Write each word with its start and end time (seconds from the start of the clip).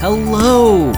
Hello, 0.00 0.92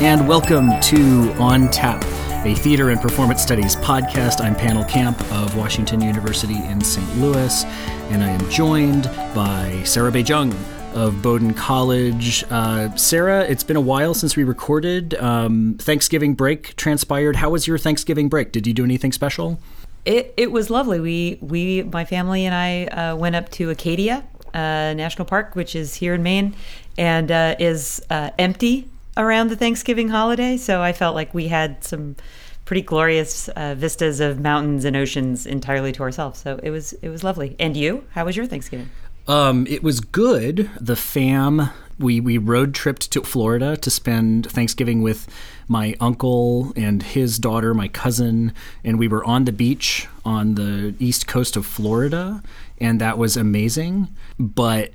and 0.00 0.26
welcome 0.26 0.70
to 0.80 1.34
On 1.38 1.70
Tap, 1.70 2.02
a 2.46 2.54
theater 2.54 2.88
and 2.88 2.98
performance 2.98 3.42
studies 3.42 3.76
podcast. 3.76 4.40
I'm 4.42 4.54
Pannill 4.54 4.88
Camp 4.88 5.20
of 5.32 5.54
Washington 5.54 6.00
University 6.00 6.56
in 6.56 6.80
St. 6.80 7.18
Louis, 7.18 7.64
and 7.64 8.24
I 8.24 8.28
am 8.30 8.50
joined 8.50 9.04
by 9.34 9.82
Sarah 9.84 10.10
Bay-Cheng 10.10 10.54
of 10.94 11.20
Bowdoin 11.20 11.54
College. 11.54 12.44
Uh, 12.50 12.94
Sarah, 12.96 13.42
it's 13.44 13.64
been 13.64 13.76
a 13.76 13.80
while 13.80 14.14
since 14.14 14.36
we 14.36 14.44
recorded. 14.44 15.14
Um, 15.14 15.76
Thanksgiving 15.78 16.34
break 16.34 16.76
transpired. 16.76 17.36
How 17.36 17.50
was 17.50 17.66
your 17.66 17.78
Thanksgiving 17.78 18.28
break? 18.28 18.52
Did 18.52 18.66
you 18.66 18.72
do 18.72 18.84
anything 18.84 19.12
special? 19.12 19.58
It, 20.04 20.34
it 20.36 20.52
was 20.52 20.68
lovely. 20.68 21.00
We 21.00 21.38
we 21.40 21.82
my 21.82 22.04
family 22.04 22.44
and 22.44 22.54
I 22.54 22.84
uh, 22.86 23.16
went 23.16 23.36
up 23.36 23.48
to 23.50 23.70
Acadia 23.70 24.24
uh, 24.52 24.94
National 24.94 25.24
Park, 25.24 25.54
which 25.56 25.74
is 25.74 25.94
here 25.94 26.14
in 26.14 26.22
Maine, 26.22 26.54
and 26.96 27.30
uh, 27.30 27.56
is 27.58 28.02
uh, 28.10 28.30
empty 28.38 28.88
around 29.16 29.48
the 29.48 29.56
Thanksgiving 29.56 30.08
holiday. 30.08 30.56
So 30.56 30.82
I 30.82 30.92
felt 30.92 31.14
like 31.14 31.34
we 31.34 31.48
had 31.48 31.82
some 31.84 32.16
pretty 32.64 32.82
glorious 32.82 33.48
uh, 33.48 33.74
vistas 33.76 34.20
of 34.20 34.40
mountains 34.40 34.84
and 34.84 34.96
oceans 34.96 35.46
entirely 35.46 35.92
to 35.92 36.02
ourselves. 36.02 36.40
So 36.40 36.60
it 36.62 36.70
was 36.70 36.92
it 36.94 37.08
was 37.08 37.24
lovely. 37.24 37.56
And 37.58 37.76
you, 37.76 38.04
how 38.10 38.24
was 38.24 38.36
your 38.36 38.46
Thanksgiving? 38.46 38.90
Um, 39.26 39.66
it 39.68 39.82
was 39.82 40.00
good. 40.00 40.70
The 40.78 40.96
fam 40.96 41.70
we 41.98 42.20
we 42.20 42.38
road 42.38 42.74
tripped 42.74 43.10
to 43.12 43.22
Florida 43.22 43.76
to 43.76 43.90
spend 43.90 44.50
Thanksgiving 44.50 45.02
with 45.02 45.28
my 45.68 45.94
uncle 46.00 46.72
and 46.76 47.02
his 47.02 47.38
daughter, 47.38 47.74
my 47.74 47.88
cousin, 47.88 48.52
and 48.82 48.98
we 48.98 49.08
were 49.08 49.24
on 49.24 49.44
the 49.44 49.52
beach 49.52 50.06
on 50.24 50.54
the 50.54 50.94
east 50.98 51.26
coast 51.26 51.56
of 51.56 51.66
Florida, 51.66 52.42
and 52.78 53.00
that 53.00 53.18
was 53.18 53.36
amazing. 53.36 54.08
But 54.38 54.92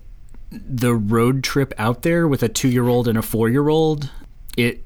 the 0.51 0.95
road 0.95 1.43
trip 1.43 1.73
out 1.77 2.01
there 2.01 2.27
with 2.27 2.43
a 2.43 2.49
two 2.49 2.69
year 2.69 2.87
old 2.87 3.07
and 3.07 3.17
a 3.17 3.21
four 3.21 3.49
year 3.49 3.69
old, 3.69 4.09
it 4.57 4.83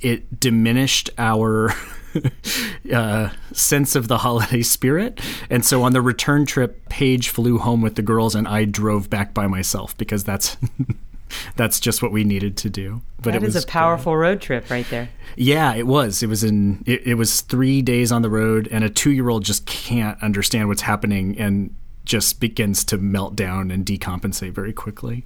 it 0.00 0.40
diminished 0.40 1.10
our 1.18 1.74
uh, 2.92 3.30
sense 3.52 3.96
of 3.96 4.08
the 4.08 4.18
holiday 4.18 4.62
spirit. 4.62 5.20
And 5.50 5.64
so 5.64 5.82
on 5.82 5.92
the 5.92 6.02
return 6.02 6.46
trip, 6.46 6.88
Paige 6.88 7.28
flew 7.28 7.58
home 7.58 7.82
with 7.82 7.96
the 7.96 8.02
girls, 8.02 8.34
and 8.34 8.46
I 8.46 8.64
drove 8.64 9.10
back 9.10 9.34
by 9.34 9.46
myself 9.46 9.96
because 9.96 10.24
that's. 10.24 10.56
that's 11.56 11.80
just 11.80 12.02
what 12.02 12.12
we 12.12 12.24
needed 12.24 12.56
to 12.58 12.70
do. 12.70 13.02
But 13.16 13.32
that 13.32 13.36
it 13.36 13.42
was 13.42 13.56
a 13.56 13.66
powerful 13.66 14.12
good. 14.12 14.18
road 14.18 14.40
trip 14.40 14.70
right 14.70 14.86
there. 14.90 15.08
Yeah, 15.36 15.74
it 15.74 15.86
was. 15.86 16.22
It 16.22 16.28
was 16.28 16.44
in. 16.44 16.82
It, 16.86 17.06
it 17.06 17.14
was 17.14 17.40
three 17.40 17.82
days 17.82 18.12
on 18.12 18.22
the 18.22 18.30
road, 18.30 18.68
and 18.70 18.84
a 18.84 18.90
two-year-old 18.90 19.44
just 19.44 19.66
can't 19.66 20.22
understand 20.22 20.68
what's 20.68 20.82
happening, 20.82 21.38
and 21.38 21.74
just 22.04 22.40
begins 22.40 22.84
to 22.84 22.98
melt 22.98 23.36
down 23.36 23.70
and 23.70 23.86
decompensate 23.86 24.52
very 24.52 24.72
quickly. 24.72 25.24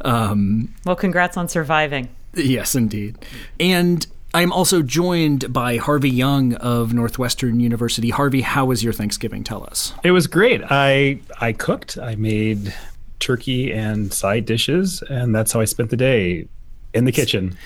Um, 0.00 0.74
well, 0.84 0.96
congrats 0.96 1.36
on 1.36 1.48
surviving. 1.48 2.08
Yes, 2.34 2.74
indeed. 2.74 3.16
And 3.60 4.06
I'm 4.34 4.52
also 4.52 4.82
joined 4.82 5.52
by 5.52 5.78
Harvey 5.78 6.10
Young 6.10 6.54
of 6.54 6.92
Northwestern 6.92 7.60
University. 7.60 8.10
Harvey, 8.10 8.42
how 8.42 8.66
was 8.66 8.84
your 8.84 8.92
Thanksgiving? 8.92 9.44
Tell 9.44 9.64
us. 9.64 9.94
It 10.04 10.10
was 10.10 10.26
great. 10.26 10.62
I 10.68 11.20
I 11.40 11.52
cooked. 11.52 11.96
I 11.96 12.16
made 12.16 12.74
turkey 13.18 13.72
and 13.72 14.12
side 14.12 14.44
dishes, 14.46 15.02
and 15.08 15.34
that's 15.34 15.52
how 15.52 15.60
I 15.60 15.64
spent 15.64 15.90
the 15.90 15.96
day 15.96 16.48
in 16.94 17.04
the 17.04 17.12
kitchen. 17.12 17.56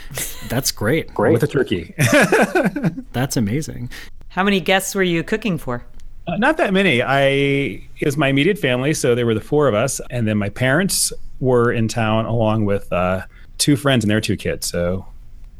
That's 0.48 0.72
great. 0.72 1.14
Great 1.14 1.32
with 1.32 1.42
a 1.42 1.46
turkey. 1.46 1.94
that's 3.12 3.36
amazing. 3.36 3.90
How 4.28 4.42
many 4.42 4.60
guests 4.60 4.94
were 4.94 5.02
you 5.02 5.22
cooking 5.22 5.58
for? 5.58 5.84
Uh, 6.26 6.36
not 6.36 6.56
that 6.58 6.72
many. 6.72 7.02
I 7.02 7.20
it 7.98 8.04
was 8.04 8.16
my 8.16 8.28
immediate 8.28 8.58
family, 8.58 8.94
so 8.94 9.14
there 9.14 9.26
were 9.26 9.34
the 9.34 9.40
four 9.40 9.68
of 9.68 9.74
us, 9.74 10.00
and 10.10 10.26
then 10.26 10.38
my 10.38 10.48
parents 10.48 11.12
were 11.40 11.72
in 11.72 11.88
town 11.88 12.26
along 12.26 12.64
with 12.64 12.92
uh, 12.92 13.22
two 13.58 13.76
friends 13.76 14.04
and 14.04 14.10
their 14.10 14.20
two 14.20 14.36
kids. 14.36 14.66
So 14.66 15.06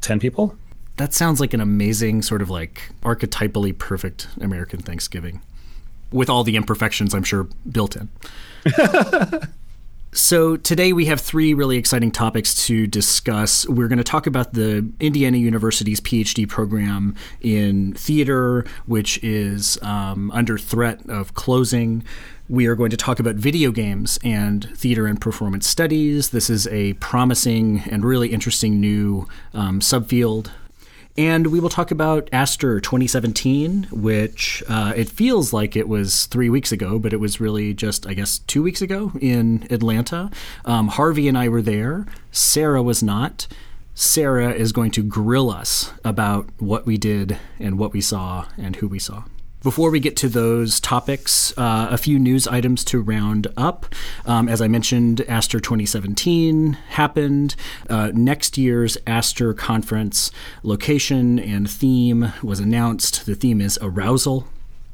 ten 0.01 0.21
people. 0.21 0.57
That 0.97 1.15
sounds 1.15 1.41
like 1.41 1.55
an 1.55 1.61
amazing 1.61 2.23
sort 2.23 2.43
of 2.43 2.51
like 2.51 2.91
archetypally 3.03 3.77
perfect 3.77 4.29
American 4.41 4.81
Thanksgiving, 4.81 5.41
with 6.13 6.29
all 6.29 6.45
the 6.45 6.57
imperfections 6.57 7.15
I'm 7.15 7.25
sure 7.25 7.49
built 7.71 7.97
in. 7.97 8.09
So, 10.13 10.57
today 10.57 10.93
we 10.93 11.05
have 11.05 11.21
three 11.21 11.55
really 11.55 11.77
exciting 11.77 12.11
topics 12.11 12.67
to 12.67 12.89
discuss. 12.89 13.69
We're 13.69 13.87
going 13.87 13.99
to 13.99 14.05
talk 14.05 14.27
about 14.27 14.55
the 14.55 14.91
Indiana 14.99 15.37
University's 15.39 16.01
PhD 16.01 16.49
program 16.49 17.15
in 17.41 17.93
theater, 17.93 18.65
which 18.87 19.23
is 19.23 19.79
um, 19.83 20.33
under 20.33 20.59
threat 20.59 21.09
of 21.09 21.35
closing. 21.35 22.03
We 22.49 22.67
are 22.67 22.75
going 22.75 22.91
to 22.91 22.97
talk 22.97 23.21
about 23.21 23.37
video 23.37 23.71
games 23.71 24.19
and 24.25 24.69
theater 24.77 25.07
and 25.07 25.21
performance 25.21 25.69
studies. 25.69 26.31
This 26.31 26.51
is 26.51 26.67
a 26.67 26.95
promising 26.95 27.85
and 27.89 28.05
really 28.05 28.33
interesting 28.33 28.81
new 28.81 29.29
um, 29.55 29.79
subfield 29.79 30.51
and 31.21 31.49
we 31.49 31.61
will 31.61 31.69
talk 31.69 31.91
about 31.91 32.31
ASTR 32.31 32.83
2017, 32.83 33.89
which 33.91 34.65
uh, 34.71 34.95
it 34.97 35.11
feels 35.11 35.53
like 35.53 35.77
it 35.77 35.87
was 35.87 36.25
three 36.25 36.49
weeks 36.49 36.73
ago, 36.73 36.99
but 36.99 37.13
it 37.13 37.19
was 37.19 37.43
really 37.43 37.75
just, 37.75 38.07
I 38.07 38.15
guess, 38.15 38.39
two 38.39 38.63
weeks 38.63 38.81
ago 38.81 39.13
in 39.21 39.67
Atlanta. 39.69 40.31
Um, 40.65 40.89
Harvey 40.89 41.29
and 41.29 41.37
I 41.37 41.51
were 41.51 41.61
there. 41.61 42.07
Sarah 42.33 42.83
was 42.83 43.03
not. 43.03 43.47
Sarah 43.95 44.55
is 44.55 44.73
going 44.73 44.93
to 44.93 45.03
grill 45.03 45.51
us 45.51 45.93
about 46.07 46.49
what 46.57 46.87
we 46.87 46.97
did 46.97 47.37
and 47.59 47.79
what 47.79 47.93
we 47.93 48.01
saw 48.01 48.47
and 48.57 48.77
who 48.77 48.89
we 48.89 48.99
saw. 48.99 49.25
Before 49.63 49.91
we 49.91 50.01
get 50.01 50.17
to 50.17 50.29
those 50.31 50.81
topics, 50.81 51.53
uh, 51.59 51.89
a 51.91 51.99
few 51.99 52.19
news 52.19 52.49
items 52.49 52.83
to 52.87 53.03
round 53.03 53.47
up. 53.59 53.95
Um, 54.25 54.49
as 54.49 54.63
I 54.63 54.69
mentioned, 54.69 55.19
ASTR 55.29 55.63
2017 55.63 56.73
happened. 56.89 57.57
Uh, 57.89 58.11
next 58.15 58.57
year's 58.57 58.97
ASTR 59.07 59.55
conference 59.55 60.31
location 60.63 61.39
and 61.39 61.69
theme 61.71 62.33
was 62.43 62.59
announced. 62.59 63.27
The 63.27 63.35
theme 63.35 63.61
is 63.61 63.79
arousal. 63.83 64.47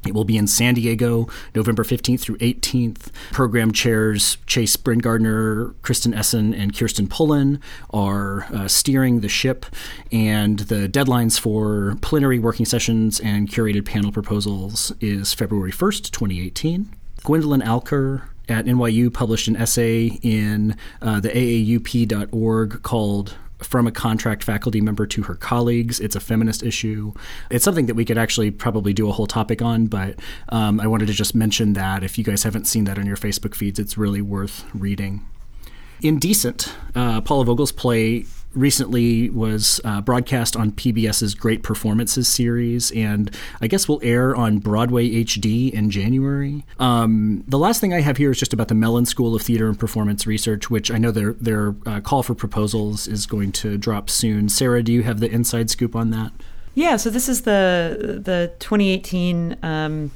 It 0.05 0.13
will 0.13 0.23
be 0.23 0.37
in 0.37 0.47
San 0.47 0.75
Diego, 0.75 1.27
November 1.55 1.83
15th 1.83 2.19
through 2.19 2.37
18th. 2.37 3.11
Program 3.31 3.71
chairs 3.71 4.37
Chase 4.45 4.77
Bringardner, 4.77 5.73
Kristen 5.81 6.13
Essen, 6.13 6.53
and 6.53 6.77
Kirsten 6.77 7.07
Pullen 7.07 7.59
are 7.89 8.43
uh, 8.53 8.67
steering 8.67 9.19
the 9.19 9.29
ship, 9.29 9.65
and 10.11 10.59
the 10.59 10.87
deadlines 10.87 11.39
for 11.39 11.97
plenary 12.01 12.39
working 12.39 12.65
sessions 12.65 13.19
and 13.19 13.49
curated 13.49 13.85
panel 13.85 14.11
proposals 14.11 14.93
is 15.01 15.33
February 15.33 15.71
1st, 15.71 16.11
2018. 16.11 16.89
Gwendolyn 17.23 17.61
Alker 17.61 18.23
at 18.49 18.65
NYU 18.65 19.13
published 19.13 19.47
an 19.47 19.57
essay 19.57 20.17
in 20.21 20.75
uh, 21.01 21.19
the 21.19 21.29
AAUP.org 21.29 22.81
called 22.83 23.35
from 23.59 23.87
a 23.87 23.91
contract 23.91 24.43
faculty 24.43 24.81
member 24.81 25.05
to 25.07 25.23
her 25.23 25.35
colleagues. 25.35 25.99
It's 25.99 26.15
a 26.15 26.19
feminist 26.19 26.63
issue. 26.63 27.13
It's 27.49 27.65
something 27.65 27.87
that 27.87 27.95
we 27.95 28.05
could 28.05 28.17
actually 28.17 28.51
probably 28.51 28.93
do 28.93 29.09
a 29.09 29.11
whole 29.11 29.27
topic 29.27 29.61
on, 29.61 29.87
but 29.87 30.19
um, 30.49 30.79
I 30.79 30.87
wanted 30.87 31.07
to 31.07 31.13
just 31.13 31.33
mention 31.35 31.73
that 31.73 32.03
if 32.03 32.17
you 32.17 32.23
guys 32.23 32.43
haven't 32.43 32.65
seen 32.65 32.83
that 32.85 32.97
on 32.97 33.05
your 33.05 33.17
Facebook 33.17 33.55
feeds, 33.55 33.79
it's 33.79 33.97
really 33.97 34.21
worth 34.21 34.65
reading. 34.73 35.25
Indecent, 36.01 36.73
uh, 36.93 37.21
Paula 37.21 37.45
Vogel's 37.45 37.71
play 37.71 38.25
recently 38.53 39.29
was 39.29 39.79
uh, 39.83 40.01
broadcast 40.01 40.55
on 40.55 40.71
PBS's 40.71 41.35
Great 41.35 41.63
Performances 41.63 42.27
series, 42.27 42.91
and 42.91 43.35
I 43.61 43.67
guess 43.67 43.87
will 43.87 43.99
air 44.03 44.35
on 44.35 44.59
Broadway 44.59 45.09
HD 45.23 45.71
in 45.71 45.89
January. 45.89 46.65
Um, 46.79 47.43
the 47.47 47.57
last 47.57 47.81
thing 47.81 47.93
I 47.93 48.01
have 48.01 48.17
here 48.17 48.31
is 48.31 48.39
just 48.39 48.53
about 48.53 48.67
the 48.67 48.75
Mellon 48.75 49.05
School 49.05 49.35
of 49.35 49.41
Theater 49.41 49.67
and 49.67 49.79
Performance 49.79 50.25
Research, 50.25 50.69
which 50.69 50.91
I 50.91 50.97
know 50.97 51.11
their 51.11 51.33
their 51.33 51.75
uh, 51.85 52.01
call 52.01 52.23
for 52.23 52.35
proposals 52.35 53.07
is 53.07 53.25
going 53.25 53.51
to 53.53 53.77
drop 53.77 54.09
soon. 54.09 54.49
Sarah, 54.49 54.83
do 54.83 54.91
you 54.91 55.03
have 55.03 55.19
the 55.19 55.29
inside 55.29 55.69
scoop 55.69 55.95
on 55.95 56.09
that? 56.11 56.31
Yeah, 56.73 56.97
so 56.97 57.09
this 57.09 57.27
is 57.27 57.41
the 57.41 58.21
the 58.23 58.53
2018 58.59 59.57
um, 59.63 60.11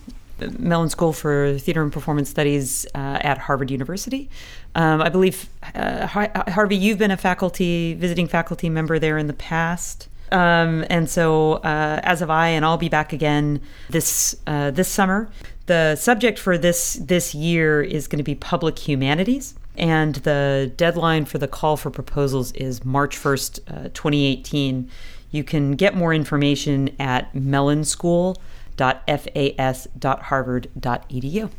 Mellon 0.57 0.89
School 0.89 1.13
for 1.13 1.57
Theater 1.57 1.81
and 1.81 1.91
Performance 1.91 2.29
Studies 2.29 2.85
uh, 2.95 3.19
at 3.21 3.37
Harvard 3.37 3.71
University. 3.71 4.29
Um, 4.75 5.01
I 5.01 5.09
believe, 5.09 5.49
uh, 5.75 6.07
Harvey, 6.07 6.75
you've 6.75 6.97
been 6.97 7.11
a 7.11 7.17
faculty, 7.17 7.93
visiting 7.93 8.27
faculty 8.27 8.69
member 8.69 8.99
there 8.99 9.17
in 9.17 9.27
the 9.27 9.33
past. 9.33 10.07
Um, 10.31 10.85
and 10.89 11.09
so, 11.09 11.53
uh, 11.55 11.99
as 12.03 12.21
have 12.21 12.29
I, 12.29 12.49
and 12.49 12.63
I'll 12.63 12.77
be 12.77 12.89
back 12.89 13.11
again 13.11 13.61
this 13.89 14.35
uh, 14.47 14.71
this 14.71 14.87
summer. 14.87 15.29
The 15.65 15.95
subject 15.95 16.39
for 16.39 16.57
this 16.57 16.93
this 16.93 17.35
year 17.35 17.81
is 17.81 18.07
going 18.07 18.17
to 18.17 18.23
be 18.23 18.35
public 18.35 18.79
humanities, 18.79 19.55
and 19.77 20.15
the 20.15 20.71
deadline 20.77 21.25
for 21.25 21.37
the 21.37 21.47
call 21.47 21.75
for 21.75 21.89
proposals 21.89 22.53
is 22.53 22.85
March 22.85 23.17
first, 23.17 23.59
uh, 23.67 23.89
2018. 23.93 24.89
You 25.31 25.43
can 25.43 25.73
get 25.73 25.95
more 25.95 26.13
information 26.13 26.95
at 26.99 27.33
Mellon 27.35 27.83
School 27.83 28.37
www.fas.harvard.edu. 28.77 31.49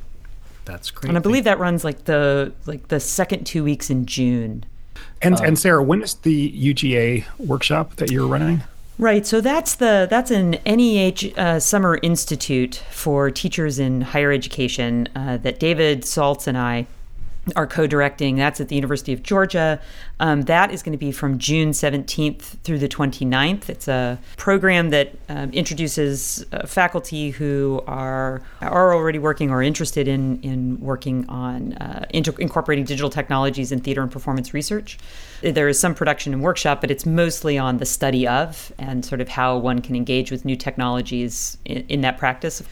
That's 0.64 0.91
great. 0.91 1.09
And 1.09 1.17
I 1.17 1.20
believe 1.20 1.44
that 1.44 1.59
runs 1.59 1.85
like 1.85 2.05
the 2.05 2.53
like 2.67 2.88
the 2.88 3.00
second 3.00 3.44
two 3.44 3.64
weeks 3.64 3.91
in 3.91 4.06
June. 4.06 4.64
And 5.20 5.41
uh, 5.41 5.44
and 5.44 5.59
Sarah, 5.59 5.82
when 5.82 6.03
is 6.03 6.14
the 6.14 6.53
UGA 6.53 7.25
workshop 7.38 7.97
that 7.97 8.11
you're 8.11 8.26
running? 8.26 8.62
Right. 8.99 9.26
So 9.26 9.41
that's 9.41 9.75
the 9.75 10.06
that's 10.09 10.31
an 10.31 10.59
NEH 10.64 11.37
uh, 11.37 11.59
Summer 11.59 11.99
Institute 12.03 12.82
for 12.91 13.31
teachers 13.31 13.79
in 13.79 14.03
higher 14.03 14.31
education 14.31 15.08
uh, 15.17 15.38
that 15.38 15.58
David 15.58 16.03
Saltz 16.03 16.47
and 16.47 16.56
I 16.56 16.87
are 17.56 17.67
co-directing. 17.67 18.37
That's 18.37 18.61
at 18.61 18.69
the 18.69 18.77
University 18.77 19.12
of 19.12 19.23
Georgia. 19.23 19.81
Um, 20.21 20.43
that 20.43 20.71
is 20.71 20.83
going 20.83 20.93
to 20.93 20.99
be 20.99 21.11
from 21.11 21.39
June 21.39 21.73
17th 21.73 22.41
through 22.62 22.79
the 22.79 22.89
29th. 22.89 23.69
It's 23.69 23.89
a 23.89 24.19
program 24.37 24.91
that 24.91 25.12
um, 25.29 25.50
introduces 25.50 26.44
uh, 26.53 26.67
faculty 26.67 27.31
who 27.31 27.83
are 27.87 28.43
are 28.61 28.94
already 28.94 29.19
working 29.19 29.50
or 29.50 29.62
interested 29.62 30.06
in 30.06 30.41
in 30.43 30.79
working 30.81 31.29
on 31.29 31.73
uh, 31.75 32.06
inter- 32.11 32.35
incorporating 32.39 32.85
digital 32.85 33.11
technologies 33.11 33.73
in 33.73 33.81
theater 33.81 34.03
and 34.03 34.12
performance 34.12 34.55
research. 34.55 34.99
There 35.41 35.69
is 35.69 35.81
some 35.81 35.97
production 35.97 36.33
and 36.33 36.43
workshop, 36.43 36.81
but 36.81 36.93
it's 36.93 37.05
mostly 37.05 37.59
on 37.59 37.79
the 37.79 37.87
study 37.87 38.29
of 38.29 38.73
and 38.79 39.05
sort 39.05 39.21
of 39.21 39.29
how 39.29 39.59
one 39.59 39.81
can 39.81 39.97
engage 39.97 40.31
with 40.31 40.44
new 40.44 40.55
technologies 40.55 41.59
in, 41.65 41.85
in 41.89 42.00
that 42.03 42.19
practice. 42.19 42.62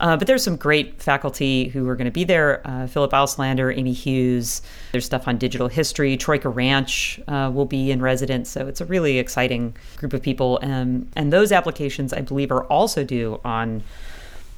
Uh, 0.00 0.16
but 0.16 0.26
there's 0.26 0.42
some 0.42 0.56
great 0.56 1.02
faculty 1.02 1.68
who 1.68 1.88
are 1.88 1.96
going 1.96 2.06
to 2.06 2.10
be 2.10 2.24
there 2.24 2.62
uh, 2.64 2.86
Philip 2.86 3.12
Auslander, 3.12 3.76
Amy 3.76 3.92
Hughes. 3.92 4.62
There's 4.92 5.06
stuff 5.06 5.26
on 5.26 5.38
digital 5.38 5.68
history. 5.68 6.16
Troika 6.16 6.48
Ranch 6.48 7.20
uh, 7.28 7.50
will 7.52 7.66
be 7.66 7.90
in 7.90 8.00
residence. 8.00 8.50
So 8.50 8.66
it's 8.66 8.80
a 8.80 8.84
really 8.84 9.18
exciting 9.18 9.74
group 9.96 10.12
of 10.12 10.22
people. 10.22 10.58
Um, 10.62 11.08
and 11.16 11.32
those 11.32 11.52
applications, 11.52 12.12
I 12.12 12.20
believe, 12.20 12.52
are 12.52 12.64
also 12.64 13.04
due 13.04 13.40
on 13.44 13.82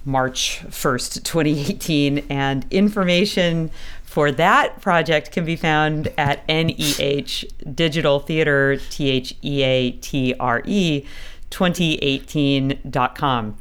March 0.04 0.62
1st, 0.66 1.24
2018. 1.24 2.26
And 2.30 2.66
information 2.70 3.70
for 4.02 4.32
that 4.32 4.80
project 4.80 5.30
can 5.30 5.44
be 5.44 5.56
found 5.56 6.12
at 6.18 6.46
NEH 6.48 7.44
Digital 7.74 8.18
Theater, 8.18 8.76
T 8.90 9.08
H 9.08 9.36
E 9.42 9.62
A 9.62 9.92
T 9.92 10.34
R 10.40 10.62
E, 10.66 11.06
2018.com. 11.50 13.56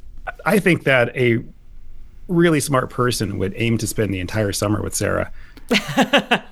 I 0.45 0.59
think 0.59 0.83
that 0.83 1.15
a 1.15 1.43
really 2.29 2.59
smart 2.59 2.89
person 2.89 3.37
would 3.39 3.53
aim 3.57 3.77
to 3.79 3.87
spend 3.87 4.13
the 4.13 4.19
entire 4.19 4.53
summer 4.53 4.81
with 4.81 4.95
Sarah. 4.95 5.31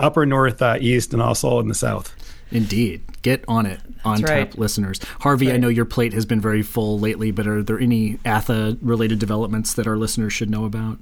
Upper 0.00 0.26
North, 0.26 0.60
uh, 0.60 0.76
East, 0.80 1.12
and 1.12 1.22
also 1.22 1.60
in 1.60 1.68
the 1.68 1.74
South. 1.74 2.14
Indeed. 2.50 3.02
Get 3.22 3.44
on 3.48 3.66
it, 3.66 3.80
on 4.04 4.18
tap 4.18 4.28
right. 4.28 4.58
listeners. 4.58 5.00
Harvey, 5.20 5.46
right. 5.46 5.54
I 5.54 5.58
know 5.58 5.68
your 5.68 5.84
plate 5.84 6.12
has 6.12 6.26
been 6.26 6.40
very 6.40 6.62
full 6.62 6.98
lately, 6.98 7.30
but 7.30 7.46
are 7.46 7.62
there 7.62 7.78
any 7.78 8.18
ATHE 8.24 8.78
related 8.82 9.18
developments 9.18 9.74
that 9.74 9.86
our 9.86 9.96
listeners 9.96 10.32
should 10.32 10.50
know 10.50 10.64
about? 10.64 10.98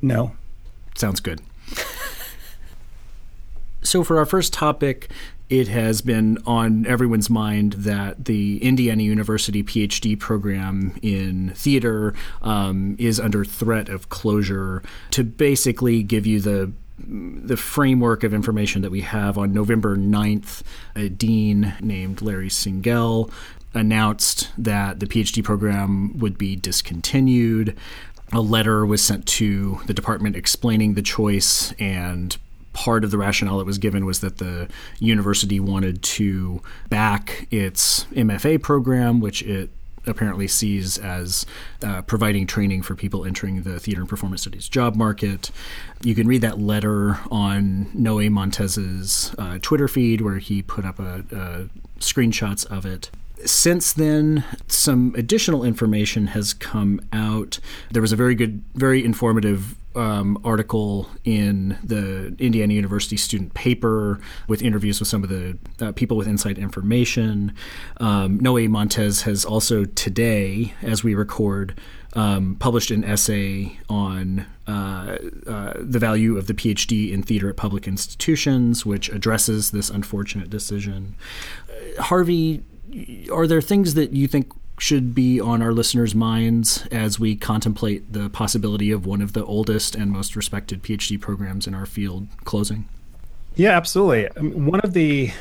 No. 0.00 0.32
Sounds 0.94 1.20
good. 1.20 1.40
so, 3.82 4.04
for 4.04 4.18
our 4.18 4.26
first 4.26 4.52
topic, 4.52 5.10
it 5.50 5.68
has 5.68 6.00
been 6.02 6.38
on 6.46 6.86
everyone's 6.86 7.30
mind 7.30 7.72
that 7.74 8.26
the 8.26 8.62
Indiana 8.62 9.02
University 9.02 9.62
PhD 9.62 10.18
program 10.18 10.98
in 11.02 11.50
theater 11.50 12.14
um, 12.42 12.96
is 12.98 13.18
under 13.18 13.44
threat 13.44 13.88
of 13.88 14.08
closure. 14.08 14.82
To 15.12 15.24
basically 15.24 16.02
give 16.02 16.26
you 16.26 16.40
the 16.40 16.72
the 17.00 17.56
framework 17.56 18.24
of 18.24 18.34
information 18.34 18.82
that 18.82 18.90
we 18.90 19.02
have 19.02 19.38
on 19.38 19.52
November 19.52 19.96
9th, 19.96 20.62
a 20.96 21.08
dean 21.08 21.74
named 21.80 22.20
Larry 22.20 22.48
Singell 22.48 23.30
announced 23.72 24.50
that 24.58 24.98
the 24.98 25.06
PhD 25.06 25.44
program 25.44 26.18
would 26.18 26.36
be 26.36 26.56
discontinued. 26.56 27.76
A 28.32 28.40
letter 28.40 28.84
was 28.84 29.02
sent 29.02 29.26
to 29.26 29.80
the 29.86 29.94
department 29.94 30.34
explaining 30.34 30.94
the 30.94 31.02
choice 31.02 31.72
and 31.78 32.36
part 32.78 33.02
of 33.02 33.10
the 33.10 33.18
rationale 33.18 33.58
that 33.58 33.66
was 33.66 33.76
given 33.76 34.06
was 34.06 34.20
that 34.20 34.38
the 34.38 34.68
university 35.00 35.58
wanted 35.58 36.00
to 36.00 36.62
back 36.88 37.48
its 37.50 38.04
MFA 38.12 38.62
program, 38.62 39.18
which 39.18 39.42
it 39.42 39.70
apparently 40.06 40.46
sees 40.46 40.96
as 40.96 41.44
uh, 41.82 42.02
providing 42.02 42.46
training 42.46 42.82
for 42.82 42.94
people 42.94 43.24
entering 43.24 43.62
the 43.62 43.80
theater 43.80 44.00
and 44.00 44.08
performance 44.08 44.42
studies 44.42 44.68
job 44.68 44.94
market. 44.94 45.50
You 46.02 46.14
can 46.14 46.28
read 46.28 46.40
that 46.42 46.60
letter 46.60 47.18
on 47.32 47.90
Noe 47.94 48.30
Montez's 48.30 49.34
uh, 49.38 49.58
Twitter 49.60 49.88
feed, 49.88 50.20
where 50.20 50.38
he 50.38 50.62
put 50.62 50.84
up 50.84 51.00
a, 51.00 51.24
a 51.32 51.68
screenshots 51.98 52.64
of 52.66 52.86
it. 52.86 53.10
Since 53.44 53.92
then, 53.92 54.44
some 54.68 55.14
additional 55.16 55.64
information 55.64 56.28
has 56.28 56.54
come 56.54 57.00
out. 57.12 57.58
There 57.90 58.02
was 58.02 58.12
a 58.12 58.16
very 58.16 58.36
good, 58.36 58.62
very 58.74 59.04
informative 59.04 59.74
um, 59.98 60.38
article 60.44 61.08
in 61.24 61.76
the 61.82 62.34
Indiana 62.38 62.72
University 62.72 63.16
student 63.16 63.52
paper 63.54 64.20
with 64.46 64.62
interviews 64.62 65.00
with 65.00 65.08
some 65.08 65.24
of 65.24 65.28
the 65.28 65.58
uh, 65.80 65.92
people 65.92 66.16
with 66.16 66.28
inside 66.28 66.56
information. 66.56 67.52
Um, 67.98 68.38
Noe 68.38 68.68
Montez 68.68 69.22
has 69.22 69.44
also 69.44 69.84
today, 69.84 70.72
as 70.82 71.02
we 71.02 71.14
record, 71.14 71.78
um, 72.14 72.56
published 72.56 72.90
an 72.90 73.04
essay 73.04 73.78
on 73.88 74.46
uh, 74.66 75.18
uh, 75.46 75.74
the 75.76 75.98
value 75.98 76.38
of 76.38 76.46
the 76.46 76.54
PhD 76.54 77.12
in 77.12 77.22
theater 77.22 77.50
at 77.50 77.56
public 77.56 77.86
institutions, 77.86 78.86
which 78.86 79.08
addresses 79.08 79.72
this 79.72 79.90
unfortunate 79.90 80.48
decision. 80.48 81.16
Uh, 81.68 82.02
Harvey, 82.02 82.62
are 83.32 83.46
there 83.46 83.60
things 83.60 83.94
that 83.94 84.12
you 84.12 84.26
think 84.28 84.52
should 84.78 85.14
be 85.14 85.40
on 85.40 85.62
our 85.62 85.72
listeners' 85.72 86.14
minds 86.14 86.86
as 86.90 87.18
we 87.18 87.36
contemplate 87.36 88.12
the 88.12 88.28
possibility 88.30 88.90
of 88.90 89.06
one 89.06 89.20
of 89.20 89.32
the 89.32 89.44
oldest 89.44 89.94
and 89.94 90.10
most 90.10 90.36
respected 90.36 90.82
PhD 90.82 91.20
programs 91.20 91.66
in 91.66 91.74
our 91.74 91.86
field 91.86 92.28
closing? 92.44 92.88
Yeah, 93.56 93.76
absolutely. 93.76 94.26
One 94.40 94.80
of 94.80 94.92
the 94.92 95.32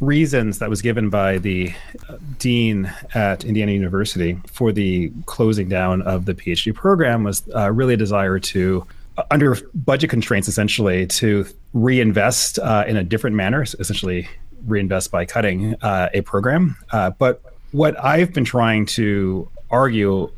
reasons 0.00 0.58
that 0.58 0.68
was 0.68 0.82
given 0.82 1.08
by 1.10 1.38
the 1.38 1.72
uh, 2.08 2.16
dean 2.38 2.92
at 3.14 3.44
Indiana 3.44 3.72
University 3.72 4.38
for 4.46 4.72
the 4.72 5.10
closing 5.26 5.68
down 5.68 6.02
of 6.02 6.24
the 6.24 6.34
PhD 6.34 6.74
program 6.74 7.24
was 7.24 7.42
uh, 7.54 7.70
really 7.70 7.94
a 7.94 7.96
desire 7.96 8.38
to, 8.38 8.86
uh, 9.16 9.24
under 9.30 9.56
budget 9.74 10.10
constraints, 10.10 10.48
essentially, 10.48 11.06
to 11.06 11.46
reinvest 11.72 12.58
uh, 12.58 12.84
in 12.86 12.96
a 12.96 13.04
different 13.04 13.36
manner, 13.36 13.62
essentially 13.62 14.28
reinvest 14.66 15.10
by 15.10 15.24
cutting 15.24 15.74
uh, 15.82 16.08
a 16.12 16.20
program. 16.22 16.76
Uh, 16.92 17.10
but 17.10 17.42
what 17.76 18.02
I've 18.02 18.32
been 18.32 18.46
trying 18.46 18.86
to 18.86 19.46
argue, 19.70 20.30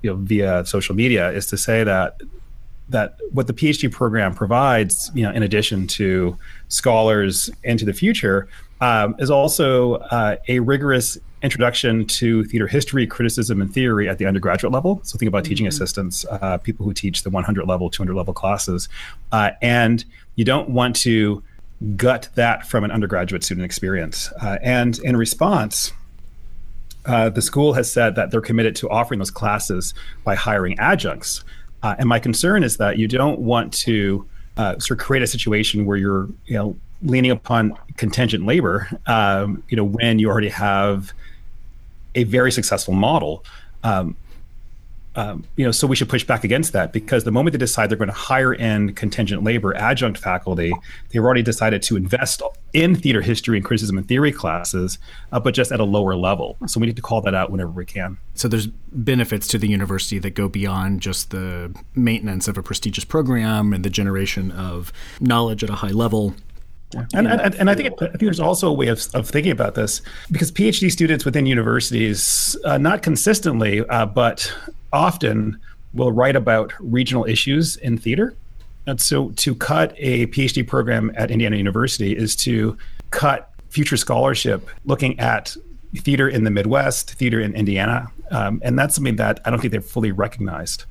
you 0.00 0.10
know, 0.10 0.16
via 0.16 0.64
social 0.64 0.94
media 0.94 1.30
is 1.30 1.46
to 1.48 1.58
say 1.58 1.84
that 1.84 2.22
that 2.88 3.18
what 3.32 3.48
the 3.48 3.52
PhD 3.52 3.92
program 3.92 4.32
provides, 4.32 5.10
you 5.12 5.22
know, 5.22 5.30
in 5.32 5.42
addition 5.42 5.88
to 5.88 6.38
scholars 6.68 7.50
into 7.64 7.84
the 7.84 7.92
future, 7.92 8.48
um, 8.80 9.14
is 9.18 9.28
also 9.28 9.94
uh, 9.94 10.36
a 10.48 10.60
rigorous 10.60 11.18
introduction 11.42 12.06
to 12.06 12.44
theater 12.44 12.66
history, 12.66 13.06
criticism, 13.06 13.60
and 13.60 13.74
theory 13.74 14.08
at 14.08 14.16
the 14.16 14.24
undergraduate 14.24 14.72
level. 14.72 15.00
So 15.02 15.18
think 15.18 15.28
about 15.28 15.42
mm-hmm. 15.42 15.50
teaching 15.50 15.66
assistants, 15.66 16.24
uh, 16.30 16.56
people 16.58 16.86
who 16.86 16.94
teach 16.94 17.24
the 17.24 17.30
100 17.30 17.66
level, 17.66 17.90
200 17.90 18.14
level 18.14 18.32
classes, 18.32 18.88
uh, 19.32 19.50
and 19.60 20.02
you 20.36 20.46
don't 20.46 20.70
want 20.70 20.96
to 20.96 21.42
gut 21.96 22.30
that 22.36 22.66
from 22.66 22.84
an 22.84 22.90
undergraduate 22.90 23.44
student 23.44 23.66
experience. 23.66 24.32
Uh, 24.40 24.58
and 24.62 24.98
in 25.00 25.14
response, 25.16 25.92
uh, 27.06 27.28
the 27.28 27.42
school 27.42 27.72
has 27.72 27.90
said 27.90 28.14
that 28.16 28.30
they're 28.30 28.40
committed 28.40 28.76
to 28.76 28.90
offering 28.90 29.18
those 29.18 29.30
classes 29.30 29.94
by 30.24 30.34
hiring 30.34 30.78
adjuncts. 30.78 31.44
Uh, 31.82 31.94
and 31.98 32.08
my 32.08 32.18
concern 32.18 32.64
is 32.64 32.76
that 32.78 32.98
you 32.98 33.06
don't 33.06 33.38
want 33.40 33.72
to 33.72 34.26
uh, 34.56 34.78
sort 34.78 34.98
of 34.98 35.06
create 35.06 35.22
a 35.22 35.26
situation 35.26 35.84
where 35.84 35.96
you're, 35.96 36.28
you 36.46 36.54
know, 36.54 36.76
leaning 37.02 37.30
upon 37.30 37.76
contingent 37.96 38.46
labor, 38.46 38.88
um, 39.06 39.62
you 39.68 39.76
know, 39.76 39.84
when 39.84 40.18
you 40.18 40.28
already 40.28 40.48
have 40.48 41.12
a 42.14 42.24
very 42.24 42.50
successful 42.50 42.94
model. 42.94 43.44
Um, 43.84 44.16
um, 45.16 45.44
you 45.56 45.64
know, 45.64 45.70
so 45.70 45.86
we 45.86 45.96
should 45.96 46.10
push 46.10 46.24
back 46.24 46.44
against 46.44 46.74
that 46.74 46.92
because 46.92 47.24
the 47.24 47.32
moment 47.32 47.52
they 47.52 47.58
decide 47.58 47.90
they're 47.90 47.96
going 47.96 48.08
to 48.08 48.14
hire 48.14 48.52
in 48.52 48.94
contingent 48.94 49.42
labor, 49.42 49.74
adjunct 49.74 50.18
faculty, 50.18 50.72
they've 51.08 51.22
already 51.22 51.42
decided 51.42 51.82
to 51.82 51.96
invest 51.96 52.42
in 52.74 52.94
theater 52.94 53.22
history 53.22 53.56
and 53.56 53.64
criticism 53.64 53.96
and 53.96 54.06
theory 54.06 54.30
classes, 54.30 54.98
uh, 55.32 55.40
but 55.40 55.54
just 55.54 55.72
at 55.72 55.80
a 55.80 55.84
lower 55.84 56.14
level. 56.14 56.58
So 56.66 56.78
we 56.78 56.86
need 56.86 56.96
to 56.96 57.02
call 57.02 57.22
that 57.22 57.34
out 57.34 57.50
whenever 57.50 57.70
we 57.70 57.86
can. 57.86 58.18
So 58.34 58.46
there's 58.46 58.66
benefits 58.66 59.48
to 59.48 59.58
the 59.58 59.68
university 59.68 60.18
that 60.18 60.30
go 60.30 60.48
beyond 60.48 61.00
just 61.00 61.30
the 61.30 61.74
maintenance 61.94 62.46
of 62.46 62.58
a 62.58 62.62
prestigious 62.62 63.04
program 63.04 63.72
and 63.72 63.84
the 63.84 63.90
generation 63.90 64.50
of 64.50 64.92
knowledge 65.18 65.64
at 65.64 65.70
a 65.70 65.76
high 65.76 65.92
level. 65.92 66.34
Yeah. 66.92 67.06
And, 67.14 67.26
and, 67.26 67.54
and, 67.56 67.70
I 67.70 67.74
think 67.74 68.00
I 68.00 68.06
think 68.06 68.20
there's 68.20 68.38
also 68.38 68.68
a 68.68 68.72
way 68.72 68.86
of, 68.88 69.04
of 69.12 69.28
thinking 69.28 69.50
about 69.50 69.74
this 69.74 70.02
because 70.30 70.52
PhD 70.52 70.90
students 70.90 71.24
within 71.24 71.44
universities, 71.44 72.56
uh, 72.64 72.78
not 72.78 73.02
consistently, 73.02 73.80
uh, 73.88 74.06
but 74.06 74.52
often 74.96 75.60
will 75.92 76.12
write 76.12 76.36
about 76.36 76.72
regional 76.80 77.24
issues 77.24 77.76
in 77.76 77.98
theater. 77.98 78.34
And 78.88 79.00
so 79.00 79.30
to 79.44 79.54
cut 79.54 79.88
a 79.96 80.26
PhD 80.28 80.66
program 80.66 81.12
at 81.16 81.30
Indiana 81.30 81.56
University 81.56 82.16
is 82.16 82.36
to 82.46 82.76
cut 83.10 83.50
future 83.68 83.98
scholarship 83.98 84.60
looking 84.84 85.18
at 85.20 85.56
theater 86.06 86.28
in 86.28 86.44
the 86.44 86.50
Midwest, 86.50 87.14
theater 87.14 87.40
in 87.40 87.54
Indiana. 87.54 87.98
Um, 88.30 88.60
and 88.64 88.78
that's 88.78 88.94
something 88.94 89.16
that 89.16 89.40
I 89.44 89.50
don't 89.50 89.60
think 89.60 89.72
they've 89.72 89.92
fully 89.96 90.12
recognized. 90.12 90.84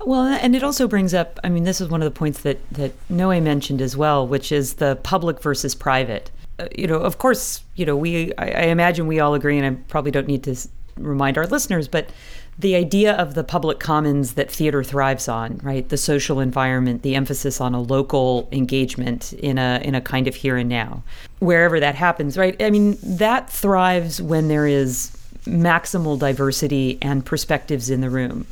Well, 0.00 0.26
and 0.44 0.54
it 0.56 0.62
also 0.62 0.86
brings 0.88 1.12
up, 1.12 1.40
I 1.42 1.48
mean, 1.48 1.64
this 1.64 1.80
is 1.80 1.88
one 1.88 2.02
of 2.02 2.12
the 2.12 2.18
points 2.18 2.40
that, 2.42 2.58
that 2.72 2.92
Noe 3.08 3.40
mentioned 3.40 3.80
as 3.82 3.96
well, 3.96 4.26
which 4.26 4.52
is 4.52 4.74
the 4.74 4.96
public 5.02 5.42
versus 5.42 5.74
private. 5.74 6.30
uh, 6.58 6.66
you 6.76 6.86
know, 6.86 6.96
of 6.96 7.18
course, 7.18 7.62
you 7.76 7.86
know, 7.86 7.96
we 7.96 8.32
I, 8.36 8.50
I 8.50 8.62
imagine 8.64 9.06
we 9.06 9.20
all 9.20 9.34
agree, 9.34 9.58
and 9.58 9.66
I 9.66 9.78
probably 9.88 10.10
don't 10.10 10.26
need 10.26 10.42
to 10.44 10.56
remind 10.96 11.38
our 11.38 11.46
listeners, 11.46 11.88
but 11.88 12.10
the 12.58 12.74
idea 12.74 13.14
of 13.14 13.34
the 13.34 13.44
public 13.44 13.78
commons 13.78 14.34
that 14.34 14.50
theater 14.50 14.82
thrives 14.82 15.28
on, 15.28 15.60
right? 15.62 15.88
The 15.88 15.96
social 15.96 16.40
environment, 16.40 17.02
the 17.02 17.14
emphasis 17.14 17.60
on 17.60 17.72
a 17.72 17.80
local 17.80 18.48
engagement 18.50 19.32
in 19.34 19.58
a 19.58 19.80
in 19.84 19.94
a 19.94 20.00
kind 20.00 20.26
of 20.26 20.34
here 20.34 20.56
and 20.56 20.68
now, 20.68 21.02
wherever 21.38 21.78
that 21.78 21.94
happens, 21.94 22.36
right? 22.36 22.60
I 22.60 22.70
mean, 22.70 22.98
that 23.02 23.48
thrives 23.48 24.20
when 24.20 24.48
there 24.48 24.66
is 24.66 25.16
maximal 25.44 26.18
diversity 26.18 26.98
and 27.00 27.24
perspectives 27.24 27.90
in 27.90 28.00
the 28.00 28.10
room. 28.10 28.46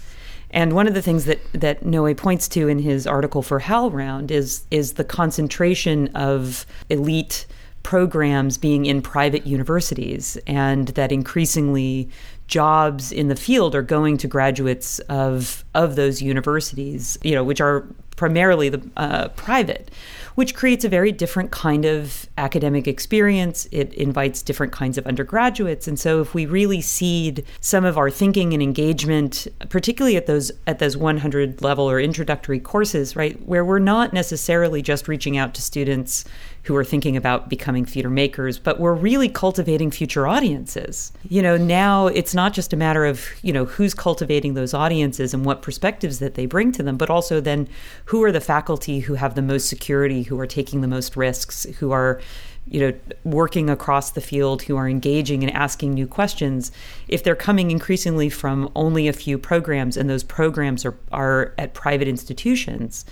And 0.52 0.72
one 0.72 0.86
of 0.86 0.94
the 0.94 1.02
things 1.02 1.24
that 1.24 1.40
that 1.52 1.84
Noe 1.84 2.14
points 2.14 2.46
to 2.48 2.68
in 2.68 2.78
his 2.78 3.06
article 3.06 3.42
for 3.42 3.60
HowlRound 3.60 4.30
is 4.30 4.64
is 4.70 4.92
the 4.92 5.04
concentration 5.04 6.08
of 6.14 6.64
elite 6.88 7.46
programs 7.82 8.58
being 8.58 8.86
in 8.86 9.00
private 9.00 9.46
universities, 9.46 10.36
and 10.46 10.88
that 10.88 11.12
increasingly 11.12 12.08
jobs 12.46 13.12
in 13.12 13.28
the 13.28 13.36
field 13.36 13.74
are 13.74 13.82
going 13.82 14.16
to 14.18 14.28
graduates 14.28 14.98
of 15.00 15.64
of 15.74 15.96
those 15.96 16.22
universities, 16.22 17.18
you 17.22 17.34
know, 17.34 17.44
which 17.44 17.60
are 17.60 17.86
primarily 18.16 18.70
the 18.70 18.90
uh, 18.96 19.28
private, 19.28 19.90
which 20.36 20.54
creates 20.54 20.84
a 20.84 20.88
very 20.88 21.12
different 21.12 21.50
kind 21.50 21.84
of 21.84 22.26
academic 22.38 22.88
experience. 22.88 23.68
It 23.70 23.92
invites 23.94 24.40
different 24.42 24.72
kinds 24.72 24.96
of 24.96 25.06
undergraduates, 25.06 25.86
and 25.86 25.98
so 25.98 26.20
if 26.22 26.34
we 26.34 26.46
really 26.46 26.80
seed 26.80 27.44
some 27.60 27.84
of 27.84 27.98
our 27.98 28.10
thinking 28.10 28.54
and 28.54 28.62
engagement, 28.62 29.46
particularly 29.68 30.16
at 30.16 30.26
those 30.26 30.50
at 30.66 30.78
those 30.78 30.96
100 30.96 31.62
level 31.62 31.88
or 31.88 32.00
introductory 32.00 32.60
courses, 32.60 33.16
right, 33.16 33.40
where 33.46 33.64
we're 33.64 33.78
not 33.78 34.12
necessarily 34.12 34.82
just 34.82 35.08
reaching 35.08 35.36
out 35.36 35.54
to 35.54 35.62
students 35.62 36.24
who 36.66 36.74
are 36.74 36.84
thinking 36.84 37.16
about 37.16 37.48
becoming 37.48 37.84
theater 37.84 38.10
makers, 38.10 38.58
but 38.58 38.80
we're 38.80 38.92
really 38.92 39.28
cultivating 39.28 39.90
future 39.90 40.26
audiences. 40.26 41.12
You 41.28 41.40
know, 41.40 41.56
now 41.56 42.08
it's 42.08 42.34
not 42.34 42.52
just 42.52 42.72
a 42.72 42.76
matter 42.76 43.04
of, 43.04 43.24
you 43.42 43.52
know, 43.52 43.66
who's 43.66 43.94
cultivating 43.94 44.54
those 44.54 44.74
audiences 44.74 45.32
and 45.32 45.44
what 45.44 45.62
perspectives 45.62 46.18
that 46.18 46.34
they 46.34 46.44
bring 46.44 46.72
to 46.72 46.82
them, 46.82 46.96
but 46.96 47.08
also 47.08 47.40
then 47.40 47.68
who 48.06 48.22
are 48.24 48.32
the 48.32 48.40
faculty 48.40 48.98
who 48.98 49.14
have 49.14 49.36
the 49.36 49.42
most 49.42 49.68
security, 49.68 50.24
who 50.24 50.38
are 50.40 50.46
taking 50.46 50.80
the 50.80 50.88
most 50.88 51.16
risks, 51.16 51.64
who 51.78 51.92
are 51.92 52.20
you 52.68 52.80
know 52.80 52.92
working 53.24 53.70
across 53.70 54.10
the 54.10 54.20
field 54.20 54.62
who 54.62 54.76
are 54.76 54.88
engaging 54.88 55.44
and 55.44 55.52
asking 55.52 55.94
new 55.94 56.06
questions 56.06 56.72
if 57.06 57.22
they're 57.22 57.36
coming 57.36 57.70
increasingly 57.70 58.28
from 58.28 58.70
only 58.74 59.06
a 59.06 59.12
few 59.12 59.38
programs 59.38 59.96
and 59.96 60.10
those 60.10 60.24
programs 60.24 60.84
are, 60.84 60.96
are 61.12 61.54
at 61.58 61.74
private 61.74 62.08
institutions 62.08 63.04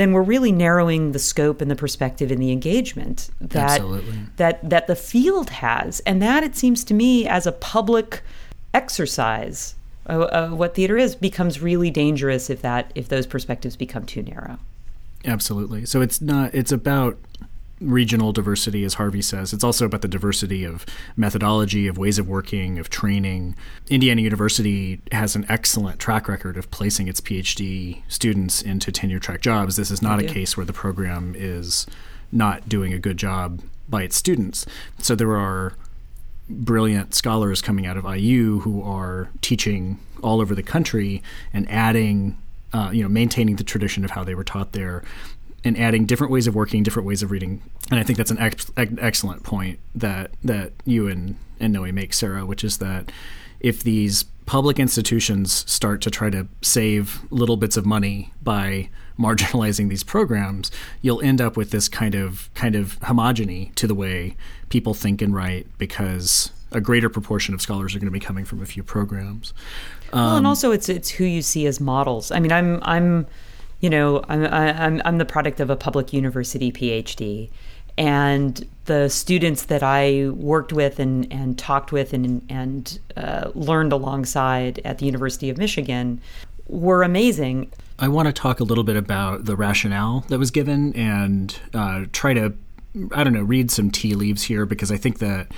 then 0.00 0.12
we're 0.12 0.22
really 0.22 0.50
narrowing 0.50 1.12
the 1.12 1.18
scope 1.18 1.60
and 1.60 1.70
the 1.70 1.76
perspective 1.76 2.30
and 2.30 2.40
the 2.40 2.50
engagement 2.50 3.30
that 3.40 3.78
Absolutely. 3.78 4.18
that 4.36 4.68
that 4.68 4.86
the 4.86 4.96
field 4.96 5.50
has, 5.50 6.00
and 6.00 6.22
that 6.22 6.42
it 6.42 6.56
seems 6.56 6.84
to 6.84 6.94
me 6.94 7.28
as 7.28 7.46
a 7.46 7.52
public 7.52 8.22
exercise 8.72 9.74
of, 10.06 10.22
of 10.22 10.58
what 10.58 10.74
theater 10.74 10.96
is 10.96 11.14
becomes 11.14 11.60
really 11.60 11.90
dangerous 11.90 12.48
if 12.48 12.62
that 12.62 12.90
if 12.94 13.08
those 13.08 13.26
perspectives 13.26 13.76
become 13.76 14.04
too 14.04 14.22
narrow. 14.22 14.58
Absolutely. 15.24 15.84
So 15.84 16.00
it's 16.00 16.20
not. 16.20 16.54
It's 16.54 16.72
about 16.72 17.18
regional 17.80 18.32
diversity, 18.32 18.84
as 18.84 18.94
Harvey 18.94 19.22
says. 19.22 19.52
It's 19.52 19.64
also 19.64 19.86
about 19.86 20.02
the 20.02 20.08
diversity 20.08 20.64
of 20.64 20.84
methodology, 21.16 21.86
of 21.86 21.96
ways 21.96 22.18
of 22.18 22.28
working, 22.28 22.78
of 22.78 22.90
training. 22.90 23.56
Indiana 23.88 24.20
University 24.20 25.00
has 25.12 25.34
an 25.34 25.46
excellent 25.48 25.98
track 25.98 26.28
record 26.28 26.56
of 26.56 26.70
placing 26.70 27.08
its 27.08 27.20
PhD 27.20 28.02
students 28.08 28.60
into 28.60 28.92
tenure 28.92 29.18
track 29.18 29.40
jobs. 29.40 29.76
This 29.76 29.90
is 29.90 30.02
not 30.02 30.20
a 30.20 30.24
case 30.24 30.56
where 30.56 30.66
the 30.66 30.72
program 30.72 31.34
is 31.36 31.86
not 32.30 32.68
doing 32.68 32.92
a 32.92 32.98
good 32.98 33.16
job 33.16 33.60
by 33.88 34.02
its 34.02 34.16
students. 34.16 34.66
So 34.98 35.14
there 35.14 35.36
are 35.36 35.74
brilliant 36.48 37.14
scholars 37.14 37.62
coming 37.62 37.86
out 37.86 37.96
of 37.96 38.04
IU 38.04 38.60
who 38.60 38.82
are 38.82 39.30
teaching 39.40 39.98
all 40.22 40.40
over 40.40 40.54
the 40.54 40.62
country 40.62 41.22
and 41.52 41.70
adding 41.70 42.36
uh, 42.72 42.90
you 42.92 43.02
know, 43.02 43.08
maintaining 43.08 43.56
the 43.56 43.64
tradition 43.64 44.04
of 44.04 44.12
how 44.12 44.24
they 44.24 44.34
were 44.34 44.44
taught 44.44 44.72
there, 44.72 45.02
and 45.64 45.78
adding 45.78 46.06
different 46.06 46.32
ways 46.32 46.46
of 46.46 46.54
working, 46.54 46.82
different 46.82 47.06
ways 47.06 47.22
of 47.22 47.30
reading. 47.30 47.62
And 47.90 48.00
I 48.00 48.02
think 48.02 48.16
that's 48.16 48.30
an 48.30 48.38
ex- 48.38 48.70
excellent 48.76 49.42
point 49.42 49.78
that 49.94 50.32
that 50.42 50.72
you 50.84 51.08
and 51.08 51.36
and 51.58 51.72
Noe 51.72 51.90
make, 51.92 52.14
Sarah, 52.14 52.46
which 52.46 52.64
is 52.64 52.78
that 52.78 53.12
if 53.60 53.82
these 53.82 54.24
public 54.46 54.78
institutions 54.80 55.70
start 55.70 56.00
to 56.00 56.10
try 56.10 56.30
to 56.30 56.48
save 56.62 57.20
little 57.30 57.56
bits 57.56 57.76
of 57.76 57.86
money 57.86 58.32
by 58.42 58.88
marginalizing 59.18 59.88
these 59.88 60.02
programs, 60.02 60.70
you'll 61.02 61.20
end 61.20 61.40
up 61.40 61.56
with 61.56 61.70
this 61.70 61.88
kind 61.88 62.14
of 62.14 62.48
kind 62.54 62.74
of 62.74 62.98
homogeny 63.00 63.74
to 63.74 63.86
the 63.86 63.94
way 63.94 64.36
people 64.70 64.94
think 64.94 65.20
and 65.20 65.34
write 65.34 65.66
because 65.78 66.50
a 66.72 66.80
greater 66.80 67.08
proportion 67.08 67.52
of 67.54 67.60
scholars 67.60 67.94
are 67.94 67.98
going 67.98 68.06
to 68.06 68.12
be 68.12 68.20
coming 68.20 68.44
from 68.44 68.62
a 68.62 68.66
few 68.66 68.82
programs. 68.82 69.52
Um, 70.12 70.20
well, 70.20 70.36
and 70.36 70.46
also 70.46 70.72
it's 70.72 70.88
it's 70.88 71.10
who 71.10 71.24
you 71.24 71.42
see 71.42 71.66
as 71.66 71.80
models. 71.80 72.30
I 72.30 72.40
mean, 72.40 72.52
I'm 72.52 72.80
I'm 72.82 73.26
you 73.80 73.90
know, 73.90 74.22
I'm, 74.28 74.44
I'm, 74.44 75.02
I'm 75.04 75.18
the 75.18 75.24
product 75.24 75.60
of 75.60 75.70
a 75.70 75.76
public 75.76 76.12
university 76.12 76.70
PhD. 76.70 77.50
And 77.98 78.66
the 78.84 79.08
students 79.08 79.64
that 79.64 79.82
I 79.82 80.28
worked 80.30 80.72
with 80.72 80.98
and, 80.98 81.30
and 81.32 81.58
talked 81.58 81.92
with 81.92 82.12
and, 82.12 82.44
and 82.48 82.98
uh, 83.16 83.50
learned 83.54 83.92
alongside 83.92 84.80
at 84.84 84.98
the 84.98 85.06
University 85.06 85.50
of 85.50 85.58
Michigan 85.58 86.20
were 86.66 87.02
amazing. 87.02 87.70
I 87.98 88.08
want 88.08 88.26
to 88.26 88.32
talk 88.32 88.60
a 88.60 88.64
little 88.64 88.84
bit 88.84 88.96
about 88.96 89.44
the 89.44 89.56
rationale 89.56 90.24
that 90.28 90.38
was 90.38 90.50
given 90.50 90.94
and 90.94 91.58
uh, 91.74 92.06
try 92.12 92.32
to, 92.32 92.54
I 93.12 93.24
don't 93.24 93.34
know, 93.34 93.42
read 93.42 93.70
some 93.70 93.90
tea 93.90 94.14
leaves 94.14 94.44
here 94.44 94.64
because 94.64 94.90
I 94.90 94.96
think 94.96 95.18
that 95.18 95.48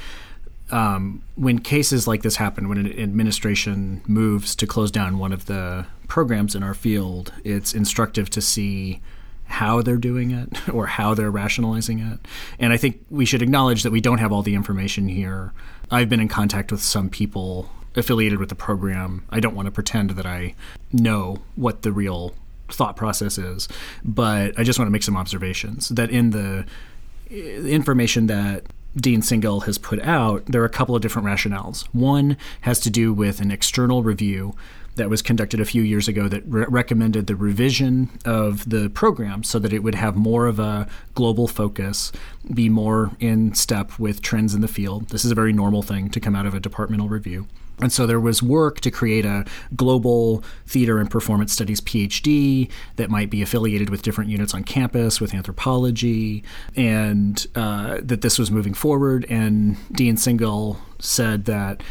um, 0.73 1.23
when 1.37 1.59
cases 1.59 2.09
like 2.09 2.23
this 2.23 2.37
happen, 2.37 2.69
when 2.69 2.79
an 2.79 2.99
administration 2.99 4.03
moves 4.07 4.57
to 4.57 4.67
close 4.67 4.91
down 4.91 5.19
one 5.19 5.33
of 5.33 5.47
the 5.47 5.87
programs 6.09 6.55
in 6.55 6.63
our 6.63 6.75
field, 6.75 7.33
it's 7.45 7.75
instructive 7.75 8.31
to 8.31 8.41
see 8.41 9.01
how 9.45 9.83
they're 9.83 9.97
doing 9.97 10.31
it 10.31 10.69
or 10.73 10.87
how 10.87 11.15
they're 11.15 11.31
rationalizing 11.31 11.99
it. 12.01 12.19
And 12.59 12.73
I 12.73 12.79
think 12.79 13.05
we 13.11 13.27
should 13.27 13.43
acknowledge 13.43 13.83
that 13.83 13.93
we 13.93 14.01
don't 14.01 14.19
have 14.19 14.33
all 14.33 14.43
the 14.43 14.55
information 14.55 15.09
here. 15.09 15.53
I've 15.91 16.09
been 16.09 16.21
in 16.21 16.29
contact 16.29 16.73
with 16.73 16.83
some 16.83 17.11
people 17.11 17.69
affiliated 17.95 18.39
with 18.39 18.49
the 18.49 18.55
program. 18.55 19.25
I 19.29 19.41
don't 19.41 19.55
want 19.55 19.67
to 19.67 19.73
pretend 19.73 20.11
that 20.11 20.25
I 20.25 20.55
know 20.91 21.43
what 21.55 21.83
the 21.83 21.93
real 21.93 22.35
thought 22.71 22.97
process 22.97 23.37
is, 23.37 23.69
but 24.03 24.59
I 24.59 24.65
just 24.65 24.79
want 24.79 24.87
to 24.87 24.93
make 24.93 25.03
some 25.03 25.19
observations 25.19 25.91
that 25.91 26.11
in 26.11 26.31
the 26.31 26.65
information 27.31 28.27
that 28.29 28.65
Dean 28.97 29.23
Singell 29.23 29.65
has 29.65 29.79
put 29.79 30.01
out, 30.03 30.45
there 30.47 30.63
are 30.63 30.67
a 30.67 30.71
couple 30.71 30.95
of 30.95 31.03
different 31.03 31.27
rationales. 31.27 31.87
One 31.93 32.37
has 32.63 32.79
to 32.81 32.91
do 32.91 33.13
with 33.13 33.41
an 33.41 33.51
external 33.51 34.03
review 34.03 34.55
that 34.97 35.09
was 35.09 35.23
conducted 35.23 35.59
a 35.59 35.65
few 35.65 35.83
years 35.83 36.07
ago 36.07 36.29
that 36.29 36.43
re- 36.47 36.67
recommended 36.69 37.27
the 37.27 37.35
revision 37.37 38.11
of 38.27 38.69
the 38.69 38.91
program 38.91 39.43
so 39.43 39.59
that 39.59 39.73
it 39.73 39.79
would 39.83 39.95
have 39.95 40.17
more 40.17 40.47
of 40.47 40.59
a 40.59 40.87
global 41.15 41.49
focus, 41.49 42.13
be 42.53 42.69
more 42.69 43.13
in 43.19 43.55
step 43.55 43.99
with 43.99 44.21
trends 44.21 44.55
in 44.55 44.61
the 44.61 44.69
field. 44.69 45.09
This 45.09 45.25
is 45.25 45.31
a 45.31 45.35
very 45.35 45.53
normal 45.53 45.83
thing 45.83 46.11
to 46.11 46.21
come 46.21 46.37
out 46.37 46.45
of 46.45 46.55
a 46.55 46.61
departmental 46.61 47.09
review. 47.09 47.47
And 47.81 47.93
so 47.93 48.07
there 48.07 48.21
was 48.21 48.43
work 48.43 48.81
to 48.81 48.91
create 48.91 49.25
a 49.25 49.45
global 49.75 50.45
theater 50.67 50.99
and 50.99 51.11
performance 51.11 51.53
studies 51.53 51.81
PhD 51.81 52.71
that 52.97 53.11
might 53.11 53.31
be 53.31 53.43
affiliated 53.43 53.91
with 53.91 54.03
different 54.03 54.31
units 54.31 54.55
on 54.55 54.65
campus, 54.65 55.21
with 55.21 55.35
anthropology, 55.35 56.45
and 56.77 57.47
uh, 57.55 57.99
that 58.03 58.21
this 58.21 58.39
was 58.39 58.51
moving 58.51 58.75
forward. 58.75 59.27
And 59.29 59.77
Dean 59.93 60.17
Singell 60.17 60.79
said 60.99 61.47
that 61.47 61.83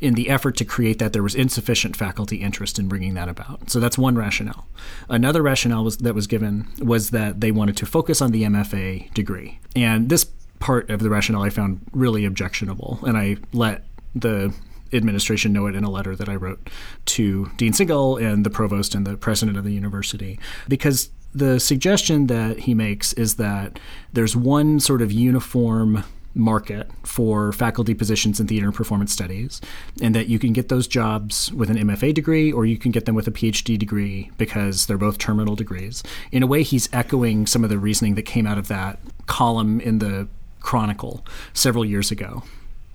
in 0.00 0.14
the 0.14 0.28
effort 0.28 0.56
to 0.56 0.64
create 0.64 0.98
that, 0.98 1.12
there 1.12 1.22
was 1.22 1.34
insufficient 1.34 1.96
faculty 1.96 2.36
interest 2.36 2.78
in 2.78 2.88
bringing 2.88 3.14
that 3.14 3.28
about. 3.28 3.70
So 3.70 3.78
that's 3.78 3.96
one 3.96 4.16
rationale. 4.16 4.66
Another 5.08 5.42
rationale 5.42 5.84
was, 5.84 5.98
that 5.98 6.14
was 6.14 6.26
given 6.26 6.66
was 6.80 7.10
that 7.10 7.40
they 7.40 7.52
wanted 7.52 7.76
to 7.78 7.86
focus 7.86 8.20
on 8.20 8.32
the 8.32 8.42
MFA 8.42 9.14
degree. 9.14 9.60
And 9.76 10.08
this 10.08 10.26
part 10.58 10.90
of 10.90 11.00
the 11.00 11.08
rationale 11.08 11.42
I 11.42 11.50
found 11.50 11.80
really 11.92 12.24
objectionable. 12.24 12.98
And 13.02 13.16
I 13.16 13.36
let 13.52 13.84
the 14.14 14.52
administration 14.92 15.52
know 15.52 15.66
it 15.66 15.74
in 15.74 15.84
a 15.84 15.90
letter 15.90 16.14
that 16.16 16.28
I 16.28 16.36
wrote 16.36 16.68
to 17.06 17.50
Dean 17.56 17.72
Singell 17.72 18.22
and 18.22 18.44
the 18.44 18.50
provost 18.50 18.94
and 18.94 19.06
the 19.06 19.16
president 19.16 19.56
of 19.56 19.64
the 19.64 19.72
university 19.72 20.38
because 20.68 21.10
the 21.34 21.58
suggestion 21.58 22.26
that 22.26 22.60
he 22.60 22.74
makes 22.74 23.12
is 23.14 23.36
that 23.36 23.78
there's 24.12 24.36
one 24.36 24.80
sort 24.80 25.00
of 25.00 25.10
uniform 25.10 26.04
market 26.34 26.90
for 27.02 27.52
faculty 27.52 27.94
positions 27.94 28.40
in 28.40 28.46
theater 28.46 28.66
and 28.66 28.74
performance 28.74 29.12
studies, 29.12 29.60
and 30.00 30.14
that 30.14 30.28
you 30.28 30.38
can 30.38 30.52
get 30.52 30.68
those 30.68 30.86
jobs 30.86 31.52
with 31.52 31.70
an 31.70 31.76
MFA 31.76 32.14
degree 32.14 32.52
or 32.52 32.64
you 32.64 32.78
can 32.78 32.90
get 32.90 33.04
them 33.04 33.14
with 33.14 33.26
a 33.26 33.30
PhD 33.30 33.78
degree 33.78 34.30
because 34.38 34.86
they're 34.86 34.98
both 34.98 35.18
terminal 35.18 35.56
degrees. 35.56 36.02
In 36.30 36.42
a 36.42 36.46
way, 36.46 36.62
he's 36.62 36.88
echoing 36.92 37.46
some 37.46 37.64
of 37.64 37.70
the 37.70 37.78
reasoning 37.78 38.14
that 38.14 38.22
came 38.22 38.46
out 38.46 38.58
of 38.58 38.68
that 38.68 38.98
column 39.26 39.80
in 39.80 39.98
the 39.98 40.28
Chronicle 40.60 41.24
several 41.52 41.84
years 41.84 42.10
ago. 42.10 42.44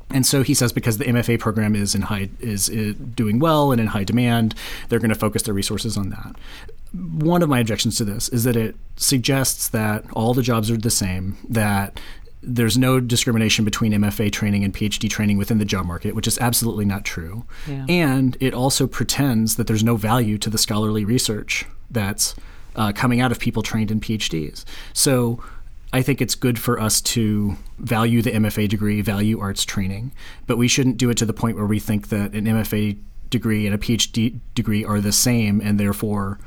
And 0.09 0.25
so 0.25 0.41
he 0.41 0.53
says 0.53 0.71
because 0.71 0.97
the 0.97 1.05
MFA 1.05 1.39
program 1.39 1.75
is 1.75 1.93
in 1.93 2.03
high 2.03 2.29
is, 2.39 2.69
is 2.69 2.95
doing 2.95 3.39
well 3.39 3.71
and 3.71 3.81
in 3.81 3.87
high 3.87 4.03
demand, 4.03 4.55
they're 4.89 4.99
going 4.99 5.09
to 5.09 5.15
focus 5.15 5.43
their 5.43 5.53
resources 5.53 5.97
on 5.97 6.09
that. 6.09 6.35
One 6.93 7.41
of 7.41 7.49
my 7.49 7.59
objections 7.59 7.97
to 7.97 8.05
this 8.05 8.29
is 8.29 8.45
that 8.45 8.55
it 8.55 8.75
suggests 8.95 9.67
that 9.69 10.05
all 10.13 10.33
the 10.33 10.41
jobs 10.41 10.71
are 10.71 10.77
the 10.77 10.89
same, 10.89 11.37
that 11.49 11.99
there's 12.41 12.77
no 12.77 12.99
discrimination 12.99 13.65
between 13.65 13.91
MFA 13.91 14.31
training 14.31 14.63
and 14.63 14.73
PhD 14.73 15.09
training 15.09 15.37
within 15.37 15.57
the 15.57 15.65
job 15.65 15.85
market, 15.85 16.15
which 16.15 16.27
is 16.27 16.37
absolutely 16.37 16.85
not 16.85 17.03
true. 17.03 17.45
Yeah. 17.67 17.85
And 17.89 18.37
it 18.39 18.53
also 18.53 18.87
pretends 18.87 19.57
that 19.57 19.67
there's 19.67 19.83
no 19.83 19.97
value 19.97 20.37
to 20.37 20.49
the 20.49 20.57
scholarly 20.57 21.03
research 21.03 21.65
that's 21.91 22.35
uh, 22.75 22.93
coming 22.93 23.19
out 23.19 23.31
of 23.31 23.39
people 23.39 23.63
trained 23.63 23.91
in 23.91 23.99
PhDs. 23.99 24.63
So 24.93 25.43
I 25.97 26.03
think 26.03 26.21
it's 26.21 26.35
good 26.35 26.59
for 26.59 26.79
us 26.79 27.01
to 27.01 27.57
value 27.79 28.21
the 28.21 28.29
MFA 28.29 28.69
degree, 28.69 29.01
value 29.01 29.39
arts 29.39 29.65
training, 29.65 30.11
but 30.45 30.55
we 30.55 30.67
shouldn't 30.67 30.97
do 30.97 31.09
it 31.09 31.17
to 31.17 31.25
the 31.25 31.33
point 31.33 31.57
where 31.57 31.65
we 31.65 31.79
think 31.79 32.09
that 32.09 32.33
an 32.33 32.45
MFA 32.45 32.99
degree 33.31 33.65
and 33.65 33.73
a 33.73 33.79
PhD 33.79 34.39
degree 34.53 34.85
are 34.85 35.01
the 35.01 35.11
same, 35.11 35.59
and 35.59 35.79
therefore 35.79 36.37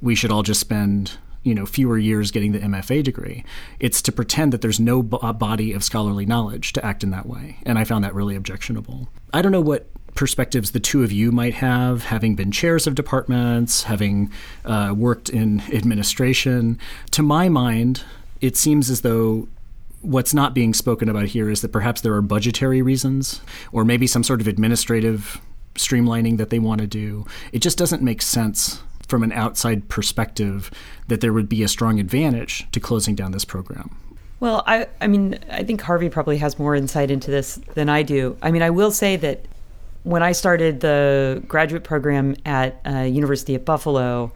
we 0.00 0.16
should 0.16 0.32
all 0.32 0.42
just 0.42 0.58
spend 0.58 1.18
you 1.44 1.54
know 1.54 1.66
fewer 1.66 1.96
years 1.96 2.32
getting 2.32 2.50
the 2.50 2.58
MFA 2.58 3.04
degree. 3.04 3.44
It's 3.78 4.02
to 4.02 4.10
pretend 4.10 4.52
that 4.52 4.60
there's 4.60 4.80
no 4.80 5.04
b- 5.04 5.18
body 5.34 5.72
of 5.72 5.84
scholarly 5.84 6.26
knowledge 6.26 6.72
to 6.72 6.84
act 6.84 7.04
in 7.04 7.10
that 7.10 7.26
way, 7.26 7.58
and 7.64 7.78
I 7.78 7.84
found 7.84 8.02
that 8.02 8.12
really 8.12 8.34
objectionable. 8.34 9.08
I 9.32 9.40
don't 9.40 9.52
know 9.52 9.60
what 9.60 9.86
perspectives 10.16 10.72
the 10.72 10.80
two 10.80 11.04
of 11.04 11.12
you 11.12 11.30
might 11.30 11.54
have, 11.54 12.06
having 12.06 12.34
been 12.34 12.50
chairs 12.50 12.88
of 12.88 12.96
departments, 12.96 13.84
having 13.84 14.32
uh, 14.64 14.92
worked 14.96 15.28
in 15.28 15.60
administration. 15.72 16.80
To 17.12 17.22
my 17.22 17.48
mind, 17.48 18.02
it 18.40 18.56
seems 18.56 18.90
as 18.90 19.00
though 19.02 19.48
what's 20.02 20.34
not 20.34 20.54
being 20.54 20.72
spoken 20.72 21.08
about 21.08 21.26
here 21.26 21.50
is 21.50 21.62
that 21.62 21.72
perhaps 21.72 22.00
there 22.00 22.14
are 22.14 22.22
budgetary 22.22 22.82
reasons 22.82 23.40
or 23.72 23.84
maybe 23.84 24.06
some 24.06 24.22
sort 24.22 24.40
of 24.40 24.46
administrative 24.46 25.40
streamlining 25.74 26.38
that 26.38 26.50
they 26.50 26.58
want 26.58 26.80
to 26.80 26.86
do. 26.86 27.26
It 27.52 27.60
just 27.60 27.76
doesn't 27.76 28.02
make 28.02 28.22
sense 28.22 28.82
from 29.08 29.22
an 29.22 29.32
outside 29.32 29.88
perspective 29.88 30.70
that 31.08 31.20
there 31.20 31.32
would 31.32 31.48
be 31.48 31.62
a 31.62 31.68
strong 31.68 32.00
advantage 32.00 32.66
to 32.72 32.80
closing 32.80 33.14
down 33.14 33.32
this 33.32 33.44
program. 33.44 33.96
Well, 34.38 34.62
I, 34.66 34.88
I 35.00 35.06
mean, 35.06 35.38
I 35.50 35.62
think 35.62 35.80
Harvey 35.80 36.10
probably 36.10 36.38
has 36.38 36.58
more 36.58 36.74
insight 36.74 37.10
into 37.10 37.30
this 37.30 37.56
than 37.74 37.88
I 37.88 38.02
do. 38.02 38.36
I 38.42 38.50
mean, 38.50 38.62
I 38.62 38.70
will 38.70 38.90
say 38.90 39.16
that 39.16 39.46
when 40.02 40.22
I 40.22 40.32
started 40.32 40.80
the 40.80 41.42
graduate 41.48 41.84
program 41.84 42.36
at 42.44 42.80
uh, 42.86 42.98
University 43.00 43.54
of 43.54 43.64
Buffalo, 43.64 44.32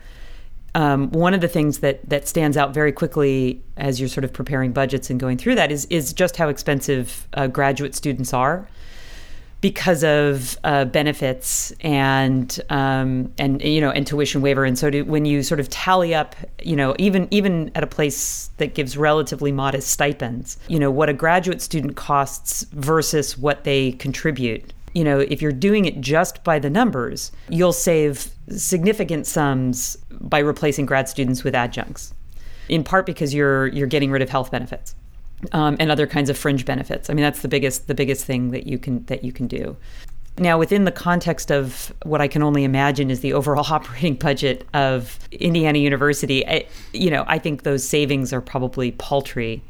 um, 0.74 1.10
one 1.10 1.34
of 1.34 1.40
the 1.40 1.48
things 1.48 1.78
that 1.80 2.08
that 2.08 2.28
stands 2.28 2.56
out 2.56 2.72
very 2.72 2.92
quickly 2.92 3.62
as 3.76 3.98
you're 3.98 4.08
sort 4.08 4.24
of 4.24 4.32
preparing 4.32 4.72
budgets 4.72 5.10
and 5.10 5.18
going 5.18 5.36
through 5.36 5.56
that 5.56 5.72
is 5.72 5.86
is 5.86 6.12
just 6.12 6.36
how 6.36 6.48
expensive 6.48 7.26
uh, 7.34 7.46
graduate 7.46 7.94
students 7.94 8.32
are 8.32 8.68
because 9.60 10.02
of 10.02 10.56
uh, 10.64 10.86
benefits 10.86 11.70
and 11.80 12.60
um, 12.70 13.32
and 13.38 13.60
you 13.62 13.80
know 13.80 13.90
and 13.90 14.06
tuition 14.06 14.40
waiver. 14.40 14.64
And 14.64 14.78
so 14.78 14.90
when 15.02 15.24
you 15.24 15.42
sort 15.42 15.60
of 15.60 15.68
tally 15.68 16.14
up 16.14 16.34
you 16.62 16.76
know 16.76 16.94
even 16.98 17.28
even 17.30 17.70
at 17.74 17.82
a 17.82 17.86
place 17.86 18.50
that 18.58 18.74
gives 18.74 18.96
relatively 18.96 19.52
modest 19.52 19.88
stipends 19.88 20.58
you 20.68 20.78
know 20.78 20.90
what 20.90 21.08
a 21.08 21.12
graduate 21.12 21.60
student 21.60 21.96
costs 21.96 22.64
versus 22.72 23.36
what 23.36 23.64
they 23.64 23.92
contribute 23.92 24.72
you 24.94 25.04
know, 25.04 25.20
if 25.20 25.40
you're 25.40 25.52
doing 25.52 25.84
it 25.84 26.00
just 26.00 26.42
by 26.44 26.58
the 26.58 26.70
numbers, 26.70 27.32
you'll 27.48 27.72
save 27.72 28.30
significant 28.48 29.26
sums 29.26 29.96
by 30.20 30.38
replacing 30.38 30.86
grad 30.86 31.08
students 31.08 31.44
with 31.44 31.54
adjuncts. 31.54 32.14
In 32.68 32.84
part 32.84 33.06
because 33.06 33.34
you're 33.34 33.66
you're 33.68 33.86
getting 33.86 34.10
rid 34.10 34.22
of 34.22 34.28
health 34.28 34.50
benefits 34.50 34.94
um, 35.52 35.76
and 35.80 35.90
other 35.90 36.06
kinds 36.06 36.30
of 36.30 36.38
fringe 36.38 36.64
benefits. 36.64 37.10
I 37.10 37.14
mean, 37.14 37.22
that's 37.22 37.42
the 37.42 37.48
biggest 37.48 37.88
the 37.88 37.94
biggest 37.94 38.24
thing 38.24 38.50
that 38.50 38.66
you 38.66 38.78
can 38.78 39.04
that 39.06 39.24
you 39.24 39.32
can 39.32 39.46
do. 39.46 39.76
Now, 40.38 40.58
within 40.58 40.84
the 40.84 40.92
context 40.92 41.50
of 41.50 41.92
what 42.04 42.20
I 42.20 42.28
can 42.28 42.42
only 42.42 42.64
imagine 42.64 43.10
is 43.10 43.20
the 43.20 43.32
overall 43.32 43.66
operating 43.70 44.14
budget 44.14 44.66
of 44.72 45.18
Indiana 45.32 45.78
University, 45.78 46.46
I, 46.46 46.66
you 46.92 47.10
know, 47.10 47.24
I 47.26 47.38
think 47.38 47.62
those 47.62 47.86
savings 47.86 48.32
are 48.32 48.40
probably 48.40 48.92
paltry. 48.92 49.62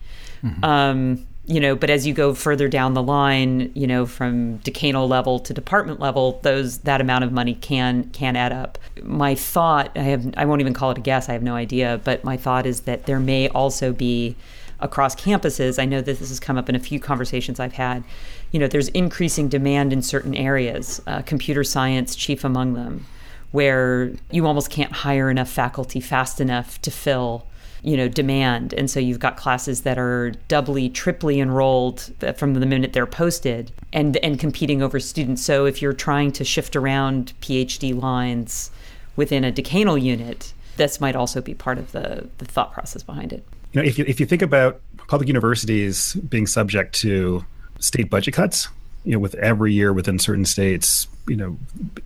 Mm-hmm. 0.45 0.65
Um, 0.65 1.27
you 1.47 1.59
know, 1.59 1.75
but 1.75 1.90
as 1.90 2.06
you 2.06 2.14
go 2.14 2.35
further 2.35 2.68
down 2.68 2.94
the 2.94 3.02
line, 3.02 3.73
you 3.75 3.87
know, 3.87 4.06
from 4.06 4.59
decanal 4.59 5.09
level 5.09 5.40
to 5.40 5.54
department 5.54 5.99
level, 5.99 6.38
those 6.42 6.78
that 6.78 7.00
amount 7.00 7.25
of 7.25 7.32
money 7.32 7.54
can 7.54 8.04
can 8.11 8.37
add 8.37 8.52
up. 8.52 8.78
My 9.02 9.35
thought, 9.35 9.90
I 9.97 10.02
have 10.02 10.35
I 10.37 10.44
won't 10.44 10.61
even 10.61 10.75
call 10.75 10.90
it 10.90 10.99
a 10.99 11.00
guess, 11.00 11.28
I 11.28 11.32
have 11.32 11.42
no 11.42 11.54
idea, 11.54 12.00
but 12.04 12.25
my 12.25 12.37
thought 12.37 12.66
is 12.66 12.82
that 12.82 13.06
there 13.06 13.18
may 13.18 13.49
also 13.49 13.92
be 13.92 14.37
across 14.80 15.15
campuses. 15.15 15.78
I 15.82 15.86
know 15.86 16.00
that 16.00 16.19
this 16.19 16.28
has 16.28 16.41
come 16.41 16.56
up 16.56 16.69
in 16.69 16.75
a 16.75 16.80
few 16.80 17.00
conversations 17.00 17.58
I've 17.58 17.75
had. 17.75 18.04
You 18.52 18.60
know, 18.60 18.67
there's 18.67 18.88
increasing 18.88 19.49
demand 19.49 19.93
in 19.93 20.02
certain 20.02 20.34
areas, 20.34 21.02
uh, 21.06 21.23
computer 21.23 21.65
science 21.65 22.15
chief 22.15 22.45
among 22.45 22.75
them, 22.75 23.06
where 23.50 24.12
you 24.30 24.47
almost 24.47 24.71
can't 24.71 24.93
hire 24.93 25.30
enough 25.30 25.50
faculty 25.50 26.00
fast 26.00 26.41
enough 26.41 26.80
to 26.82 26.91
fill 26.91 27.47
you 27.82 27.97
know 27.97 28.08
demand. 28.08 28.75
And 28.75 28.90
so 28.90 29.00
you've 29.00 29.19
got 29.19 29.36
classes 29.36 29.82
that 29.82 29.99
are 29.99 30.32
doubly 30.49 30.88
triply 30.88 31.40
enrolled 31.40 32.12
from 32.36 32.54
the 32.54 32.66
minute 32.66 32.93
they're 32.93 33.06
posted 33.06 33.73
and 33.93 34.16
and 34.19 34.38
competing 34.38 34.82
over 34.82 35.00
students. 35.00 35.43
So 35.45 35.66
if 35.66 35.80
you're 35.80 35.93
trying 35.93 36.32
to 36.32 36.45
shift 36.45 36.76
around 36.76 37.32
phd 37.40 38.00
lines 38.00 38.71
within 39.16 39.45
a 39.45 39.52
decanal 39.52 40.00
unit 40.00 40.52
this 40.76 41.00
might 41.00 41.14
also 41.14 41.40
be 41.40 41.54
part 41.54 41.78
of 41.78 41.93
the 41.93 42.28
the 42.38 42.45
thought 42.45 42.73
process 42.73 43.02
behind 43.02 43.32
it. 43.32 43.45
You 43.73 43.82
know 43.82 43.88
if 43.88 43.99
you 43.99 44.04
if 44.06 44.21
you 44.21 44.26
think 44.26 44.43
about 44.43 44.80
public 45.08 45.28
universities 45.28 46.14
being 46.14 46.47
subject 46.47 46.95
to 47.00 47.45
state 47.78 48.10
budget 48.10 48.34
cuts 48.34 48.69
you 49.04 49.12
know 49.12 49.19
with 49.19 49.34
every 49.36 49.73
year 49.73 49.93
within 49.93 50.19
certain 50.19 50.45
states 50.45 51.08
you 51.26 51.36
know 51.36 51.56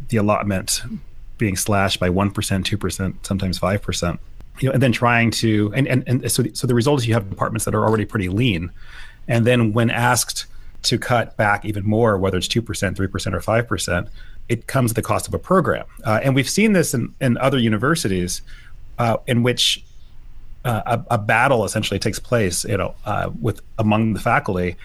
the 0.09 0.17
allotment 0.17 0.83
being 1.37 1.57
slashed 1.57 1.99
by 1.99 2.09
1% 2.09 2.33
2% 2.33 3.15
sometimes 3.27 3.59
5% 3.59 4.19
you 4.61 4.69
know, 4.69 4.73
and 4.73 4.83
then 4.83 4.93
trying 4.93 5.31
to 5.31 5.73
and 5.75 5.87
and, 5.89 6.05
and 6.07 6.31
so 6.31 6.45
so 6.53 6.67
the 6.67 6.75
result 6.75 7.01
is 7.01 7.07
you 7.07 7.15
have 7.15 7.29
departments 7.29 7.65
that 7.65 7.75
are 7.75 7.85
already 7.85 8.05
pretty 8.05 8.29
lean, 8.29 8.71
and 9.29 9.47
then 9.47 9.73
when 9.73 9.91
asked 9.91 10.47
to 10.83 10.99
cut 10.99 11.37
back 11.37 11.65
even 11.65 11.85
more, 11.85 12.19
whether 12.19 12.39
it's 12.39 12.49
two 12.49 12.63
percent, 12.63 12.97
three 12.97 13.07
percent, 13.07 13.35
or 13.35 13.41
five 13.41 13.67
percent, 13.67 14.09
it 14.49 14.67
comes 14.67 14.93
at 14.93 14.97
the 14.97 15.03
cost 15.03 15.27
of 15.27 15.35
a 15.35 15.39
program. 15.39 15.87
Uh, 16.05 16.21
and 16.23 16.35
we've 16.35 16.49
seen 16.49 16.73
this 16.73 16.95
in 16.95 17.15
in 17.21 17.37
other 17.39 17.59
universities, 17.59 18.43
uh, 18.99 19.17
in 19.27 19.43
which 19.43 19.85
uh, 20.65 20.99
a, 21.09 21.15
a, 21.15 21.19
battle 21.19 21.65
essentially 21.65 21.99
takes 21.99 22.19
place, 22.19 22.65
you 22.65 22.77
know, 22.77 22.95
uh, 23.05 23.31
with 23.41 23.61
among 23.79 24.15
the 24.15 24.21
faculty. 24.21 24.77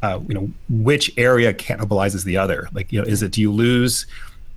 Uh, 0.00 0.20
you 0.28 0.34
know, 0.34 0.48
which 0.68 1.12
area 1.18 1.52
cannibalizes 1.52 2.22
the 2.22 2.36
other? 2.36 2.68
Like, 2.72 2.92
you 2.92 3.00
know, 3.00 3.06
is 3.06 3.20
it 3.20 3.32
do 3.32 3.40
you 3.40 3.50
lose 3.50 4.06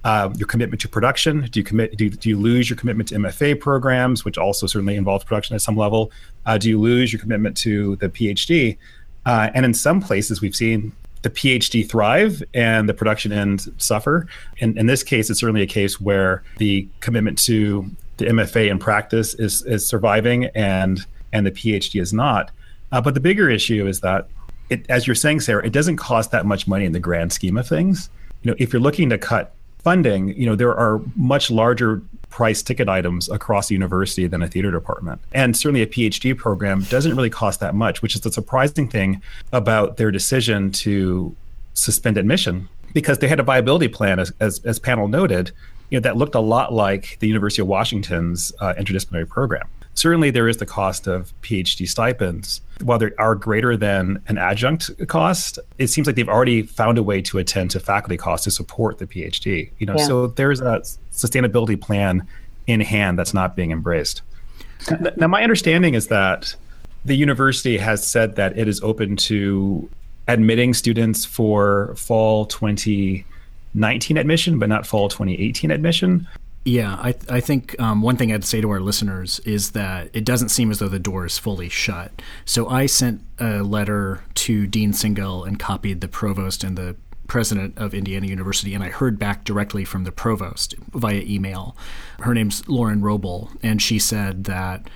uh, 0.04 0.34
your 0.36 0.48
commitment 0.48 0.82
to 0.82 0.90
production? 0.90 1.48
Do 1.52 1.60
you 1.60 1.64
commit? 1.64 1.98
Do, 1.98 2.10
do, 2.10 2.30
you 2.30 2.40
lose 2.40 2.70
your 2.70 2.78
commitment 2.78 3.10
to 3.10 3.16
MFA 3.16 3.60
programs, 3.60 4.26
which 4.26 4.38
also 4.38 4.68
certainly 4.68 4.96
involves 4.96 5.24
production 5.24 5.56
at 5.56 5.62
some 5.62 5.78
level? 5.78 6.12
Uh, 6.46 6.58
do 6.58 6.70
you 6.70 6.80
lose 6.80 7.14
your 7.14 7.20
commitment 7.20 7.56
to 7.58 7.96
the 7.98 8.10
PhD? 8.10 8.78
Uh, 9.26 9.50
and 9.54 9.66
in 9.66 9.74
some 9.74 10.02
places, 10.02 10.42
we've 10.42 10.56
seen 10.56 10.92
the 11.22 11.30
PhD 11.30 11.88
thrive 11.88 12.42
and 12.54 12.90
the 12.90 12.94
production 12.94 13.32
end 13.32 13.72
suffer. 13.78 14.28
And 14.60 14.78
in 14.78 14.88
this 14.88 15.04
case, 15.04 15.30
it's 15.30 15.40
certainly 15.40 15.62
a 15.62 15.68
case 15.68 16.02
where 16.02 16.44
the 16.58 16.88
commitment 17.00 17.38
to 17.44 17.90
the 18.18 18.26
MFA 18.26 18.70
in 18.70 18.80
practice 18.80 19.34
is 19.36 19.62
is 19.64 19.88
surviving, 19.88 20.46
and 20.56 21.06
and 21.34 21.46
the 21.46 21.52
PhD 21.52 22.02
is 22.02 22.14
not. 22.14 22.52
Uh, 22.92 23.02
but 23.02 23.14
the 23.14 23.20
bigger 23.20 23.50
issue 23.50 23.88
is 23.88 24.02
that, 24.02 24.28
it, 24.70 24.86
as 24.90 25.08
you're 25.08 25.16
saying, 25.16 25.40
Sarah, 25.40 25.66
it 25.66 25.72
doesn't 25.72 25.98
cost 25.98 26.32
that 26.32 26.46
much 26.46 26.68
money 26.68 26.86
in 26.86 26.92
the 26.92 27.00
grand 27.00 27.32
scheme 27.32 27.58
of 27.58 27.68
things. 27.68 28.10
You 28.42 28.52
know, 28.52 28.58
if 28.60 28.74
you're 28.74 28.82
looking 28.82 29.10
to 29.10 29.18
cut 29.18 29.54
funding, 29.84 30.30
you 30.40 30.46
know, 30.46 30.56
there 30.56 30.76
are 30.76 31.02
much 31.16 31.52
larger 31.52 32.02
price 32.30 32.64
ticket 32.64 32.88
items 32.88 33.30
across 33.30 33.68
the 33.68 33.76
university 33.76 34.26
than 34.26 34.42
a 34.42 34.48
theater 34.48 34.72
department. 34.72 35.22
And 35.34 35.56
certainly 35.56 35.82
a 35.82 35.88
PhD 35.88 36.36
program 36.38 36.84
doesn't 36.84 37.16
really 37.16 37.30
cost 37.30 37.60
that 37.60 37.76
much, 37.76 38.02
which 38.02 38.16
is 38.16 38.22
the 38.22 38.32
surprising 38.32 38.88
thing 38.88 39.22
about 39.52 39.98
their 39.98 40.12
decision 40.12 40.72
to 40.72 41.36
suspend 41.74 42.18
admission 42.18 42.70
because 42.94 43.20
they 43.20 43.28
had 43.28 43.40
a 43.40 43.44
viability 43.44 43.88
plan, 43.88 44.20
as, 44.20 44.34
as, 44.40 44.60
as 44.66 44.80
Pannill 44.80 45.10
noted, 45.10 45.52
you 45.90 45.98
know, 45.98 46.02
that 46.02 46.18
looked 46.18 46.36
a 46.36 46.40
lot 46.40 46.74
like 46.74 47.18
the 47.20 47.28
University 47.28 47.62
of 47.62 47.68
Washington's 47.68 48.52
uh, 48.60 48.74
interdisciplinary 48.78 49.28
program. 49.28 49.68
Certainly, 49.94 50.32
there 50.32 50.48
is 50.48 50.58
the 50.58 50.66
cost 50.66 51.08
of 51.08 51.34
PhD 51.42 51.88
stipends. 51.88 52.62
While 52.82 52.98
they 52.98 53.12
are 53.18 53.36
greater 53.36 53.76
than 53.76 54.22
an 54.28 54.38
adjunct 54.38 54.90
cost, 55.08 55.60
it 55.78 55.88
seems 55.88 56.08
like 56.08 56.16
they've 56.16 56.30
already 56.30 56.64
found 56.64 56.98
a 56.98 57.04
way 57.04 57.22
to 57.24 57.38
attend 57.38 57.72
to 57.72 57.80
faculty 57.80 58.18
costs 58.18 58.46
to 58.46 58.52
support 58.52 58.98
the 58.98 59.06
PhD. 59.06 59.70
You 59.80 59.86
know, 59.86 59.96
yeah. 59.98 60.08
so 60.08 60.28
there's 60.28 60.62
a 60.62 60.82
sustainability 61.12 61.80
plan 61.80 62.26
in 62.68 62.80
hand 62.82 63.20
that's 63.20 63.34
not 63.34 63.56
being 63.56 63.72
embraced. 63.72 64.22
Now, 65.18 65.28
my 65.28 65.44
understanding 65.44 65.94
is 65.94 66.08
that 66.08 66.56
the 67.06 67.16
university 67.16 67.78
has 67.78 68.06
said 68.06 68.36
that 68.36 68.58
it 68.58 68.68
is 68.68 68.82
open 68.82 69.16
to 69.16 69.90
admitting 70.28 70.74
students 70.74 71.26
for 71.26 71.94
fall 71.96 72.46
2019 72.46 74.18
admission, 74.18 74.60
but 74.60 74.70
not 74.70 74.86
fall 74.86 75.10
2018 75.10 75.72
admission. 75.72 76.28
Yeah, 76.64 76.94
I, 76.94 77.16
I 77.28 77.40
think 77.40 77.80
um, 77.80 78.04
one 78.04 78.18
thing 78.18 78.32
I'd 78.32 78.44
say 78.44 78.62
to 78.62 78.70
our 78.70 78.80
listeners 78.80 79.40
is 79.40 79.72
that 79.72 80.10
it 80.14 80.24
doesn't 80.24 80.50
seem 80.50 80.70
as 80.70 80.78
though 80.78 80.88
the 80.88 81.00
door 81.00 81.26
is 81.26 81.40
fully 81.40 81.70
shut. 81.70 82.12
So 82.46 82.70
I 82.70 82.86
sent 82.86 83.22
a 83.40 83.64
letter 83.64 84.24
to 84.36 84.68
Dean 84.68 84.92
Singell 84.92 85.48
and 85.48 85.58
copied 85.58 86.02
the 86.02 86.08
provost 86.08 86.64
and 86.64 86.78
the 86.78 86.96
president 87.26 87.78
of 87.78 87.94
Indiana 87.94 88.28
University, 88.28 88.76
and 88.76 88.84
I 88.84 88.90
heard 88.90 89.18
back 89.18 89.44
directly 89.44 89.86
from 89.86 90.04
the 90.04 90.12
provost 90.12 90.76
via 90.94 91.22
email. 91.22 91.76
Her 92.20 92.34
name's 92.34 92.68
Lauren 92.68 93.02
Robel, 93.02 93.50
and 93.64 93.82
she 93.82 93.98
said 93.98 94.44
that 94.44 94.88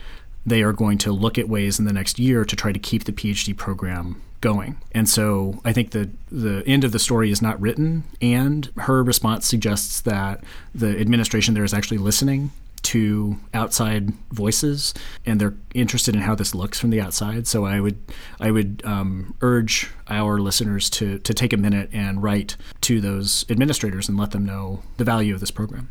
they 0.45 0.61
are 0.61 0.73
going 0.73 0.99
to 0.99 1.11
look 1.11 1.39
at 1.39 1.49
ways 1.49 1.79
in 1.79 1.85
the 1.85 1.93
next 1.93 2.19
year 2.19 2.45
to 2.45 2.55
try 2.55 2.73
to 2.73 2.79
keep 2.79 3.05
the 3.05 3.11
PhD 3.11 3.57
program 3.57 4.21
going. 4.45 4.79
And 4.91 5.09
so 5.09 5.59
I 5.65 5.73
think 5.73 5.89
the 5.89 6.07
the 6.31 6.63
end 6.67 6.83
of 6.83 6.91
the 6.91 6.99
story 6.99 7.31
is 7.31 7.41
not 7.41 7.59
written, 7.59 8.03
and 8.21 8.71
her 8.77 9.01
response 9.03 9.47
suggests 9.47 10.01
that 10.01 10.43
the 10.75 10.99
administration 10.99 11.55
there 11.55 11.63
is 11.63 11.73
actually 11.73 11.97
listening 11.97 12.51
to 12.83 13.37
outside 13.55 14.13
voices, 14.31 14.93
and 15.25 15.41
they're 15.41 15.55
interested 15.73 16.13
in 16.13 16.21
how 16.21 16.35
this 16.35 16.53
looks 16.53 16.79
from 16.79 16.91
the 16.91 17.01
outside. 17.01 17.47
So 17.47 17.65
I 17.65 17.79
would 17.79 17.97
I 18.39 18.51
would 18.51 18.83
um, 18.85 19.33
urge 19.41 19.89
our 20.09 20.37
listeners 20.37 20.91
to 20.91 21.17
to 21.17 21.33
take 21.33 21.51
a 21.51 21.57
minute 21.57 21.89
and 21.91 22.21
write 22.21 22.55
to 22.81 23.01
those 23.01 23.45
administrators 23.49 24.07
and 24.07 24.15
let 24.15 24.29
them 24.29 24.45
know 24.45 24.83
the 24.97 25.03
value 25.03 25.33
of 25.33 25.39
this 25.39 25.51
program. 25.51 25.89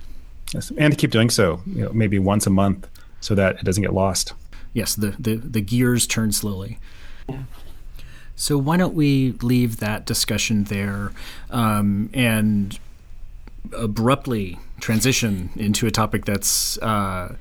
Yes, 0.53 0.71
and 0.79 0.93
to 0.93 0.97
keep 0.97 1.11
doing 1.11 1.29
so, 1.29 1.61
you 1.67 1.83
know, 1.83 1.93
maybe 1.93 2.21
once 2.21 2.47
a 2.47 2.51
month, 2.51 2.87
so 3.21 3.35
that 3.35 3.57
it 3.57 3.65
doesn't 3.65 3.83
get 3.83 3.93
lost. 3.93 4.33
Yes, 4.73 4.95
the 4.95 5.17
the, 5.19 5.35
the 5.39 5.61
gears 5.61 6.07
turn 6.07 6.31
slowly. 6.31 6.79
Yeah. 7.29 7.43
So 8.37 8.59
why 8.59 8.77
don't 8.77 8.95
we 8.95 9.33
leave 9.43 9.79
that 9.79 10.07
discussion 10.07 10.65
there 10.65 11.13
um, 11.51 12.11
and 12.13 12.79
abruptly 13.73 14.59
transition 14.81 15.51
into 15.57 15.87
a 15.87 15.91
topic 15.91 16.25
that's 16.25 16.79
uh, 16.79 17.37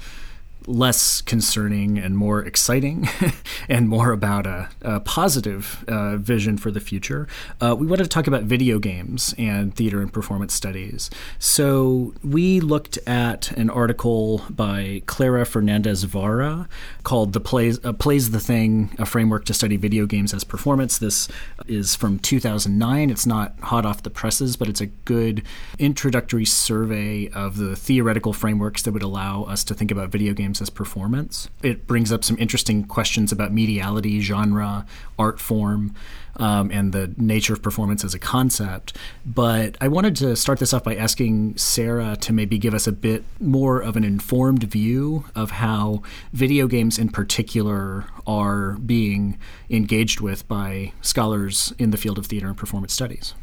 less 0.67 1.21
concerning 1.21 1.97
and 1.97 2.17
more 2.17 2.43
exciting 2.43 3.07
and 3.69 3.89
more 3.89 4.11
about 4.11 4.45
a, 4.45 4.69
a 4.81 4.99
positive 4.99 5.83
uh, 5.87 6.17
vision 6.17 6.57
for 6.57 6.71
the 6.71 6.79
future. 6.79 7.27
Uh, 7.61 7.75
we 7.77 7.85
wanted 7.85 8.03
to 8.03 8.09
talk 8.09 8.27
about 8.27 8.43
video 8.43 8.79
games 8.79 9.33
and 9.37 9.75
theater 9.75 10.01
and 10.01 10.11
performance 10.11 10.53
studies. 10.53 11.09
So 11.39 12.13
we 12.23 12.59
looked 12.59 12.97
at 13.07 13.51
an 13.51 13.69
article 13.69 14.43
by 14.49 15.01
Clara 15.05 15.45
Fernandez 15.45 16.03
Vara 16.03 16.67
called 17.03 17.33
"The 17.33 17.39
Plays 17.39 17.83
uh, 17.83 17.93
Plays 17.93 18.31
the 18.31 18.39
Thing: 18.39 18.95
A 18.99 19.05
Framework 19.05 19.45
to 19.45 19.53
Study 19.53 19.77
Video 19.77 20.05
Games 20.05 20.33
as 20.33 20.43
Performance." 20.43 20.97
This 20.97 21.27
is 21.67 21.95
from 21.95 22.19
2009. 22.19 23.09
It's 23.09 23.25
not 23.25 23.59
hot 23.61 23.85
off 23.85 24.03
the 24.03 24.09
presses, 24.09 24.55
but 24.55 24.67
it's 24.67 24.81
a 24.81 24.87
good 24.87 25.43
introductory 25.79 26.45
survey 26.45 27.29
of 27.29 27.57
the 27.57 27.75
theoretical 27.75 28.33
frameworks 28.33 28.83
that 28.83 28.91
would 28.91 29.03
allow 29.03 29.43
us 29.43 29.63
to 29.65 29.73
think 29.73 29.91
about 29.91 30.09
video 30.09 30.33
games 30.33 30.52
as 30.61 30.69
performance. 30.69 31.49
It 31.61 31.87
brings 31.87 32.11
up 32.11 32.23
some 32.23 32.37
interesting 32.37 32.83
questions 32.83 33.31
about 33.31 33.53
mediality, 33.53 34.19
genre, 34.19 34.85
art 35.17 35.39
form, 35.39 35.93
um, 36.37 36.71
and 36.71 36.93
the 36.93 37.13
nature 37.17 37.53
of 37.53 37.61
performance 37.61 38.03
as 38.03 38.13
a 38.13 38.19
concept. 38.19 38.97
But 39.25 39.77
I 39.79 39.87
wanted 39.87 40.15
to 40.17 40.35
start 40.35 40.59
this 40.59 40.73
off 40.73 40.83
by 40.83 40.95
asking 40.95 41.57
Sarah 41.57 42.15
to 42.21 42.33
maybe 42.33 42.57
give 42.57 42.73
us 42.73 42.87
a 42.87 42.91
bit 42.91 43.23
more 43.39 43.79
of 43.79 43.95
an 43.95 44.03
informed 44.03 44.63
view 44.63 45.25
of 45.35 45.51
how 45.51 46.01
video 46.31 46.67
games 46.67 46.97
in 46.97 47.09
particular 47.09 48.05
are 48.25 48.73
being 48.73 49.37
engaged 49.69 50.21
with 50.21 50.47
by 50.47 50.93
scholars 51.01 51.73
in 51.77 51.91
the 51.91 51.97
field 51.97 52.17
of 52.17 52.25
theater 52.25 52.47
and 52.47 52.57
performance 52.57 52.93
studies. 52.93 53.33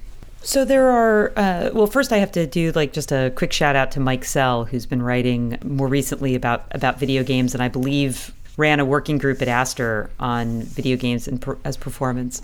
So 0.42 0.64
there 0.64 0.88
are. 0.88 1.32
Uh, 1.36 1.70
well, 1.72 1.86
first 1.86 2.12
I 2.12 2.18
have 2.18 2.32
to 2.32 2.46
do 2.46 2.72
like 2.72 2.92
just 2.92 3.12
a 3.12 3.30
quick 3.34 3.52
shout 3.52 3.76
out 3.76 3.90
to 3.92 4.00
Mike 4.00 4.24
Sell, 4.24 4.64
who's 4.64 4.86
been 4.86 5.02
writing 5.02 5.58
more 5.62 5.88
recently 5.88 6.34
about 6.34 6.64
about 6.70 6.98
video 6.98 7.22
games, 7.22 7.54
and 7.54 7.62
I 7.62 7.68
believe 7.68 8.32
ran 8.56 8.80
a 8.80 8.84
working 8.84 9.18
group 9.18 9.42
at 9.42 9.48
ASTR 9.48 10.10
on 10.18 10.62
video 10.62 10.96
games 10.96 11.28
and 11.28 11.40
per, 11.40 11.58
as 11.64 11.76
performance. 11.76 12.42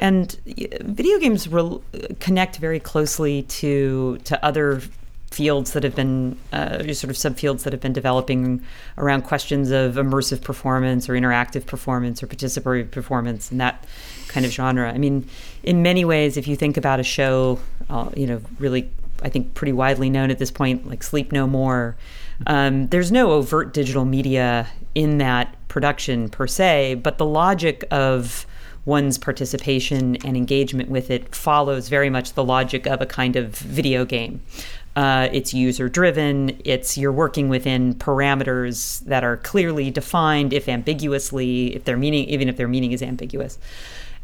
And 0.00 0.32
video 0.44 1.18
games 1.18 1.48
re- 1.48 1.80
connect 2.20 2.56
very 2.56 2.80
closely 2.80 3.42
to 3.42 4.18
to 4.24 4.44
other 4.44 4.82
fields 5.30 5.72
that 5.72 5.82
have 5.82 5.94
been 5.94 6.38
uh, 6.52 6.78
sort 6.94 7.10
of 7.10 7.16
subfields 7.16 7.62
that 7.62 7.72
have 7.72 7.80
been 7.80 7.92
developing 7.92 8.62
around 8.96 9.22
questions 9.22 9.70
of 9.70 9.94
immersive 9.94 10.42
performance 10.42 11.08
or 11.08 11.12
interactive 11.12 11.66
performance 11.66 12.22
or 12.22 12.26
participatory 12.26 12.88
performance 12.90 13.50
and 13.50 13.60
that 13.60 13.84
kind 14.28 14.46
of 14.46 14.52
genre. 14.52 14.90
I 14.90 14.98
mean, 14.98 15.28
in 15.62 15.82
many 15.82 16.04
ways, 16.04 16.36
if 16.36 16.46
you 16.48 16.56
think 16.56 16.76
about 16.76 17.00
a 17.00 17.04
show, 17.04 17.58
uh, 17.90 18.10
you 18.16 18.26
know, 18.26 18.40
really, 18.58 18.90
I 19.22 19.28
think 19.28 19.54
pretty 19.54 19.72
widely 19.72 20.10
known 20.10 20.30
at 20.30 20.38
this 20.38 20.50
point, 20.50 20.88
like 20.88 21.02
Sleep 21.02 21.32
No 21.32 21.46
More, 21.46 21.96
um, 22.46 22.88
there's 22.88 23.10
no 23.10 23.32
overt 23.32 23.72
digital 23.72 24.04
media 24.04 24.68
in 24.94 25.18
that 25.18 25.54
production 25.68 26.28
per 26.28 26.46
se, 26.46 26.96
but 26.96 27.18
the 27.18 27.26
logic 27.26 27.84
of 27.90 28.46
one's 28.84 29.18
participation 29.18 30.16
and 30.24 30.36
engagement 30.36 30.88
with 30.88 31.10
it 31.10 31.34
follows 31.34 31.88
very 31.88 32.08
much 32.08 32.34
the 32.34 32.44
logic 32.44 32.86
of 32.86 33.00
a 33.02 33.06
kind 33.06 33.36
of 33.36 33.56
video 33.56 34.04
game. 34.04 34.40
Uh, 34.94 35.28
it's 35.32 35.52
user 35.52 35.90
driven. 35.90 36.58
It's 36.64 36.96
you're 36.96 37.12
working 37.12 37.50
within 37.50 37.94
parameters 37.94 39.00
that 39.00 39.24
are 39.24 39.36
clearly 39.36 39.90
defined, 39.90 40.54
if 40.54 40.68
ambiguously, 40.68 41.74
if 41.74 41.84
their 41.84 41.98
meaning, 41.98 42.26
even 42.28 42.48
if 42.48 42.56
their 42.56 42.68
meaning 42.68 42.92
is 42.92 43.02
ambiguous. 43.02 43.58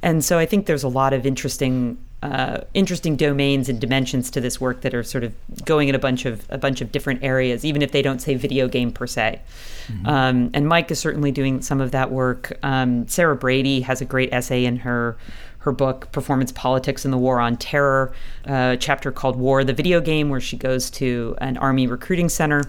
And 0.03 0.25
so 0.25 0.39
I 0.39 0.47
think 0.47 0.67
there's 0.67 0.83
a 0.83 0.89
lot 0.89 1.13
of 1.13 1.25
interesting 1.25 1.99
uh, 2.23 2.61
interesting 2.73 3.17
domains 3.17 3.69
and 3.69 3.81
dimensions 3.81 4.31
to 4.31 4.41
this 4.41 4.61
work 4.61 4.83
that 4.83 4.95
are 4.95 5.03
sort 5.03 5.25
of 5.25 5.35
going 5.65 5.89
in 5.89 5.95
a 5.95 5.99
bunch 5.99 6.25
of 6.25 6.47
a 6.51 6.59
bunch 6.59 6.81
of 6.81 6.93
different 6.93 7.23
areas, 7.25 7.65
even 7.65 7.83
if 7.83 7.91
they 7.91 8.01
don't 8.01 8.21
say 8.21 8.35
video 8.35 8.69
game 8.69 8.93
per 8.93 9.09
se. 9.09 9.41
Mm-hmm. 9.89 10.07
Um, 10.07 10.51
and 10.55 10.69
Mike 10.69 10.91
is 10.93 11.01
certainly 11.01 11.33
doing 11.33 11.63
some 11.63 11.81
of 11.81 11.91
that 11.91 12.13
work. 12.13 12.57
Um, 12.63 13.09
Sara 13.09 13.35
Brady 13.35 13.81
has 13.81 14.01
a 14.01 14.05
great 14.05 14.33
essay 14.33 14.65
in 14.65 14.77
her 14.79 15.17
her 15.59 15.73
book 15.73 16.11
performance 16.11 16.51
politics 16.51 17.05
and 17.05 17.15
the 17.15 17.19
war 17.19 17.39
on 17.39 17.57
terror 17.57 18.13
a 18.47 18.77
chapter 18.81 19.13
called 19.13 19.37
war 19.37 19.63
the 19.63 19.73
video 19.73 20.01
game 20.01 20.29
where 20.29 20.41
she 20.41 20.57
goes 20.57 20.91
to 20.91 21.37
an 21.41 21.57
army 21.57 21.87
recruiting 21.87 22.29
center 22.29 22.65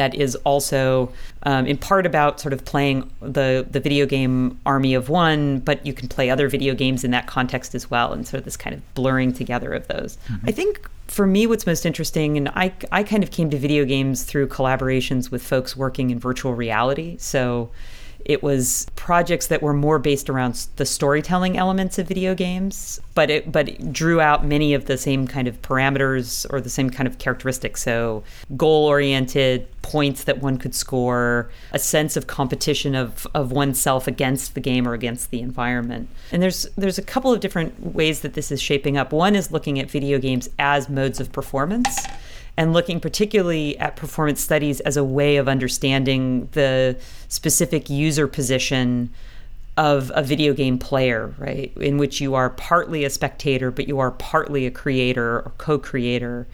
that 0.00 0.14
is 0.14 0.34
also 0.36 1.12
um, 1.42 1.66
in 1.66 1.76
part 1.76 2.06
about 2.06 2.40
sort 2.40 2.54
of 2.54 2.64
playing 2.64 3.10
the 3.20 3.66
the 3.70 3.80
video 3.80 4.06
game 4.06 4.58
Army 4.64 4.94
of 4.94 5.10
One, 5.10 5.58
but 5.58 5.84
you 5.84 5.92
can 5.92 6.08
play 6.08 6.30
other 6.30 6.48
video 6.48 6.74
games 6.74 7.04
in 7.04 7.10
that 7.10 7.26
context 7.26 7.74
as 7.74 7.90
well, 7.90 8.14
and 8.14 8.26
sort 8.26 8.38
of 8.38 8.46
this 8.46 8.56
kind 8.56 8.74
of 8.74 8.94
blurring 8.94 9.34
together 9.34 9.74
of 9.74 9.86
those. 9.88 10.16
Mm-hmm. 10.16 10.48
I 10.48 10.52
think 10.52 10.88
for 11.06 11.26
me, 11.26 11.46
what's 11.46 11.66
most 11.66 11.84
interesting, 11.84 12.38
and 12.38 12.48
I 12.48 12.72
I 12.90 13.02
kind 13.02 13.22
of 13.22 13.30
came 13.30 13.50
to 13.50 13.58
video 13.58 13.84
games 13.84 14.24
through 14.24 14.48
collaborations 14.48 15.30
with 15.30 15.42
folks 15.42 15.76
working 15.76 16.08
in 16.08 16.18
virtual 16.18 16.54
reality, 16.54 17.16
so 17.18 17.70
it 18.24 18.42
was 18.42 18.86
projects 18.96 19.46
that 19.46 19.62
were 19.62 19.72
more 19.72 19.98
based 19.98 20.28
around 20.28 20.66
the 20.76 20.84
storytelling 20.84 21.56
elements 21.56 21.98
of 21.98 22.06
video 22.06 22.34
games, 22.34 23.00
but 23.14 23.30
it 23.30 23.50
but 23.50 23.68
it 23.68 23.92
drew 23.92 24.20
out 24.20 24.44
many 24.44 24.74
of 24.74 24.84
the 24.86 24.96
same 24.96 25.26
kind 25.26 25.48
of 25.48 25.60
parameters 25.62 26.46
or 26.50 26.60
the 26.60 26.70
same 26.70 26.90
kind 26.90 27.06
of 27.06 27.18
characteristics. 27.18 27.82
So 27.82 28.22
goal 28.56 28.86
oriented 28.86 29.66
points 29.90 30.24
that 30.24 30.40
one 30.40 30.56
could 30.56 30.74
score, 30.74 31.50
a 31.72 31.78
sense 31.78 32.16
of 32.16 32.26
competition 32.26 32.94
of 32.94 33.26
of 33.34 33.50
oneself 33.50 34.06
against 34.06 34.54
the 34.54 34.60
game 34.60 34.86
or 34.86 34.94
against 34.94 35.30
the 35.30 35.40
environment. 35.40 36.08
And 36.30 36.40
there's 36.40 36.62
there's 36.76 36.98
a 36.98 37.02
couple 37.02 37.32
of 37.32 37.40
different 37.40 37.94
ways 37.94 38.20
that 38.20 38.34
this 38.34 38.52
is 38.52 38.62
shaping 38.62 38.96
up. 38.96 39.12
One 39.12 39.34
is 39.34 39.50
looking 39.50 39.80
at 39.80 39.90
video 39.90 40.18
games 40.18 40.48
as 40.58 40.88
modes 40.88 41.18
of 41.18 41.32
performance 41.32 42.06
and 42.56 42.72
looking 42.72 43.00
particularly 43.00 43.76
at 43.78 43.96
performance 43.96 44.40
studies 44.40 44.80
as 44.80 44.96
a 44.96 45.02
way 45.02 45.36
of 45.36 45.48
understanding 45.48 46.48
the 46.52 46.96
specific 47.28 47.90
user 47.90 48.28
position 48.28 49.10
of 49.76 50.12
a 50.14 50.22
video 50.22 50.52
game 50.52 50.78
player, 50.78 51.34
right? 51.38 51.72
In 51.76 51.96
which 51.96 52.20
you 52.20 52.34
are 52.34 52.50
partly 52.50 53.04
a 53.04 53.10
spectator, 53.10 53.70
but 53.70 53.88
you 53.88 53.98
are 53.98 54.10
partly 54.10 54.66
a 54.66 54.70
creator 54.70 55.38
or 55.38 55.52
co 55.58 55.78
creator. 55.78 56.46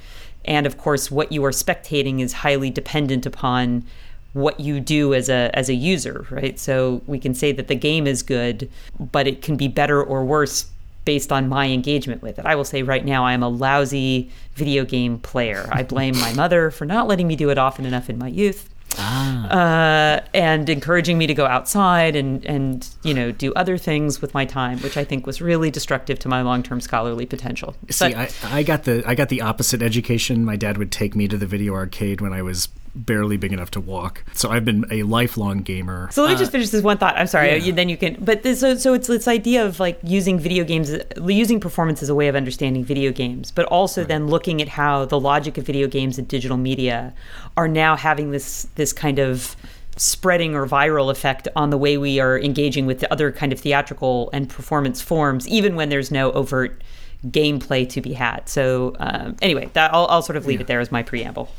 And 0.46 0.66
of 0.66 0.78
course, 0.78 1.10
what 1.10 1.32
you 1.32 1.44
are 1.44 1.50
spectating 1.50 2.20
is 2.20 2.32
highly 2.32 2.70
dependent 2.70 3.26
upon 3.26 3.84
what 4.32 4.60
you 4.60 4.80
do 4.80 5.14
as 5.14 5.28
a 5.28 5.50
as 5.54 5.68
a 5.68 5.74
user, 5.74 6.26
right? 6.30 6.58
So 6.58 7.02
we 7.06 7.18
can 7.18 7.34
say 7.34 7.52
that 7.52 7.68
the 7.68 7.74
game 7.74 8.06
is 8.06 8.22
good, 8.22 8.70
but 9.12 9.26
it 9.26 9.42
can 9.42 9.56
be 9.56 9.66
better 9.66 10.02
or 10.02 10.24
worse 10.24 10.66
based 11.06 11.32
on 11.32 11.48
my 11.48 11.68
engagement 11.68 12.20
with 12.20 12.38
it. 12.38 12.44
I 12.44 12.54
will 12.54 12.64
say 12.64 12.82
right 12.82 13.04
now 13.04 13.24
I 13.24 13.32
am 13.32 13.42
a 13.42 13.48
lousy 13.48 14.30
video 14.54 14.84
game 14.84 15.18
player. 15.18 15.66
I 15.72 15.84
blame 15.84 16.18
my 16.18 16.34
mother 16.34 16.70
for 16.70 16.84
not 16.84 17.08
letting 17.08 17.26
me 17.26 17.36
do 17.36 17.48
it 17.48 17.58
often 17.58 17.86
enough 17.86 18.10
in 18.10 18.18
my 18.18 18.28
youth. 18.28 18.68
Ah. 18.98 19.48
Uh, 19.48 20.20
and 20.32 20.68
encouraging 20.68 21.18
me 21.18 21.26
to 21.26 21.34
go 21.34 21.46
outside 21.46 22.16
and, 22.16 22.44
and 22.46 22.88
you 23.02 23.12
know 23.12 23.30
do 23.30 23.52
other 23.54 23.76
things 23.76 24.20
with 24.22 24.32
my 24.34 24.44
time, 24.44 24.78
which 24.80 24.96
I 24.96 25.04
think 25.04 25.26
was 25.26 25.40
really 25.40 25.70
destructive 25.70 26.18
to 26.20 26.28
my 26.28 26.42
long 26.42 26.62
term 26.62 26.80
scholarly 26.80 27.26
potential. 27.26 27.74
See, 27.90 28.14
but, 28.14 28.34
I, 28.44 28.58
I 28.58 28.62
got 28.62 28.84
the 28.84 29.02
I 29.06 29.14
got 29.14 29.28
the 29.28 29.42
opposite 29.42 29.82
education. 29.82 30.44
My 30.44 30.56
dad 30.56 30.78
would 30.78 30.92
take 30.92 31.14
me 31.14 31.28
to 31.28 31.36
the 31.36 31.46
video 31.46 31.74
arcade 31.74 32.20
when 32.20 32.32
I 32.32 32.42
was 32.42 32.68
barely 32.96 33.36
big 33.36 33.52
enough 33.52 33.70
to 33.72 33.80
walk. 33.80 34.24
So 34.32 34.50
I've 34.50 34.64
been 34.64 34.84
a 34.90 35.02
lifelong 35.02 35.62
gamer. 35.62 36.08
So 36.10 36.22
let 36.22 36.28
me 36.28 36.34
uh, 36.34 36.38
just 36.38 36.52
finish 36.52 36.70
this 36.70 36.82
one 36.82 36.98
thought. 36.98 37.16
I'm 37.16 37.26
sorry. 37.26 37.56
Yeah. 37.58 37.72
Then 37.72 37.88
you 37.88 37.96
can. 37.96 38.16
But 38.20 38.42
this, 38.42 38.60
so 38.60 38.74
so 38.76 38.94
it's 38.94 39.08
this 39.08 39.28
idea 39.28 39.64
of 39.64 39.78
like 39.78 39.98
using 40.02 40.38
video 40.38 40.64
games, 40.64 40.94
using 41.24 41.60
performance 41.60 42.02
as 42.02 42.08
a 42.08 42.14
way 42.14 42.28
of 42.28 42.34
understanding 42.34 42.84
video 42.84 43.12
games, 43.12 43.50
but 43.50 43.66
also 43.66 44.00
right. 44.00 44.08
then 44.08 44.28
looking 44.28 44.62
at 44.62 44.68
how 44.68 45.04
the 45.04 45.20
logic 45.20 45.58
of 45.58 45.66
video 45.66 45.86
games 45.86 46.18
and 46.18 46.26
digital 46.26 46.56
media 46.56 47.14
are 47.56 47.68
now 47.68 47.96
having 47.96 48.30
this 48.30 48.68
this 48.76 48.92
kind 48.92 49.18
of 49.18 49.56
spreading 49.96 50.54
or 50.54 50.66
viral 50.66 51.10
effect 51.10 51.48
on 51.56 51.70
the 51.70 51.78
way 51.78 51.96
we 51.96 52.20
are 52.20 52.38
engaging 52.38 52.86
with 52.86 53.00
the 53.00 53.10
other 53.10 53.32
kind 53.32 53.52
of 53.52 53.58
theatrical 53.58 54.30
and 54.32 54.48
performance 54.48 55.00
forms, 55.00 55.48
even 55.48 55.74
when 55.74 55.88
there's 55.88 56.10
no 56.10 56.32
overt 56.32 56.82
gameplay 57.28 57.88
to 57.88 58.00
be 58.00 58.12
had. 58.12 58.48
So 58.48 58.94
um, 58.98 59.36
anyway, 59.40 59.70
that 59.72 59.92
I'll, 59.94 60.06
I'll, 60.06 60.22
sort 60.22 60.36
of 60.36 60.46
leave 60.46 60.60
yeah. 60.60 60.64
it 60.64 60.66
there 60.66 60.80
as 60.80 60.92
my 60.92 61.02
preamble. 61.02 61.50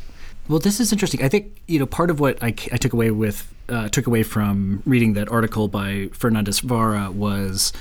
Well, 0.48 0.60
this 0.60 0.80
is 0.80 0.94
interesting. 0.94 1.24
I 1.24 1.30
think 1.30 1.62
you 1.68 1.80
know 1.80 1.86
part 1.86 2.10
of 2.10 2.20
what 2.20 2.42
I, 2.42 2.48
I 2.48 2.78
took 2.78 2.94
away 2.94 3.12
with 3.12 3.54
uh, 3.68 3.90
took 3.90 4.08
away 4.08 4.24
from 4.24 4.82
reading 4.86 5.14
that 5.14 5.30
article 5.30 5.68
by 5.68 6.10
Fernandez 6.14 6.62
Vara 6.62 7.12
was 7.12 7.74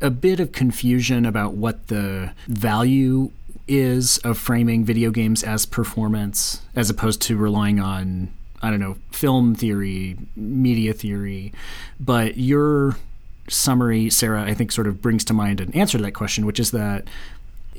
a 0.00 0.10
bit 0.10 0.40
of 0.40 0.52
confusion 0.52 1.26
about 1.26 1.54
what 1.54 1.88
the 1.88 2.32
value 2.46 3.30
is 3.68 4.18
of 4.18 4.38
framing 4.38 4.84
video 4.84 5.10
games 5.10 5.42
as 5.42 5.66
performance 5.66 6.62
as 6.74 6.88
opposed 6.88 7.20
to 7.22 7.36
relying 7.36 7.78
on 7.78 8.32
I 8.62 8.70
don't 8.70 8.80
know 8.80 8.96
film 9.10 9.54
theory, 9.54 10.16
media 10.36 10.94
theory, 10.94 11.52
but 11.98 12.38
your 12.38 12.96
summary, 13.48 14.08
Sarah, 14.10 14.42
I 14.42 14.54
think 14.54 14.72
sort 14.72 14.86
of 14.86 15.02
brings 15.02 15.24
to 15.26 15.34
mind 15.34 15.60
an 15.60 15.74
answer 15.74 15.98
to 15.98 16.04
that 16.04 16.12
question, 16.12 16.46
which 16.46 16.60
is 16.60 16.70
that 16.70 17.08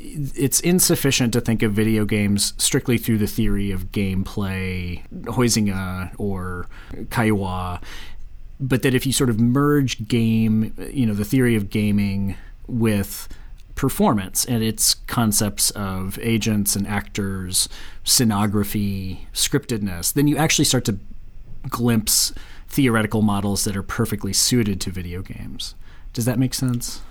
it's 0.04 0.60
insufficient 0.60 1.34
to 1.34 1.42
think 1.42 1.62
of 1.62 1.74
video 1.74 2.06
games 2.06 2.54
strictly 2.58 2.98
through 2.98 3.20
the 3.20 3.28
theory 3.28 3.72
of 3.72 3.92
gameplay, 3.92 5.06
Huizinga 5.26 6.14
or 6.18 6.68
Caillois, 7.10 7.82
but 8.60 8.84
that 8.84 8.94
if 8.94 9.06
you 9.06 9.14
sort 9.14 9.30
of 9.30 9.40
merge 9.40 10.08
game, 10.08 10.74
you 10.92 11.06
know, 11.06 11.14
the 11.14 11.26
theory 11.26 11.56
of 11.56 11.70
gaming 11.70 12.36
with 12.68 13.28
performance 13.76 14.46
and 14.46 14.64
its 14.64 14.94
concepts 14.94 15.72
of 15.72 16.20
agents 16.22 16.76
and 16.76 16.88
actors, 16.88 17.70
scenography, 18.04 19.20
scriptedness, 19.34 20.14
then 20.14 20.28
you 20.28 20.38
actually 20.38 20.66
start 20.66 20.86
to 20.86 21.00
glimpse 21.70 22.34
theoretical 22.68 23.22
models 23.22 23.64
that 23.66 23.76
are 23.76 23.84
perfectly 23.84 24.34
suited 24.34 24.80
to 24.82 24.92
video 24.92 25.22
games. 25.22 25.76
Does 26.14 26.26
that 26.26 26.40
make 26.40 26.54
sense? 26.54 27.02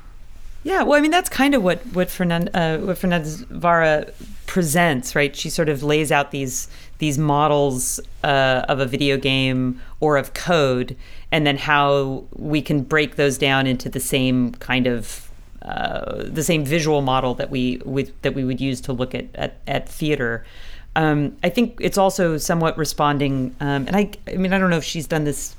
Yeah, 0.62 0.82
well, 0.82 0.98
I 0.98 1.00
mean, 1.00 1.10
that's 1.10 1.30
kind 1.30 1.54
of 1.54 1.62
what 1.62 1.78
what, 1.94 2.10
Fernand, 2.10 2.50
uh, 2.52 2.78
what 2.78 2.98
Fernandez 2.98 3.40
Vara 3.42 4.06
presents, 4.46 5.14
right? 5.14 5.34
She 5.34 5.48
sort 5.48 5.68
of 5.68 5.82
lays 5.82 6.12
out 6.12 6.32
these 6.32 6.68
these 6.98 7.16
models 7.16 7.98
uh, 8.22 8.66
of 8.68 8.78
a 8.78 8.86
video 8.86 9.16
game 9.16 9.80
or 10.00 10.18
of 10.18 10.34
code, 10.34 10.96
and 11.32 11.46
then 11.46 11.56
how 11.56 12.24
we 12.36 12.60
can 12.60 12.82
break 12.82 13.16
those 13.16 13.38
down 13.38 13.66
into 13.66 13.88
the 13.88 14.00
same 14.00 14.52
kind 14.54 14.86
of 14.86 15.30
uh, 15.62 16.24
the 16.24 16.42
same 16.42 16.64
visual 16.64 17.00
model 17.00 17.34
that 17.34 17.50
we 17.50 17.76
that 18.20 18.34
we 18.34 18.44
would 18.44 18.60
use 18.60 18.82
to 18.82 18.92
look 18.92 19.14
at 19.14 19.26
at, 19.34 19.56
at 19.66 19.88
theater. 19.88 20.44
Um, 20.94 21.36
I 21.42 21.48
think 21.48 21.78
it's 21.80 21.96
also 21.96 22.36
somewhat 22.36 22.76
responding, 22.76 23.54
um, 23.60 23.86
and 23.86 23.96
I 23.96 24.10
I 24.26 24.36
mean 24.36 24.52
I 24.52 24.58
don't 24.58 24.68
know 24.68 24.76
if 24.76 24.84
she's 24.84 25.06
done 25.06 25.24
this 25.24 25.56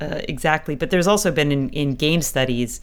uh, 0.00 0.20
exactly, 0.28 0.74
but 0.74 0.90
there's 0.90 1.06
also 1.06 1.30
been 1.30 1.52
in, 1.52 1.68
in 1.68 1.94
game 1.94 2.22
studies 2.22 2.80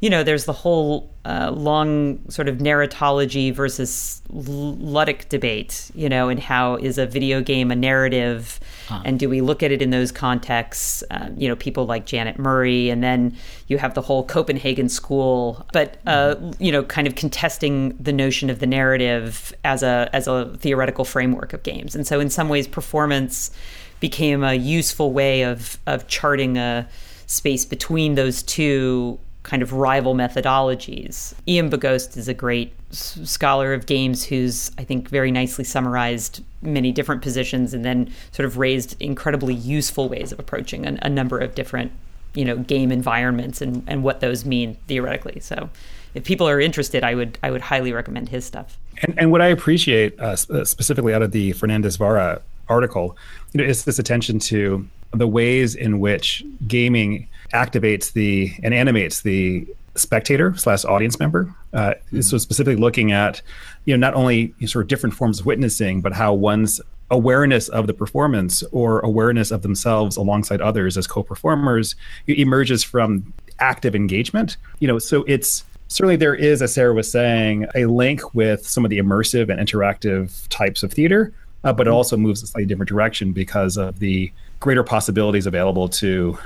you 0.00 0.08
know, 0.08 0.22
there's 0.22 0.44
the 0.44 0.52
whole 0.52 1.12
uh, 1.24 1.50
long 1.50 2.20
sort 2.30 2.46
of 2.48 2.58
narratology 2.58 3.52
versus 3.52 4.22
ludic 4.32 5.28
debate, 5.28 5.90
you 5.92 6.08
know, 6.08 6.28
and 6.28 6.38
how 6.38 6.76
is 6.76 6.98
a 6.98 7.06
video 7.06 7.40
game 7.40 7.72
a 7.72 7.76
narrative? 7.76 8.60
Huh. 8.86 9.02
And 9.04 9.18
do 9.18 9.28
we 9.28 9.40
look 9.40 9.60
at 9.60 9.72
it 9.72 9.82
in 9.82 9.90
those 9.90 10.12
contexts? 10.12 11.02
Um, 11.10 11.34
you 11.36 11.48
know, 11.48 11.56
people 11.56 11.84
like 11.84 12.06
Janet 12.06 12.38
Murray, 12.38 12.90
and 12.90 13.02
then 13.02 13.36
you 13.66 13.78
have 13.78 13.94
the 13.94 14.02
whole 14.02 14.24
Copenhagen 14.24 14.88
school, 14.88 15.66
but, 15.72 15.96
uh, 16.06 16.36
mm-hmm. 16.36 16.62
you 16.62 16.70
know, 16.70 16.84
kind 16.84 17.08
of 17.08 17.16
contesting 17.16 17.96
the 17.96 18.12
notion 18.12 18.50
of 18.50 18.60
the 18.60 18.66
narrative 18.66 19.52
as 19.64 19.82
a, 19.82 20.08
as 20.12 20.28
a 20.28 20.56
theoretical 20.58 21.04
framework 21.04 21.52
of 21.52 21.64
games. 21.64 21.96
And 21.96 22.06
so, 22.06 22.20
in 22.20 22.30
some 22.30 22.48
ways, 22.48 22.68
performance 22.68 23.50
became 23.98 24.44
a 24.44 24.54
useful 24.54 25.12
way 25.12 25.42
of, 25.42 25.76
of 25.88 26.06
charting 26.06 26.56
a 26.56 26.88
space 27.26 27.64
between 27.64 28.14
those 28.14 28.44
two 28.44 29.18
kind 29.48 29.62
of 29.62 29.72
rival 29.72 30.14
methodologies. 30.14 31.32
Ian 31.48 31.70
Bogost 31.70 32.18
is 32.18 32.28
a 32.28 32.34
great 32.34 32.74
s- 32.90 33.18
scholar 33.24 33.72
of 33.72 33.86
games 33.86 34.22
who's, 34.24 34.70
I 34.76 34.84
think, 34.84 35.08
very 35.08 35.30
nicely 35.30 35.64
summarized 35.64 36.44
many 36.60 36.92
different 36.92 37.22
positions 37.22 37.72
and 37.72 37.82
then 37.82 38.12
sort 38.30 38.44
of 38.44 38.58
raised 38.58 38.94
incredibly 39.00 39.54
useful 39.54 40.10
ways 40.10 40.32
of 40.32 40.38
approaching 40.38 40.86
a, 40.86 40.98
a 41.00 41.08
number 41.08 41.38
of 41.38 41.54
different, 41.54 41.92
you 42.34 42.44
know, 42.44 42.58
game 42.58 42.92
environments 42.92 43.62
and, 43.62 43.82
and 43.86 44.04
what 44.04 44.20
those 44.20 44.44
mean 44.44 44.76
theoretically. 44.86 45.40
So 45.40 45.70
if 46.12 46.24
people 46.24 46.46
are 46.46 46.60
interested, 46.60 47.02
I 47.02 47.14
would 47.14 47.38
I 47.42 47.50
would 47.50 47.62
highly 47.62 47.94
recommend 47.94 48.28
his 48.28 48.44
stuff. 48.44 48.76
And, 49.02 49.18
and 49.18 49.32
what 49.32 49.40
I 49.40 49.46
appreciate 49.46 50.18
uh, 50.20 50.36
uh 50.50 50.64
specifically 50.64 51.14
out 51.14 51.22
of 51.22 51.32
the 51.32 51.52
Fernandez 51.52 51.96
Vara 51.96 52.42
article, 52.68 53.16
you 53.54 53.62
know, 53.62 53.66
is 53.66 53.84
this 53.84 53.98
attention 53.98 54.40
to 54.40 54.86
the 55.14 55.26
ways 55.26 55.74
in 55.74 56.00
which 56.00 56.44
gaming 56.66 57.28
activates 57.52 58.12
the 58.12 58.52
and 58.62 58.74
animates 58.74 59.22
the 59.22 59.66
spectator 59.94 60.56
slash 60.56 60.84
audience 60.84 61.18
member. 61.18 61.54
Uh, 61.72 61.90
mm-hmm. 61.90 62.20
So 62.20 62.38
specifically 62.38 62.76
looking 62.76 63.12
at, 63.12 63.42
you 63.84 63.96
know, 63.96 64.00
not 64.00 64.14
only 64.14 64.54
sort 64.66 64.84
of 64.84 64.88
different 64.88 65.14
forms 65.14 65.40
of 65.40 65.46
witnessing, 65.46 66.00
but 66.00 66.12
how 66.12 66.32
one's 66.32 66.80
awareness 67.10 67.68
of 67.68 67.86
the 67.86 67.94
performance 67.94 68.62
or 68.70 69.00
awareness 69.00 69.50
of 69.50 69.62
themselves 69.62 70.16
alongside 70.16 70.60
others 70.60 70.96
as 70.96 71.06
co-performers 71.06 71.96
emerges 72.26 72.84
from 72.84 73.32
active 73.58 73.94
engagement. 73.94 74.56
You 74.78 74.88
know, 74.88 74.98
so 74.98 75.24
it's 75.26 75.64
certainly 75.88 76.16
there 76.16 76.34
is, 76.34 76.62
as 76.62 76.74
Sarah 76.74 76.94
was 76.94 77.10
saying, 77.10 77.66
a 77.74 77.86
link 77.86 78.34
with 78.34 78.66
some 78.66 78.84
of 78.84 78.90
the 78.90 78.98
immersive 78.98 79.48
and 79.50 79.58
interactive 79.58 80.46
types 80.48 80.82
of 80.82 80.92
theater, 80.92 81.32
uh, 81.64 81.72
but 81.72 81.86
it 81.86 81.90
mm-hmm. 81.90 81.96
also 81.96 82.16
moves 82.16 82.42
a 82.42 82.46
slightly 82.46 82.66
different 82.66 82.88
direction 82.88 83.32
because 83.32 83.76
of 83.76 83.98
the 83.98 84.30
greater 84.60 84.84
possibilities 84.84 85.46
available 85.46 85.88
to 85.88 86.38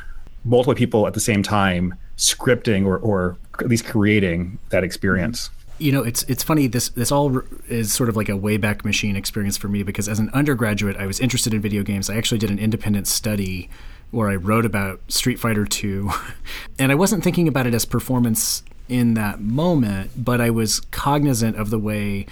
multiple 0.44 0.74
people 0.74 1.06
at 1.06 1.14
the 1.14 1.20
same 1.20 1.42
time 1.42 1.94
scripting 2.16 2.86
or, 2.86 2.98
or 2.98 3.36
at 3.58 3.68
least 3.68 3.86
creating 3.86 4.58
that 4.70 4.84
experience. 4.84 5.50
You 5.78 5.90
know 5.90 6.02
it's 6.02 6.22
it's 6.24 6.44
funny 6.44 6.68
this 6.68 6.90
this 6.90 7.10
all 7.10 7.42
is 7.68 7.92
sort 7.92 8.08
of 8.08 8.16
like 8.16 8.28
a 8.28 8.32
wayback 8.32 8.84
machine 8.84 9.16
experience 9.16 9.56
for 9.56 9.68
me 9.68 9.82
because 9.82 10.08
as 10.08 10.20
an 10.20 10.30
undergraduate 10.30 10.96
I 10.96 11.06
was 11.06 11.18
interested 11.18 11.52
in 11.52 11.60
video 11.60 11.82
games. 11.82 12.08
I 12.08 12.16
actually 12.16 12.38
did 12.38 12.50
an 12.50 12.58
independent 12.58 13.08
study 13.08 13.68
where 14.10 14.28
I 14.28 14.36
wrote 14.36 14.66
about 14.66 15.00
Street 15.10 15.40
Fighter 15.40 15.64
2 15.64 16.10
and 16.78 16.92
I 16.92 16.94
wasn't 16.94 17.24
thinking 17.24 17.48
about 17.48 17.66
it 17.66 17.74
as 17.74 17.84
performance 17.84 18.62
in 18.88 19.14
that 19.14 19.40
moment 19.40 20.10
but 20.16 20.40
I 20.40 20.50
was 20.50 20.80
cognizant 20.90 21.56
of 21.56 21.70
the 21.70 21.78
way 21.78 22.26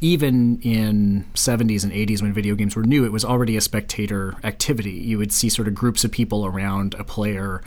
even 0.00 0.60
in 0.60 1.24
70s 1.34 1.82
and 1.82 1.92
80s 1.92 2.22
when 2.22 2.32
video 2.32 2.54
games 2.54 2.76
were 2.76 2.82
new, 2.82 3.04
it 3.04 3.12
was 3.12 3.24
already 3.24 3.56
a 3.56 3.60
spectator 3.60 4.34
activity. 4.44 4.92
You 4.92 5.18
would 5.18 5.32
see 5.32 5.48
sort 5.48 5.68
of 5.68 5.74
groups 5.74 6.04
of 6.04 6.10
people 6.10 6.44
around 6.44 6.94
a 6.98 7.04
player 7.04 7.62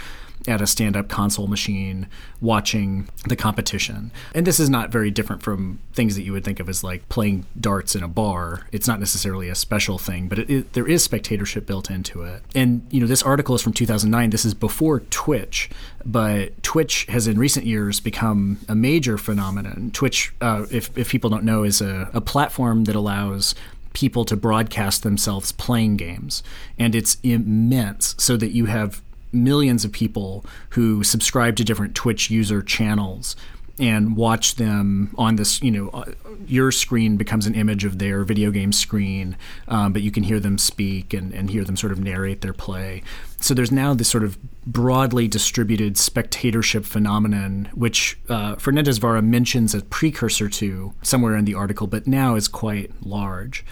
at 0.50 0.62
a 0.62 0.68
stand 0.68 0.98
up 0.98 1.08
console 1.08 1.48
machine 1.48 2.08
watching 2.42 3.08
the 3.28 3.36
competition. 3.36 4.12
And 4.34 4.48
this 4.48 4.60
is 4.60 4.70
not 4.70 4.90
very 4.92 5.12
different 5.12 5.44
from 5.44 5.80
things 5.94 6.16
that 6.16 6.24
you 6.24 6.32
would 6.32 6.44
think 6.44 6.60
of 6.60 6.68
as 6.68 6.84
like 6.84 7.08
playing 7.10 7.46
darts 7.60 7.96
in 7.96 8.04
a 8.04 8.08
bar. 8.08 8.68
It's 8.72 8.88
not 8.88 9.00
necessarily 9.00 9.50
a 9.50 9.56
special 9.56 9.98
thing, 9.98 10.28
but 10.28 10.40
it, 10.40 10.50
it, 10.50 10.74
there 10.74 10.88
is 10.88 11.04
spectatorship 11.04 11.66
built 11.66 11.90
into 11.90 12.24
it. 12.24 12.42
And, 12.56 12.86
you 12.90 13.00
know, 13.00 13.08
this 13.08 13.24
article 13.24 13.56
is 13.56 13.62
from 13.62 13.74
2009. 13.74 14.30
This 14.30 14.46
is 14.46 14.54
before 14.54 15.02
Twitch, 15.02 15.70
but 16.06 16.62
Twitch 16.64 17.06
has 17.06 17.28
in 17.28 17.38
recent 17.38 17.66
years 17.66 18.00
become 18.00 18.60
a 18.68 18.76
major 18.76 19.18
phenomenon. 19.18 19.92
Twitch, 19.94 20.34
uh, 20.42 20.66
if, 20.72 20.96
if 20.98 21.10
people 21.10 21.30
don't 21.30 21.44
know, 21.44 21.64
is 21.64 21.82
a, 21.82 22.10
a 22.14 22.22
platform 22.22 22.86
that 22.86 22.96
allows 22.96 23.56
people 23.94 24.24
to 24.26 24.36
broadcast 24.36 25.04
themselves 25.04 25.52
playing 25.52 25.98
games. 25.98 26.44
And 26.78 26.96
it's 26.96 27.18
immense 27.24 28.16
so 28.18 28.38
that 28.38 28.52
you 28.52 28.66
have 28.66 29.02
millions 29.32 29.86
of 29.86 29.92
people 29.92 30.46
who 30.70 31.04
subscribe 31.04 31.56
to 31.58 31.64
different 31.64 31.96
Twitch 31.96 32.30
user 32.30 32.62
channels 32.62 33.36
and 33.80 34.18
watch 34.18 34.56
them 34.56 35.14
on 35.18 35.38
this, 35.38 35.62
you 35.62 35.72
know, 35.72 35.90
uh, 35.90 36.12
your 36.46 36.72
screen 36.72 37.16
becomes 37.16 37.48
an 37.48 37.56
image 37.56 37.86
of 37.86 37.98
their 37.98 38.26
video 38.26 38.52
game 38.52 38.74
screen, 38.74 39.38
um, 39.70 39.94
but 39.94 40.02
you 40.02 40.12
can 40.12 40.24
hear 40.24 40.40
them 40.40 40.58
speak 40.58 41.14
and, 41.14 41.34
and 41.34 41.50
hear 41.50 41.64
them 41.64 41.78
sort 41.78 41.94
of 41.94 42.00
narrate 42.00 42.42
their 42.42 42.54
play. 42.54 43.02
So 43.40 43.54
there's 43.54 43.72
now 43.72 43.94
this 43.94 44.10
sort 44.10 44.26
of 44.26 44.38
broadly 44.66 45.30
distributed 45.30 45.98
spectatorship 45.98 46.84
phenomenon, 46.84 47.70
which 47.74 48.20
uh, 48.28 48.56
Fernandez 48.56 48.98
Vara 48.98 49.22
mentions 49.22 49.74
a 49.74 49.82
precursor 49.82 50.50
to 50.50 50.94
somewhere 51.02 51.38
in 51.38 51.46
the 51.46 51.54
article, 51.54 51.88
but 51.88 52.06
now 52.06 52.36
is 52.36 52.50
quite 52.50 52.92
large. 53.02 53.66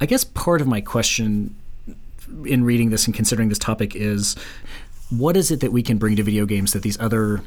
I 0.00 0.06
guess 0.06 0.22
part 0.22 0.60
of 0.60 0.68
my 0.68 0.80
question 0.80 1.56
in 2.44 2.62
reading 2.62 2.90
this 2.90 3.06
and 3.06 3.14
considering 3.14 3.48
this 3.48 3.58
topic 3.58 3.96
is 3.96 4.36
what 5.10 5.36
is 5.36 5.50
it 5.50 5.60
that 5.60 5.72
we 5.72 5.82
can 5.82 5.98
bring 5.98 6.16
to 6.16 6.22
video 6.22 6.46
games 6.46 6.72
that 6.72 6.82
these 6.82 6.98
other 7.00 7.42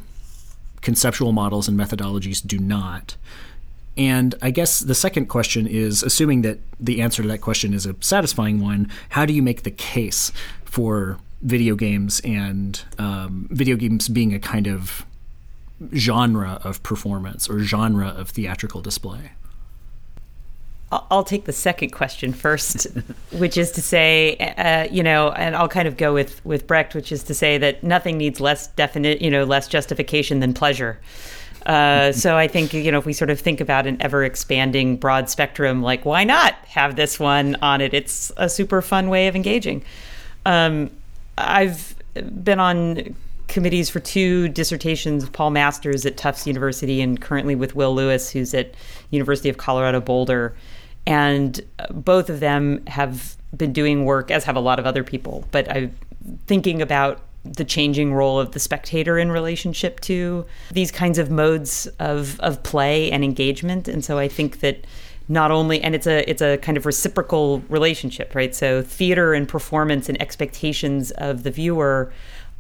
conceptual 0.82 1.32
models 1.32 1.68
and 1.68 1.80
methodologies 1.80 2.46
do 2.46 2.60
not? 2.60 3.16
And 3.96 4.36
I 4.42 4.52
guess 4.52 4.80
the 4.80 4.96
second 4.96 5.28
question 5.28 5.68
is 5.68 6.04
assuming 6.04 6.42
that 6.42 6.60
the 6.80 7.02
answer 7.02 7.22
to 7.22 7.28
that 7.28 7.42
question 7.42 7.74
is 7.74 7.86
a 7.86 7.96
satisfying 8.00 8.60
one, 8.60 8.90
how 9.10 9.26
do 9.26 9.34
you 9.34 9.42
make 9.42 9.64
the 9.64 9.72
case 9.72 10.32
for 10.66 11.20
video 11.42 11.76
games 11.76 12.20
and 12.24 12.82
um, 12.98 13.48
video 13.52 13.76
games 13.76 14.10
being 14.10 14.34
a 14.34 14.40
kind 14.40 14.68
of 14.68 15.06
genre 15.94 16.60
of 16.64 16.82
performance 16.84 17.50
or 17.50 17.60
genre 17.60 18.08
of 18.08 18.30
theatrical 18.30 18.82
display? 18.82 19.32
I'll 21.10 21.24
take 21.24 21.46
the 21.46 21.54
second 21.54 21.92
question 21.92 22.34
first, 22.34 22.88
which 23.32 23.58
is 23.58 23.72
to 23.72 23.82
say, 23.82 24.38
uh, 24.38 24.92
you 24.92 25.04
know, 25.04 25.32
and 25.32 25.56
I'll 25.56 25.70
kind 25.70 25.88
of 25.88 25.98
go 25.98 26.14
with 26.14 26.44
with 26.46 26.68
Brecht, 26.68 26.96
which 26.96 27.12
is 27.12 27.24
to 27.24 27.34
say 27.34 27.58
that 27.58 27.84
nothing 27.84 28.18
needs 28.18 28.40
less 28.40 28.68
definite, 28.68 29.22
you 29.22 29.30
know, 29.30 29.44
less 29.44 29.68
justification 29.68 30.40
than 30.40 30.54
pleasure. 30.54 31.00
Uh, 31.66 32.12
so 32.24 32.38
I 32.38 32.48
think 32.48 32.74
you 32.74 32.92
know 32.92 33.00
if 33.00 33.06
we 33.06 33.14
sort 33.14 33.30
of 33.30 33.40
think 33.40 33.62
about 33.62 33.88
an 33.88 34.02
ever 34.02 34.24
expanding 34.24 34.98
broad 34.98 35.30
spectrum, 35.30 35.82
like 35.82 36.06
why 36.06 36.24
not 36.24 36.54
have 36.66 36.96
this 36.96 37.20
one 37.20 37.56
on 37.62 37.82
it? 37.82 37.94
It's 37.94 38.32
a 38.38 38.50
super 38.50 38.82
fun 38.82 39.10
way 39.10 39.28
of 39.28 39.36
engaging. 39.36 39.84
Um, 40.46 40.92
I've 41.38 41.96
been 42.44 42.60
on 42.60 43.16
committees 43.48 43.90
for 43.90 44.00
two 44.00 44.50
dissertations 44.50 45.28
Paul 45.30 45.52
Masters 45.52 46.06
at 46.06 46.18
Tufts 46.18 46.48
University 46.48 47.02
and 47.02 47.22
currently 47.22 47.56
with 47.56 47.76
Will 47.76 47.94
Lewis, 47.94 48.30
who's 48.30 48.54
at 48.54 48.74
University 49.12 49.50
of 49.50 49.58
Colorado 49.58 50.02
Boulder. 50.02 50.56
And 51.06 51.60
both 51.92 52.30
of 52.30 52.40
them 52.40 52.86
have 52.88 53.36
been 53.56 53.74
doing 53.74 54.06
work, 54.06 54.32
as 54.32 54.46
have 54.46 54.56
a 54.56 54.62
lot 54.62 54.80
of 54.80 54.86
other 54.86 55.04
people. 55.04 55.46
But 55.52 55.70
I'm 55.72 55.96
thinking 56.48 56.82
about 56.82 57.22
the 57.44 57.66
changing 57.66 58.14
role 58.14 58.40
of 58.40 58.52
the 58.52 58.60
spectator 58.60 59.18
in 59.18 59.32
relationship 59.32 60.00
to 60.00 60.46
these 60.72 60.92
kinds 60.92 61.18
of 61.18 61.30
modes 61.30 61.88
of, 62.00 62.40
of 62.40 62.64
play 62.64 63.12
and 63.12 63.24
engagement. 63.24 63.88
And 63.88 64.04
so 64.04 64.18
I 64.18 64.30
think 64.30 64.62
that 64.62 64.86
not 65.30 65.52
only 65.52 65.82
and 65.82 65.96
it's 65.96 66.08
a 66.08 66.30
it's 66.30 66.42
a 66.42 66.58
kind 66.58 66.78
of 66.78 66.86
reciprocal 66.86 67.60
relationship, 67.70 68.36
right? 68.36 68.54
So 68.54 68.82
theater 68.82 69.34
and 69.34 69.48
performance 69.48 70.10
and 70.10 70.22
expectations 70.22 71.12
of 71.12 71.44
the 71.44 71.52
viewer 71.52 72.12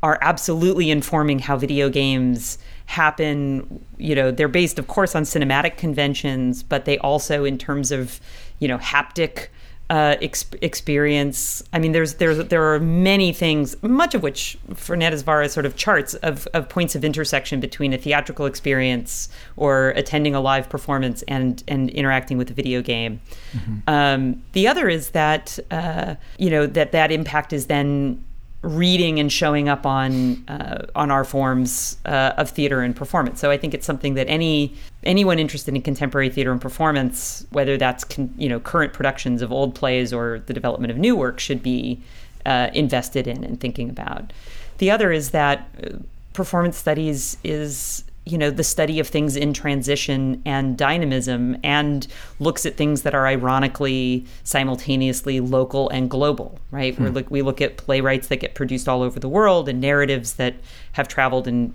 are 0.01 0.17
absolutely 0.21 0.89
informing 0.89 1.39
how 1.39 1.58
video 1.58 1.89
games 1.89 2.58
happen. 2.93 3.84
You 3.97 4.15
know, 4.15 4.32
they're 4.32 4.47
based, 4.47 4.79
of 4.79 4.88
course, 4.88 5.15
on 5.15 5.23
cinematic 5.23 5.77
conventions, 5.77 6.63
but 6.63 6.86
they 6.86 6.97
also, 6.99 7.43
in 7.43 7.58
terms 7.58 7.91
of, 7.91 8.21
you 8.60 8.67
know, 8.67 8.77
haptic 8.77 9.49
uh, 9.89 10.15
ex- 10.21 10.45
experience. 10.62 11.62
I 11.73 11.79
mean, 11.79 11.91
there's 11.91 12.15
there's 12.15 12.38
there 12.47 12.73
are 12.73 12.79
many 12.79 13.34
things, 13.34 13.75
much 13.84 14.15
of 14.15 14.23
which 14.23 14.58
Fernandez 14.73 15.21
Vara 15.21 15.49
sort 15.49 15.65
of 15.65 15.75
charts 15.75 16.13
of, 16.15 16.47
of 16.53 16.69
points 16.69 16.95
of 16.95 17.03
intersection 17.03 17.60
between 17.60 17.93
a 17.93 17.97
theatrical 17.97 18.45
experience 18.45 19.29
or 19.58 19.89
attending 19.89 20.36
a 20.36 20.41
live 20.41 20.69
performance 20.69 21.23
and 21.27 21.63
and 21.67 21.89
interacting 21.91 22.38
with 22.38 22.49
a 22.49 22.53
video 22.53 22.82
game. 22.82 23.19
Mm-hmm. 23.51 23.77
Um, 23.88 24.43
the 24.53 24.67
other 24.67 24.88
is 24.88 25.10
that 25.12 25.60
uh, 25.69 26.15
you 26.38 26.49
know 26.49 26.65
that 26.65 26.91
that 26.93 27.12
impact 27.12 27.53
is 27.53 27.67
then 27.67 28.23
reading 28.63 29.19
and 29.19 29.32
showing 29.32 29.67
up 29.67 29.86
on 29.86 30.43
uh, 30.47 30.86
on 30.95 31.12
our 31.12 31.23
forms 31.23 31.97
uh, 32.06 32.34
of 32.38 32.49
theater 32.49 32.82
and 32.82 32.95
performance. 32.95 33.39
So 33.39 33.52
I 33.52 33.58
think 33.58 33.73
it's 33.73 33.86
something 33.86 34.15
that 34.15 34.28
any 34.30 34.73
anyone 35.04 35.38
interested 35.38 35.76
in 35.76 35.82
contemporary 35.82 36.30
theater 36.30 36.52
and 36.52 36.62
performance, 36.62 37.45
whether 37.52 37.78
that's 37.78 38.04
con- 38.06 38.34
you 38.38 38.49
know 38.49 38.60
current 38.60 38.93
productions 38.93 39.41
of 39.41 39.52
old 39.52 39.76
plays 39.76 40.12
or 40.13 40.39
the 40.47 40.54
development 40.54 40.91
of 40.91 40.97
new 40.97 41.15
work, 41.15 41.39
should 41.39 41.62
be 41.62 42.02
uh, 42.45 42.69
invested 42.73 43.28
in 43.28 43.43
and 43.43 43.60
thinking 43.60 43.89
about. 43.89 44.32
The 44.78 44.89
other 44.89 45.12
is 45.12 45.32
that 45.32 45.67
uh, 45.84 45.97
performance 46.32 46.78
studies 46.78 47.38
is 47.43 48.06
you 48.25 48.38
know 48.38 48.49
the 48.49 48.63
study 48.63 48.99
of 48.99 49.07
things 49.07 49.36
in 49.36 49.53
transition 49.53 50.41
and 50.45 50.77
dynamism 50.77 51.57
and 51.63 52.07
looks 52.39 52.65
at 52.65 52.75
things 52.75 53.01
that 53.01 53.13
are 53.13 53.27
ironically 53.27 54.25
simultaneously 54.43 55.39
local 55.39 55.89
and 55.89 56.09
global 56.09 56.57
right 56.71 56.95
hmm. 56.95 57.07
look, 57.07 57.29
we 57.29 57.41
look 57.41 57.62
at 57.62 57.75
playwrights 57.77 58.27
that 58.27 58.38
get 58.38 58.55
produced 58.55 58.88
all 58.88 59.01
over 59.01 59.19
the 59.19 59.27
world 59.27 59.67
and 59.67 59.81
narratives 59.81 60.33
that 60.33 60.55
have 60.93 61.07
traveled 61.07 61.47
and 61.47 61.73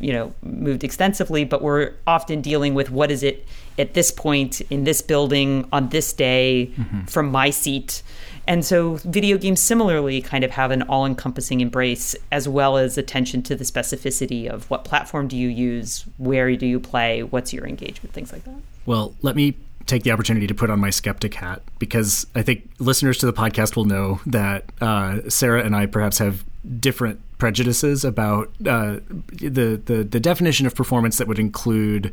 you 0.00 0.12
know 0.12 0.32
moved 0.42 0.84
extensively 0.84 1.44
but 1.44 1.60
we're 1.60 1.92
often 2.06 2.40
dealing 2.40 2.72
with 2.74 2.90
what 2.90 3.10
is 3.10 3.22
it 3.22 3.46
at 3.78 3.94
this 3.94 4.10
point 4.10 4.60
in 4.70 4.84
this 4.84 5.02
building 5.02 5.68
on 5.72 5.88
this 5.90 6.12
day 6.12 6.70
mm-hmm. 6.76 7.02
from 7.04 7.30
my 7.30 7.50
seat 7.50 8.02
and 8.50 8.64
so 8.64 8.94
video 9.04 9.38
games 9.38 9.60
similarly 9.60 10.20
kind 10.20 10.42
of 10.42 10.50
have 10.50 10.72
an 10.72 10.82
all 10.82 11.06
encompassing 11.06 11.60
embrace 11.60 12.16
as 12.32 12.48
well 12.48 12.78
as 12.78 12.98
attention 12.98 13.44
to 13.44 13.54
the 13.54 13.62
specificity 13.62 14.48
of 14.48 14.68
what 14.68 14.84
platform 14.84 15.28
do 15.28 15.36
you 15.36 15.46
use, 15.46 16.04
where 16.18 16.56
do 16.56 16.66
you 16.66 16.80
play, 16.80 17.22
what's 17.22 17.52
your 17.52 17.64
engagement, 17.64 18.12
things 18.12 18.32
like 18.32 18.42
that. 18.42 18.56
Well, 18.86 19.14
let 19.22 19.36
me 19.36 19.56
take 19.86 20.02
the 20.02 20.10
opportunity 20.10 20.48
to 20.48 20.54
put 20.54 20.68
on 20.68 20.80
my 20.80 20.90
skeptic 20.90 21.34
hat 21.34 21.62
because 21.78 22.26
I 22.34 22.42
think 22.42 22.68
listeners 22.80 23.18
to 23.18 23.26
the 23.26 23.32
podcast 23.32 23.76
will 23.76 23.84
know 23.84 24.20
that 24.26 24.64
uh, 24.80 25.20
Sarah 25.28 25.62
and 25.62 25.76
I 25.76 25.86
perhaps 25.86 26.18
have 26.18 26.44
different 26.80 27.20
prejudices 27.38 28.04
about 28.04 28.48
uh, 28.66 28.98
the, 29.28 29.80
the 29.82 30.02
the 30.02 30.20
definition 30.20 30.66
of 30.66 30.74
performance 30.74 31.18
that 31.18 31.28
would 31.28 31.38
include 31.38 32.12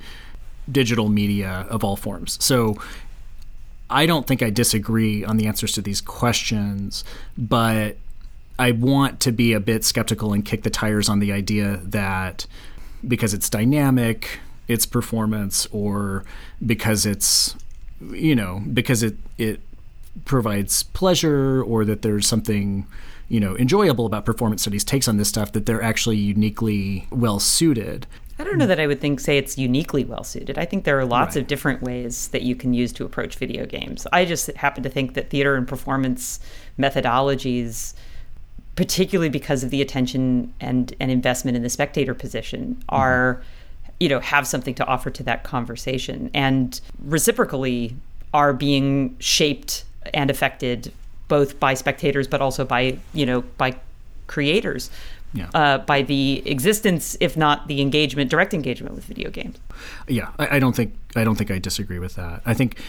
digital 0.71 1.09
media 1.09 1.65
of 1.69 1.83
all 1.83 1.95
forms. 1.95 2.37
So 2.43 2.77
I 3.89 4.05
don't 4.05 4.27
think 4.27 4.43
I 4.43 4.49
disagree 4.49 5.23
on 5.23 5.37
the 5.37 5.47
answers 5.47 5.71
to 5.73 5.81
these 5.81 6.01
questions, 6.01 7.03
but 7.37 7.97
I 8.59 8.71
want 8.71 9.19
to 9.21 9.31
be 9.31 9.53
a 9.53 9.59
bit 9.59 9.85
skeptical 9.85 10.33
and 10.33 10.43
kick 10.43 10.63
the 10.63 10.69
tires 10.69 11.09
on 11.09 11.19
the 11.19 11.31
idea 11.31 11.79
that 11.83 12.47
because 13.07 13.33
it's 13.33 13.49
dynamic, 13.49 14.39
it's 14.67 14.85
performance, 14.85 15.67
or 15.71 16.25
because 16.65 17.05
it's 17.05 17.55
you 18.11 18.35
know 18.35 18.61
because 18.73 19.03
it 19.03 19.15
it 19.37 19.61
provides 20.25 20.83
pleasure, 20.83 21.63
or 21.63 21.85
that 21.85 22.01
there's 22.01 22.27
something 22.27 22.85
you 23.29 23.39
know 23.39 23.55
enjoyable 23.57 24.05
about 24.05 24.25
performance 24.25 24.63
studies 24.63 24.83
takes 24.83 25.07
on 25.07 25.17
this 25.17 25.29
stuff 25.29 25.51
that 25.51 25.65
they're 25.65 25.83
actually 25.83 26.17
uniquely 26.17 27.07
well 27.11 27.39
suited. 27.39 28.07
I 28.39 28.43
don't 28.43 28.57
know 28.57 28.67
that 28.67 28.79
I 28.79 28.85
would 28.85 29.01
think 29.01 29.19
say 29.19 29.37
it's 29.37 29.57
uniquely 29.57 30.05
well 30.05 30.23
suited. 30.23 30.59
I 30.59 30.65
think 30.65 30.83
there 30.83 30.99
are 30.99 31.05
lots 31.05 31.35
right. 31.35 31.41
of 31.41 31.47
different 31.47 31.81
ways 31.81 32.27
that 32.29 32.43
you 32.43 32.55
can 32.55 32.73
use 32.73 32.93
to 32.93 33.05
approach 33.05 33.35
video 33.35 33.65
games. 33.65 34.05
I 34.13 34.25
just 34.25 34.47
happen 34.55 34.83
to 34.83 34.89
think 34.89 35.15
that 35.15 35.29
theater 35.29 35.55
and 35.55 35.67
performance 35.67 36.39
methodologies 36.77 37.93
particularly 38.77 39.29
because 39.29 39.63
of 39.63 39.71
the 39.71 39.81
attention 39.81 40.53
and, 40.61 40.93
and 40.99 41.09
investment 41.09 41.57
in 41.57 41.63
the 41.63 41.69
spectator 41.69 42.13
position 42.13 42.75
mm-hmm. 42.75 42.95
are 42.95 43.33
mm-hmm. 43.33 43.91
you 43.99 44.07
know 44.07 44.21
have 44.21 44.47
something 44.47 44.75
to 44.75 44.85
offer 44.85 45.09
to 45.09 45.23
that 45.23 45.43
conversation 45.43 46.29
and 46.33 46.79
reciprocally 47.03 47.93
are 48.33 48.53
being 48.53 49.17
shaped 49.19 49.83
and 50.13 50.29
affected 50.29 50.93
both 51.27 51.59
by 51.59 51.73
spectators 51.73 52.27
but 52.27 52.39
also 52.39 52.63
by 52.63 52.97
you 53.13 53.25
know 53.25 53.41
by 53.57 53.75
creators 54.27 54.91
yeah. 55.33 55.49
uh, 55.53 55.77
by 55.79 56.01
the 56.01 56.41
existence, 56.45 57.17
if 57.19 57.37
not 57.37 57.67
the 57.67 57.81
engagement, 57.81 58.29
direct 58.29 58.53
engagement 58.53 58.95
with 58.95 59.05
video 59.05 59.29
games. 59.29 59.57
Yeah, 60.07 60.29
I, 60.39 60.57
I 60.57 60.59
don't 60.59 60.75
think 60.75 60.95
I 61.15 61.23
don't 61.23 61.35
think 61.35 61.51
I 61.51 61.59
disagree 61.59 61.99
with 61.99 62.15
that. 62.15 62.41
I 62.45 62.53
think 62.53 62.79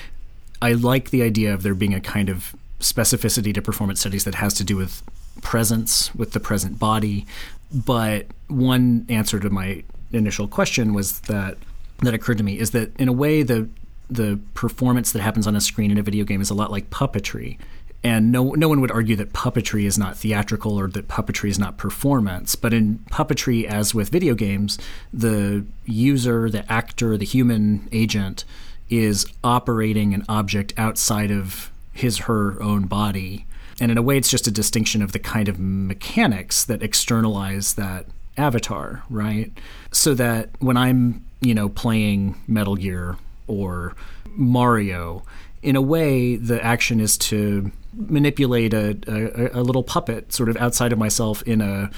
I 0.62 0.72
like 0.72 1.10
the 1.10 1.22
idea 1.22 1.54
of 1.54 1.62
there 1.62 1.74
being 1.74 1.94
a 1.94 2.00
kind 2.00 2.28
of 2.28 2.54
specificity 2.80 3.52
to 3.54 3.62
performance 3.62 4.00
studies 4.00 4.24
that 4.24 4.36
has 4.36 4.54
to 4.54 4.64
do 4.64 4.76
with 4.76 5.02
presence, 5.42 6.14
with 6.14 6.32
the 6.32 6.40
present 6.40 6.78
body. 6.78 7.26
But 7.72 8.26
one 8.48 9.06
answer 9.08 9.38
to 9.40 9.50
my 9.50 9.84
initial 10.12 10.48
question 10.48 10.94
was 10.94 11.20
that 11.20 11.58
that 12.00 12.14
occurred 12.14 12.38
to 12.38 12.44
me 12.44 12.58
is 12.58 12.70
that 12.70 12.98
in 12.98 13.08
a 13.08 13.12
way 13.12 13.42
the 13.42 13.68
the 14.10 14.40
performance 14.54 15.12
that 15.12 15.20
happens 15.20 15.46
on 15.46 15.54
a 15.54 15.60
screen 15.60 15.90
in 15.90 15.98
a 15.98 16.02
video 16.02 16.24
game 16.24 16.40
is 16.40 16.48
a 16.48 16.54
lot 16.54 16.70
like 16.70 16.88
puppetry 16.88 17.58
and 18.04 18.30
no 18.30 18.50
no 18.50 18.68
one 18.68 18.80
would 18.80 18.92
argue 18.92 19.16
that 19.16 19.32
puppetry 19.32 19.84
is 19.84 19.98
not 19.98 20.16
theatrical 20.16 20.78
or 20.78 20.88
that 20.88 21.08
puppetry 21.08 21.48
is 21.48 21.58
not 21.58 21.76
performance. 21.76 22.54
But 22.54 22.72
in 22.72 22.98
puppetry 23.10 23.64
as 23.64 23.94
with 23.94 24.10
video 24.10 24.34
games 24.34 24.78
the 25.12 25.64
user 25.84 26.48
the 26.48 26.70
actor 26.70 27.16
the 27.16 27.24
human 27.24 27.88
agent 27.90 28.44
is 28.88 29.26
operating 29.42 30.14
an 30.14 30.24
object 30.28 30.72
outside 30.76 31.30
of 31.30 31.70
his 31.92 32.18
her 32.18 32.62
own 32.62 32.86
body. 32.86 33.46
And 33.80 33.90
in 33.90 33.98
a 33.98 34.02
way 34.02 34.16
it's 34.16 34.30
just 34.30 34.46
a 34.46 34.52
distinction 34.52 35.02
of 35.02 35.12
the 35.12 35.18
kind 35.18 35.48
of 35.48 35.58
mechanics 35.58 36.64
that 36.64 36.82
externalize 36.82 37.74
that 37.74 38.06
avatar 38.36 39.02
right? 39.10 39.52
So 39.90 40.14
that 40.14 40.50
when 40.60 40.76
i'm 40.76 41.24
you 41.40 41.54
know 41.54 41.68
playing 41.68 42.40
metal 42.46 42.76
gear 42.76 43.16
or 43.46 43.94
mario 44.36 45.24
in 45.62 45.76
a 45.76 45.82
way 45.82 46.36
the 46.36 46.62
action 46.64 47.00
is 47.00 47.18
to 47.18 47.72
manipulate 47.98 48.72
a, 48.72 48.96
a, 49.06 49.60
a 49.60 49.62
little 49.62 49.82
puppet 49.82 50.32
sort 50.32 50.48
of 50.48 50.56
outside 50.56 50.92
of 50.92 50.98
myself 50.98 51.42
in 51.42 51.60
a 51.60 51.90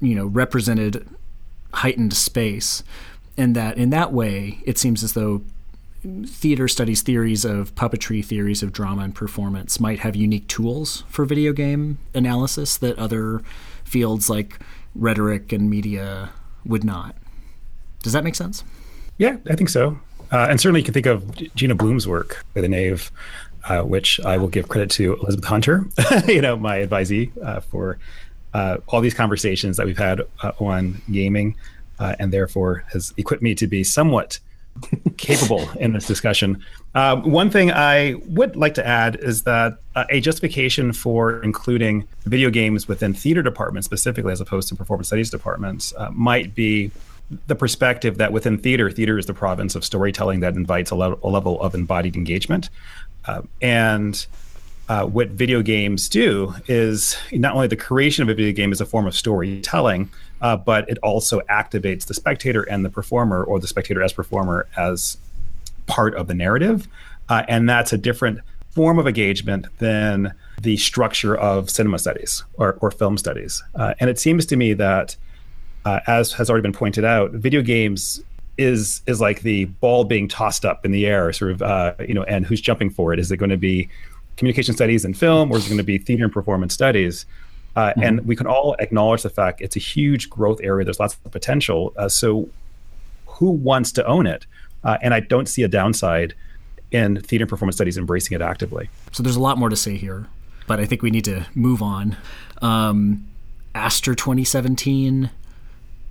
you 0.00 0.14
know 0.14 0.26
represented 0.26 1.06
heightened 1.72 2.14
space. 2.14 2.82
And 3.38 3.54
that 3.54 3.76
in 3.78 3.90
that 3.90 4.12
way 4.12 4.60
it 4.64 4.78
seems 4.78 5.02
as 5.04 5.12
though 5.12 5.42
theater 6.26 6.68
studies 6.68 7.02
theories 7.02 7.44
of 7.44 7.74
puppetry 7.74 8.24
theories 8.24 8.62
of 8.62 8.72
drama 8.72 9.02
and 9.02 9.14
performance 9.14 9.80
might 9.80 10.00
have 10.00 10.14
unique 10.14 10.46
tools 10.48 11.04
for 11.08 11.24
video 11.24 11.52
game 11.52 11.98
analysis 12.14 12.76
that 12.78 12.98
other 12.98 13.42
fields 13.84 14.30
like 14.30 14.58
rhetoric 14.94 15.52
and 15.52 15.68
media 15.68 16.30
would 16.64 16.84
not. 16.84 17.14
Does 18.02 18.12
that 18.12 18.24
make 18.24 18.34
sense? 18.34 18.64
Yeah 19.18 19.36
i 19.48 19.54
think 19.54 19.68
so. 19.68 19.98
Uh, 20.32 20.48
and 20.50 20.60
certainly 20.60 20.80
you 20.80 20.84
can 20.84 20.94
think 20.94 21.06
of 21.06 21.54
gina 21.54 21.74
bloom's 21.74 22.06
work 22.06 22.44
the 22.54 22.68
nave 22.68 23.10
uh, 23.68 23.82
which 23.82 24.20
I 24.20 24.36
will 24.36 24.48
give 24.48 24.68
credit 24.68 24.90
to 24.92 25.14
Elizabeth 25.14 25.44
Hunter, 25.44 25.86
you 26.26 26.40
know, 26.40 26.56
my 26.56 26.78
advisee 26.78 27.30
uh, 27.42 27.60
for 27.60 27.98
uh, 28.54 28.78
all 28.88 29.00
these 29.00 29.14
conversations 29.14 29.76
that 29.76 29.86
we've 29.86 29.98
had 29.98 30.22
uh, 30.42 30.52
on 30.60 31.00
gaming, 31.10 31.56
uh, 31.98 32.14
and 32.18 32.32
therefore 32.32 32.84
has 32.92 33.12
equipped 33.16 33.42
me 33.42 33.54
to 33.54 33.66
be 33.66 33.82
somewhat 33.84 34.38
capable 35.16 35.68
in 35.80 35.92
this 35.92 36.06
discussion. 36.06 36.62
Uh, 36.94 37.16
one 37.16 37.50
thing 37.50 37.70
I 37.72 38.14
would 38.26 38.56
like 38.56 38.74
to 38.74 38.86
add 38.86 39.16
is 39.16 39.42
that 39.42 39.78
a 39.94 40.20
justification 40.20 40.92
for 40.92 41.42
including 41.42 42.06
video 42.24 42.50
games 42.50 42.86
within 42.86 43.14
theater 43.14 43.42
departments 43.42 43.86
specifically, 43.86 44.32
as 44.32 44.40
opposed 44.40 44.68
to 44.68 44.76
performance 44.76 45.08
studies 45.08 45.30
departments, 45.30 45.92
might 46.12 46.54
be 46.54 46.90
the 47.46 47.54
perspective 47.54 48.18
that 48.18 48.32
within 48.32 48.58
theater, 48.58 48.90
theater 48.90 49.18
is 49.18 49.26
the 49.26 49.34
province 49.34 49.74
of 49.74 49.84
storytelling 49.84 50.40
that 50.40 50.54
invites 50.54 50.90
a, 50.90 50.94
le- 50.94 51.18
a 51.22 51.28
level 51.28 51.60
of 51.60 51.74
embodied 51.74 52.16
engagement. 52.16 52.70
Uh, 53.26 53.42
and 53.60 54.26
uh, 54.88 55.04
what 55.04 55.28
video 55.30 55.62
games 55.62 56.08
do 56.08 56.54
is 56.68 57.16
not 57.32 57.54
only 57.54 57.66
the 57.66 57.76
creation 57.76 58.22
of 58.22 58.28
a 58.28 58.34
video 58.34 58.52
game 58.52 58.72
is 58.72 58.80
a 58.80 58.86
form 58.86 59.06
of 59.06 59.14
storytelling, 59.16 60.08
uh, 60.40 60.56
but 60.56 60.88
it 60.88 60.98
also 61.02 61.40
activates 61.50 62.06
the 62.06 62.14
spectator 62.14 62.62
and 62.62 62.84
the 62.84 62.90
performer, 62.90 63.42
or 63.42 63.58
the 63.58 63.66
spectator 63.66 64.02
as 64.02 64.12
performer, 64.12 64.66
as 64.76 65.18
part 65.86 66.14
of 66.14 66.28
the 66.28 66.34
narrative. 66.34 66.86
Uh, 67.28 67.42
and 67.48 67.68
that's 67.68 67.92
a 67.92 67.98
different 67.98 68.40
form 68.70 68.98
of 68.98 69.06
engagement 69.06 69.66
than 69.78 70.32
the 70.60 70.76
structure 70.76 71.34
of 71.36 71.70
cinema 71.70 71.98
studies 71.98 72.44
or, 72.54 72.74
or 72.80 72.90
film 72.90 73.18
studies. 73.18 73.62
Uh, 73.74 73.94
and 73.98 74.10
it 74.10 74.18
seems 74.18 74.46
to 74.46 74.56
me 74.56 74.74
that, 74.74 75.16
uh, 75.84 76.00
as 76.06 76.32
has 76.34 76.50
already 76.50 76.62
been 76.62 76.72
pointed 76.72 77.04
out, 77.04 77.30
video 77.32 77.62
games 77.62 78.22
is 78.58 79.02
is 79.06 79.20
like 79.20 79.42
the 79.42 79.66
ball 79.66 80.04
being 80.04 80.28
tossed 80.28 80.64
up 80.64 80.84
in 80.84 80.92
the 80.92 81.06
air, 81.06 81.32
sort 81.32 81.52
of, 81.52 81.62
uh, 81.62 81.94
you 82.00 82.14
know, 82.14 82.22
and 82.24 82.46
who's 82.46 82.60
jumping 82.60 82.90
for 82.90 83.12
it? 83.12 83.18
Is 83.18 83.30
it 83.30 83.36
going 83.36 83.50
to 83.50 83.56
be 83.56 83.88
communication 84.36 84.74
studies 84.74 85.04
and 85.04 85.16
film, 85.16 85.50
or 85.50 85.58
is 85.58 85.66
it 85.66 85.68
going 85.68 85.78
to 85.78 85.84
be 85.84 85.98
theater 85.98 86.24
and 86.24 86.32
performance 86.32 86.74
studies? 86.74 87.26
Uh, 87.74 87.90
mm-hmm. 87.90 88.02
And 88.02 88.26
we 88.26 88.36
can 88.36 88.46
all 88.46 88.74
acknowledge 88.78 89.22
the 89.22 89.30
fact 89.30 89.60
it's 89.60 89.76
a 89.76 89.80
huge 89.80 90.30
growth 90.30 90.60
area. 90.62 90.84
There's 90.84 91.00
lots 91.00 91.18
of 91.24 91.30
potential. 91.30 91.92
Uh, 91.96 92.08
so, 92.08 92.48
who 93.26 93.50
wants 93.50 93.92
to 93.92 94.06
own 94.06 94.26
it? 94.26 94.46
Uh, 94.82 94.96
and 95.02 95.12
I 95.12 95.20
don't 95.20 95.48
see 95.48 95.62
a 95.62 95.68
downside 95.68 96.34
in 96.92 97.20
theater 97.20 97.42
and 97.42 97.50
performance 97.50 97.76
studies 97.76 97.98
embracing 97.98 98.34
it 98.34 98.42
actively. 98.42 98.88
So 99.12 99.22
there's 99.22 99.36
a 99.36 99.40
lot 99.40 99.58
more 99.58 99.68
to 99.68 99.76
say 99.76 99.96
here, 99.96 100.28
but 100.66 100.80
I 100.80 100.86
think 100.86 101.02
we 101.02 101.10
need 101.10 101.24
to 101.24 101.46
move 101.54 101.82
on. 101.82 102.16
Um, 102.62 103.26
ASTR 103.74 104.16
2017, 104.16 105.30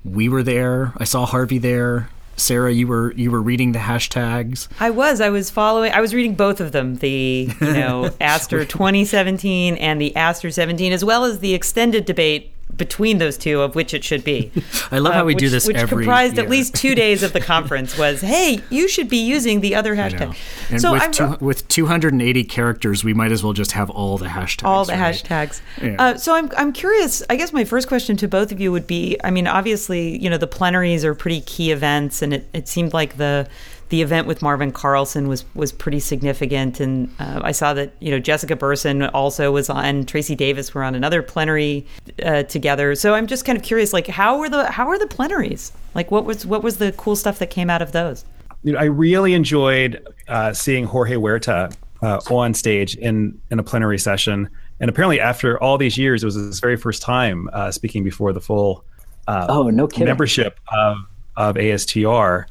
we 0.03 0.29
were 0.29 0.43
there. 0.43 0.93
I 0.97 1.05
saw 1.05 1.25
Harvey 1.25 1.57
there. 1.57 2.09
Sarah, 2.37 2.71
you 2.71 2.87
were 2.87 3.13
you 3.13 3.31
were 3.31 3.41
reading 3.41 3.71
the 3.71 3.79
hashtags. 3.79 4.67
I 4.79 4.89
was. 4.89 5.21
I 5.21 5.29
was 5.29 5.49
following. 5.49 5.91
I 5.91 6.01
was 6.01 6.13
reading 6.13 6.35
both 6.35 6.59
of 6.59 6.71
them. 6.71 6.95
The 6.95 7.49
you 7.49 7.55
know 7.73 8.09
ASTR 8.19 8.67
2017 8.67 9.75
and 9.77 10.01
the 10.01 10.11
ASTR 10.15 10.53
17, 10.53 10.91
as 10.91 11.05
well 11.05 11.23
as 11.23 11.39
the 11.39 11.53
extended 11.53 12.05
debate 12.05 12.51
between 12.75 13.19
those 13.19 13.37
two 13.37 13.61
of 13.61 13.75
which 13.75 13.93
it 13.93 14.03
should 14.03 14.23
be. 14.23 14.51
I 14.91 14.99
love 14.99 15.13
uh, 15.13 15.17
how 15.17 15.25
we 15.25 15.33
which, 15.33 15.41
do 15.41 15.49
this 15.49 15.67
which 15.67 15.77
every 15.77 16.03
comprised 16.03 16.35
year. 16.35 16.45
at 16.45 16.51
least 16.51 16.75
two 16.75 16.95
days 16.95 17.23
of 17.23 17.33
the 17.33 17.39
conference 17.53 17.97
was, 17.97 18.21
hey, 18.21 18.59
you 18.69 18.87
should 18.87 19.09
be 19.09 19.17
using 19.17 19.61
the 19.61 19.75
other 19.75 19.95
hashtag. 19.95 20.35
And 20.69 20.81
so 20.81 20.91
with, 20.93 21.11
two, 21.11 21.37
with 21.39 21.67
280 21.67 22.43
characters, 22.45 23.03
we 23.03 23.13
might 23.13 23.31
as 23.31 23.43
well 23.43 23.53
just 23.53 23.71
have 23.73 23.89
all 23.89 24.17
the 24.17 24.27
hashtags. 24.27 24.65
All 24.67 24.85
the 24.85 24.93
right? 24.93 25.15
hashtags. 25.15 25.61
Yeah. 25.81 25.95
Uh, 25.99 26.17
so 26.17 26.35
I'm, 26.35 26.51
I'm 26.57 26.73
curious. 26.73 27.23
I 27.29 27.35
guess 27.35 27.53
my 27.53 27.63
first 27.63 27.87
question 27.87 28.17
to 28.17 28.27
both 28.27 28.51
of 28.51 28.59
you 28.59 28.71
would 28.71 28.87
be, 28.87 29.17
I 29.23 29.31
mean, 29.31 29.47
obviously, 29.47 30.21
you 30.21 30.29
know, 30.29 30.37
the 30.37 30.47
plenaries 30.47 31.03
are 31.03 31.15
pretty 31.15 31.41
key 31.41 31.71
events, 31.71 32.21
and 32.21 32.33
it, 32.33 32.47
it 32.53 32.67
seemed 32.67 32.93
like 32.93 33.17
the 33.17 33.47
the 33.89 34.01
event 34.01 34.27
with 34.27 34.41
Marvin 34.41 34.71
Carlson 34.71 35.27
was 35.27 35.45
was 35.53 35.71
pretty 35.71 35.99
significant, 35.99 36.79
and 36.79 37.13
uh, 37.19 37.41
I 37.43 37.51
saw 37.51 37.73
that 37.73 37.93
you 37.99 38.11
know 38.11 38.19
Jessica 38.19 38.55
Berson 38.55 39.03
also 39.03 39.51
was 39.51 39.69
on, 39.69 40.05
Tracy 40.05 40.35
Davis 40.35 40.73
were 40.73 40.83
on 40.83 40.95
another 40.95 41.21
plenary 41.21 41.85
uh, 42.23 42.43
together. 42.43 42.95
So 42.95 43.13
I'm 43.13 43.27
just 43.27 43.45
kind 43.45 43.57
of 43.57 43.63
curious, 43.63 43.93
like 43.93 44.07
how 44.07 44.39
were 44.39 44.49
the 44.49 44.71
how 44.71 44.87
were 44.87 44.97
the 44.97 45.07
plenaries? 45.07 45.71
Like 45.93 46.09
what 46.11 46.25
was 46.25 46.45
what 46.45 46.63
was 46.63 46.77
the 46.77 46.93
cool 46.93 47.15
stuff 47.15 47.39
that 47.39 47.49
came 47.49 47.69
out 47.69 47.81
of 47.81 47.91
those? 47.91 48.25
You 48.63 48.73
know, 48.73 48.79
I 48.79 48.85
really 48.85 49.33
enjoyed 49.33 50.05
uh, 50.27 50.53
seeing 50.53 50.85
Jorge 50.85 51.15
Huerta 51.15 51.71
uh, 52.01 52.19
on 52.31 52.53
stage 52.53 52.95
in 52.95 53.39
in 53.51 53.59
a 53.59 53.63
plenary 53.63 53.99
session, 53.99 54.49
and 54.79 54.89
apparently 54.89 55.19
after 55.19 55.61
all 55.61 55.77
these 55.77 55.97
years, 55.97 56.23
it 56.23 56.25
was 56.25 56.35
his 56.35 56.59
very 56.59 56.75
first 56.75 57.03
time 57.03 57.49
uh, 57.53 57.71
speaking 57.71 58.03
before 58.03 58.33
the 58.33 58.41
full 58.41 58.83
uh, 59.27 59.45
oh 59.47 59.69
no 59.69 59.87
kidding. 59.87 60.05
membership 60.05 60.59
of 60.71 60.97
of 61.37 61.55
ASTR. 61.55 62.45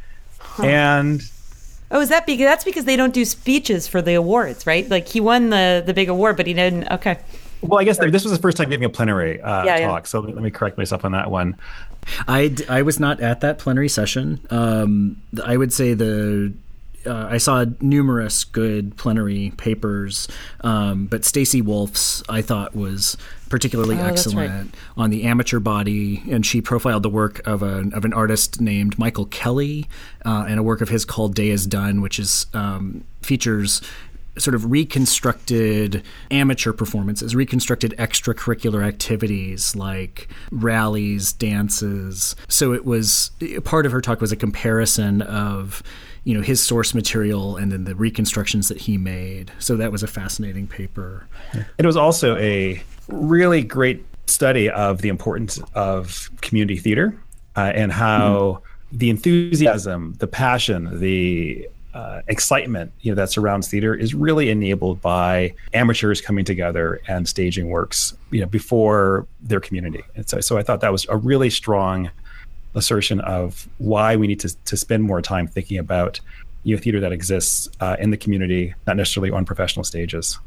Huh. 0.55 0.67
And 0.67 1.23
oh, 1.91 2.01
is 2.01 2.11
that 2.11 2.27
because 2.27 2.45
that's 2.45 2.65
because 2.65 2.85
they 2.85 2.95
don't 2.95 3.13
do 3.13 3.25
speeches 3.25 3.89
for 3.89 4.01
the 4.01 4.15
awards, 4.15 4.67
right? 4.67 4.89
Like 4.89 5.09
he 5.09 5.21
won 5.21 5.51
the 5.51 5.83
the 5.85 5.93
big 5.93 6.09
award, 6.09 6.37
but 6.37 6.47
he 6.47 6.55
didn't. 6.55 6.89
Okay. 6.91 7.19
Well, 7.61 7.81
I 7.81 7.85
guess 7.85 7.99
this 7.99 8.25
was 8.25 8.33
the 8.33 8.39
first 8.39 8.57
time 8.59 8.69
giving 8.69 8.85
a 8.85 8.91
plenary 8.91 9.41
uh, 9.41 9.65
yeah, 9.65 9.87
talk, 9.87 10.03
yeah. 10.03 10.07
so 10.07 10.21
let 10.21 10.37
me 10.37 10.51
correct 10.51 10.77
myself 10.77 11.05
on 11.05 11.13
that 11.13 11.31
one. 11.31 11.57
I, 12.29 12.55
I 12.69 12.83
was 12.83 13.01
not 13.01 13.21
at 13.21 13.41
that 13.41 13.59
plenary 13.59 13.89
session. 13.89 14.39
Um, 14.51 15.23
I 15.43 15.57
would 15.57 15.73
say 15.73 15.95
the 15.95 16.53
uh, 17.07 17.29
I 17.31 17.39
saw 17.39 17.65
numerous 17.81 18.45
good 18.45 18.97
plenary 18.97 19.53
papers, 19.57 20.29
um, 20.63 21.07
but 21.07 21.25
Stacy 21.25 21.63
Wolf's 21.63 22.23
I 22.29 22.43
thought 22.43 22.75
was 22.75 23.17
particularly 23.49 23.97
oh, 23.97 24.05
excellent 24.05 24.51
right. 24.51 24.75
on 24.97 25.11
the 25.11 25.25
amateur 25.25 25.61
body, 25.61 26.23
and 26.31 26.45
she 26.45 26.61
profiled 26.61 27.03
the 27.03 27.11
work 27.11 27.47
of, 27.47 27.63
a, 27.63 27.89
of 27.93 28.05
an 28.05 28.13
artist 28.13 28.61
named 28.61 28.99
Michael 28.99 29.27
Kelley, 29.27 29.87
uh, 30.25 30.45
and 30.49 30.59
a 30.59 30.63
work 30.63 30.81
of 30.81 30.89
his 30.89 31.05
called 31.05 31.35
"Day 31.35 31.51
Is 31.51 31.67
Done," 31.67 32.01
which 32.01 32.19
is 32.19 32.47
um, 32.55 33.05
features 33.23 33.81
sort 34.37 34.55
of 34.55 34.71
reconstructed 34.71 36.03
amateur 36.31 36.73
performances, 36.73 37.35
reconstructed 37.35 37.95
extracurricular 37.99 38.85
activities 38.85 39.77
like 39.77 40.29
rallies, 40.51 41.33
dances. 41.33 42.35
So 42.49 42.73
it 42.73 42.85
was 42.85 43.31
part 43.65 43.87
of 43.87 43.93
her 43.93 44.01
talk 44.01 44.21
was 44.21 44.33
a 44.33 44.37
comparison 44.37 45.23
of 45.23 45.83
you 46.25 46.35
know 46.35 46.41
his 46.41 46.63
source 46.63 46.95
material 46.95 47.57
and 47.57 47.71
then 47.71 47.85
the 47.85 47.95
reconstructions 47.95 48.69
that 48.69 48.79
he 48.79 48.99
made. 48.99 49.53
So 49.59 49.77
that 49.77 49.93
was 49.93 50.03
a 50.03 50.09
fascinating 50.09 50.67
paper. 50.67 51.27
It 51.79 51.87
was 51.87 51.97
also 51.97 52.37
a 52.37 52.83
really 53.09 53.63
great 53.63 54.05
study 54.27 54.71
of 54.71 55.03
the 55.03 55.09
importance 55.09 55.61
of 55.75 56.31
community 56.41 56.79
theater 56.79 57.15
uh, 57.57 57.73
and 57.75 57.93
how 57.93 58.63
mm. 58.63 58.99
the 58.99 59.11
enthusiasm, 59.11 60.15
the 60.19 60.27
passion, 60.27 60.99
the 60.99 61.69
uh, 61.95 62.23
excitement 62.27 62.93
you 63.01 63.11
know 63.11 63.15
that 63.15 63.31
surrounds 63.31 63.69
theater 63.69 63.95
is 63.95 64.15
really 64.15 64.51
enabled 64.51 65.01
by 65.01 65.55
amateurs 65.73 66.21
coming 66.21 66.45
together 66.45 67.01
and 67.07 67.29
staging 67.29 67.69
works 67.69 68.15
you 68.31 68.41
know 68.41 68.47
before 68.47 69.27
their 69.41 69.61
community 69.61 70.03
and 70.17 70.29
so, 70.29 70.41
so 70.41 70.59
i 70.59 70.63
thought 70.63 70.81
that 70.81 70.91
was 70.91 71.07
a 71.09 71.17
really 71.17 71.49
strong 71.49 72.11
assertion 72.75 73.21
of 73.21 73.69
why 73.79 74.17
we 74.17 74.27
need 74.27 74.41
to, 74.41 74.55
to 74.65 74.77
spend 74.77 75.05
more 75.05 75.23
time 75.23 75.47
thinking 75.47 75.79
about 75.79 76.21
you 76.65 76.75
know, 76.75 76.83
theater 76.83 77.01
that 77.01 77.13
exists 77.13 77.69
uh, 77.81 77.97
in 78.01 78.11
the 78.11 78.17
community, 78.17 78.75
not 78.87 78.97
necessarily 78.97 79.31
on 79.31 79.45
professional 79.45 79.85
stages. 79.85 80.39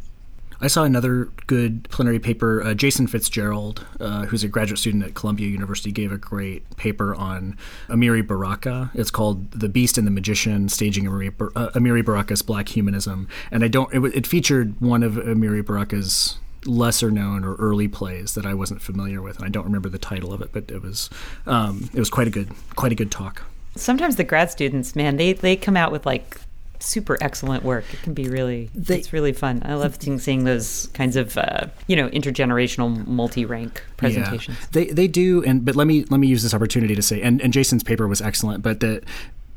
I 0.60 0.68
saw 0.68 0.84
another 0.84 1.30
good 1.46 1.88
plenary 1.90 2.20
paper. 2.20 2.64
Uh, 2.64 2.74
Jason 2.74 3.08
Fitzgerald, 3.08 3.86
uh, 4.00 4.26
who's 4.26 4.44
a 4.44 4.48
graduate 4.48 4.80
student 4.80 5.04
at 5.04 5.14
Columbia 5.14 5.48
University, 5.48 5.92
gave 5.92 6.12
a 6.12 6.18
great 6.18 6.76
paper 6.78 7.14
on 7.14 7.58
Amiri 7.88 8.26
Baraka. 8.26 8.90
It's 8.94 9.12
called 9.12 9.52
"The 9.52 9.70
Beast 9.70 9.98
and 9.98 10.08
the 10.08 10.12
Magician: 10.12 10.70
Staging 10.70 11.06
Amiri, 11.06 11.28
uh, 11.56 11.70
Amiri 11.72 12.04
Baraka's 12.04 12.42
Black 12.42 12.70
Humanism." 12.70 13.28
And 13.52 13.64
I 13.64 13.68
don't. 13.68 13.94
It, 13.94 14.16
it 14.16 14.28
featured 14.28 14.80
one 14.82 15.04
of 15.04 15.14
Amiri 15.14 15.64
Baraka's 15.64 16.38
lesser 16.66 17.12
known 17.12 17.46
or 17.46 17.56
early 17.56 17.88
plays 17.88 18.34
that 18.34 18.46
I 18.46 18.54
wasn't 18.54 18.82
familiar 18.82 19.22
with, 19.22 19.38
and 19.38 19.46
I 19.46 19.50
don't 19.50 19.66
remember 19.66 19.90
the 19.90 20.00
title 20.00 20.34
of 20.34 20.42
it, 20.42 20.50
but 20.52 20.70
it 20.72 20.82
was 20.82 21.10
um, 21.46 21.90
it 21.94 22.00
was 22.00 22.10
quite 22.10 22.28
a 22.28 22.32
good 22.32 22.50
quite 22.76 22.92
a 22.92 22.96
good 22.96 23.12
talk. 23.12 23.44
Sometimes 23.76 24.16
the 24.16 24.24
grad 24.24 24.50
students, 24.50 24.96
man, 24.96 25.18
they 25.18 25.34
they 25.34 25.56
come 25.56 25.78
out 25.78 25.92
with 25.92 26.06
like 26.06 26.42
super 26.80 27.18
excellent 27.22 27.64
work. 27.64 27.86
It 27.94 28.02
can 28.02 28.14
be 28.14 28.30
really 28.30 28.70
they, 28.74 28.98
it's 28.98 29.14
really 29.14 29.34
fun. 29.34 29.62
I 29.66 29.76
love 29.76 30.02
seeing, 30.02 30.20
seeing 30.20 30.44
those 30.44 30.88
kinds 30.94 31.16
of 31.16 31.38
uh, 31.38 31.68
you 31.88 31.96
know 31.96 32.10
intergenerational 32.10 33.06
multi-rank 33.08 33.84
presentations. 33.98 34.58
Yeah, 34.60 34.68
they 34.72 34.86
they 34.88 35.08
do, 35.08 35.44
and 35.44 35.66
but 35.66 35.76
let 35.76 35.88
me 35.88 36.06
let 36.10 36.20
me 36.20 36.28
use 36.28 36.44
this 36.44 36.54
opportunity 36.54 36.96
to 36.96 37.02
say, 37.02 37.22
and, 37.22 37.42
and 37.42 37.54
Jason's 37.54 37.84
paper 37.84 38.08
was 38.08 38.22
excellent, 38.22 38.64
but 38.64 38.80
that 38.82 39.04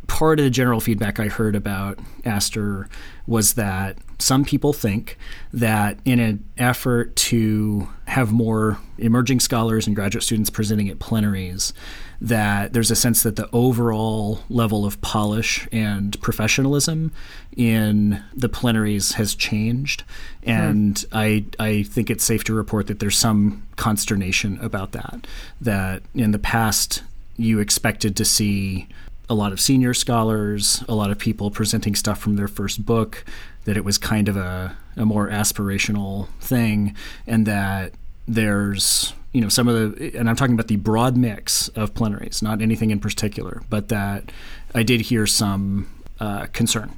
part 0.07 0.41
of 0.41 0.45
the 0.45 0.51
general 0.51 0.81
feedback 0.81 1.21
I 1.21 1.29
heard 1.29 1.55
about 1.55 1.99
ASTR 2.25 2.89
was 3.29 3.55
that 3.55 3.97
some 4.18 4.45
people 4.45 4.73
think 4.73 5.16
that 5.53 5.99
in 6.05 6.18
an 6.18 6.45
effort 6.59 7.14
to 7.16 7.89
have 8.11 8.33
more 8.33 8.77
emerging 8.99 9.39
scholars 9.39 9.87
and 9.87 9.95
graduate 9.95 10.25
students 10.25 10.51
presenting 10.51 10.89
at 10.89 10.99
plenaries, 10.99 11.73
that 12.21 12.73
there's 12.73 12.91
a 12.91 12.97
sense 12.97 13.23
that 13.23 13.37
the 13.37 13.49
overall 13.53 14.41
level 14.49 14.85
of 14.85 15.01
polish 15.01 15.69
and 15.71 16.21
professionalism 16.21 17.13
in 17.57 18.21
the 18.35 18.49
plenaries 18.49 19.13
has 19.13 19.37
changed. 19.37 20.03
And 20.43 20.99
hmm. 20.99 21.17
I, 21.17 21.45
I 21.61 21.85
think 21.85 22.11
it's 22.11 22.25
safe 22.25 22.43
to 22.45 22.53
report 22.55 22.89
that 22.89 22.99
there's 22.99 23.17
some 23.17 23.67
consternation 23.77 24.59
about 24.61 24.91
that. 24.91 25.29
That 25.61 26.03
in 26.13 26.33
the 26.33 26.39
past, 26.41 27.05
you 27.37 27.61
expected 27.61 28.17
to 28.17 28.25
see 28.25 28.89
a 29.29 29.35
lot 29.35 29.53
of 29.53 29.61
senior 29.61 29.95
scholars, 29.95 30.83
a 30.89 30.97
lot 30.97 31.13
of 31.13 31.19
people 31.19 31.53
presenting 31.53 31.95
stuff 31.95 32.19
from 32.19 32.35
their 32.35 32.49
first 32.49 32.85
book, 32.85 33.25
that 33.65 33.77
it 33.77 33.85
was 33.85 33.99
kind 33.99 34.29
of 34.29 34.37
a, 34.37 34.77
a 34.97 35.07
more 35.07 35.29
aspirational 35.29 36.29
thing, 36.41 36.97
and 37.29 37.47
that 37.47 37.95
there's 38.27 39.12
you 39.33 39.41
know 39.41 39.49
some 39.49 39.68
of 39.68 39.97
the 39.97 40.16
and 40.16 40.29
I'm 40.29 40.37
talking 40.37 40.55
about 40.55 40.68
the 40.68 40.77
broad 40.77 41.16
mix 41.16 41.68
of 41.68 41.95
plenaries, 41.95 42.43
not 42.43 42.61
anything 42.62 42.91
in 42.91 43.01
particular, 43.01 43.62
but 43.68 43.89
that 43.89 44.31
I 44.75 44.83
did 44.83 45.03
hear 45.03 45.27
some 45.27 45.89
uh, 46.18 46.47
concern 46.53 46.93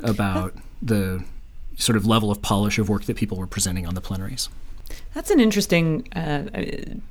about 0.00 0.54
the 0.82 1.24
sort 1.76 1.96
of 1.96 2.06
level 2.06 2.30
of 2.30 2.42
polish 2.42 2.78
of 2.78 2.88
work 2.88 3.04
that 3.04 3.16
people 3.16 3.38
were 3.38 3.46
presenting 3.46 3.86
on 3.86 3.94
the 3.94 4.00
plenaries. 4.00 4.48
That's 5.14 5.30
an 5.30 5.40
interesting 5.40 6.12
uh, 6.14 6.44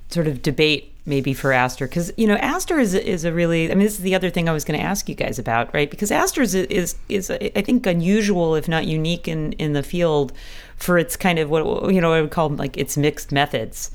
sort 0.09 0.27
of 0.27 0.41
debate 0.41 0.93
maybe 1.05 1.33
for 1.33 1.51
ASTR 1.51 1.79
because 1.79 2.11
you 2.17 2.27
know 2.27 2.35
ASTR 2.37 2.79
is 2.79 2.93
is 2.93 3.23
a 3.23 3.31
really 3.31 3.71
I 3.71 3.75
mean 3.75 3.85
this 3.85 3.93
is 3.93 4.01
the 4.01 4.13
other 4.13 4.29
thing 4.29 4.49
I 4.49 4.51
was 4.51 4.65
going 4.65 4.79
to 4.79 4.85
ask 4.85 5.07
you 5.07 5.15
guys 5.15 5.39
about 5.39 5.73
right 5.73 5.89
because 5.89 6.11
ASTR 6.11 6.41
is 6.41 6.53
is 6.55 6.95
is 7.09 7.31
I 7.31 7.61
think 7.61 7.85
unusual 7.85 8.55
if 8.55 8.67
not 8.67 8.85
unique 8.85 9.27
in 9.27 9.53
in 9.53 9.73
the 9.73 9.83
field 9.83 10.33
for 10.77 10.97
its 10.97 11.15
kind 11.15 11.39
of 11.39 11.49
what 11.49 11.93
you 11.93 12.01
know 12.01 12.13
I 12.13 12.21
would 12.21 12.31
call 12.31 12.49
like 12.49 12.77
its 12.77 12.97
mixed 12.97 13.31
methods 13.31 13.91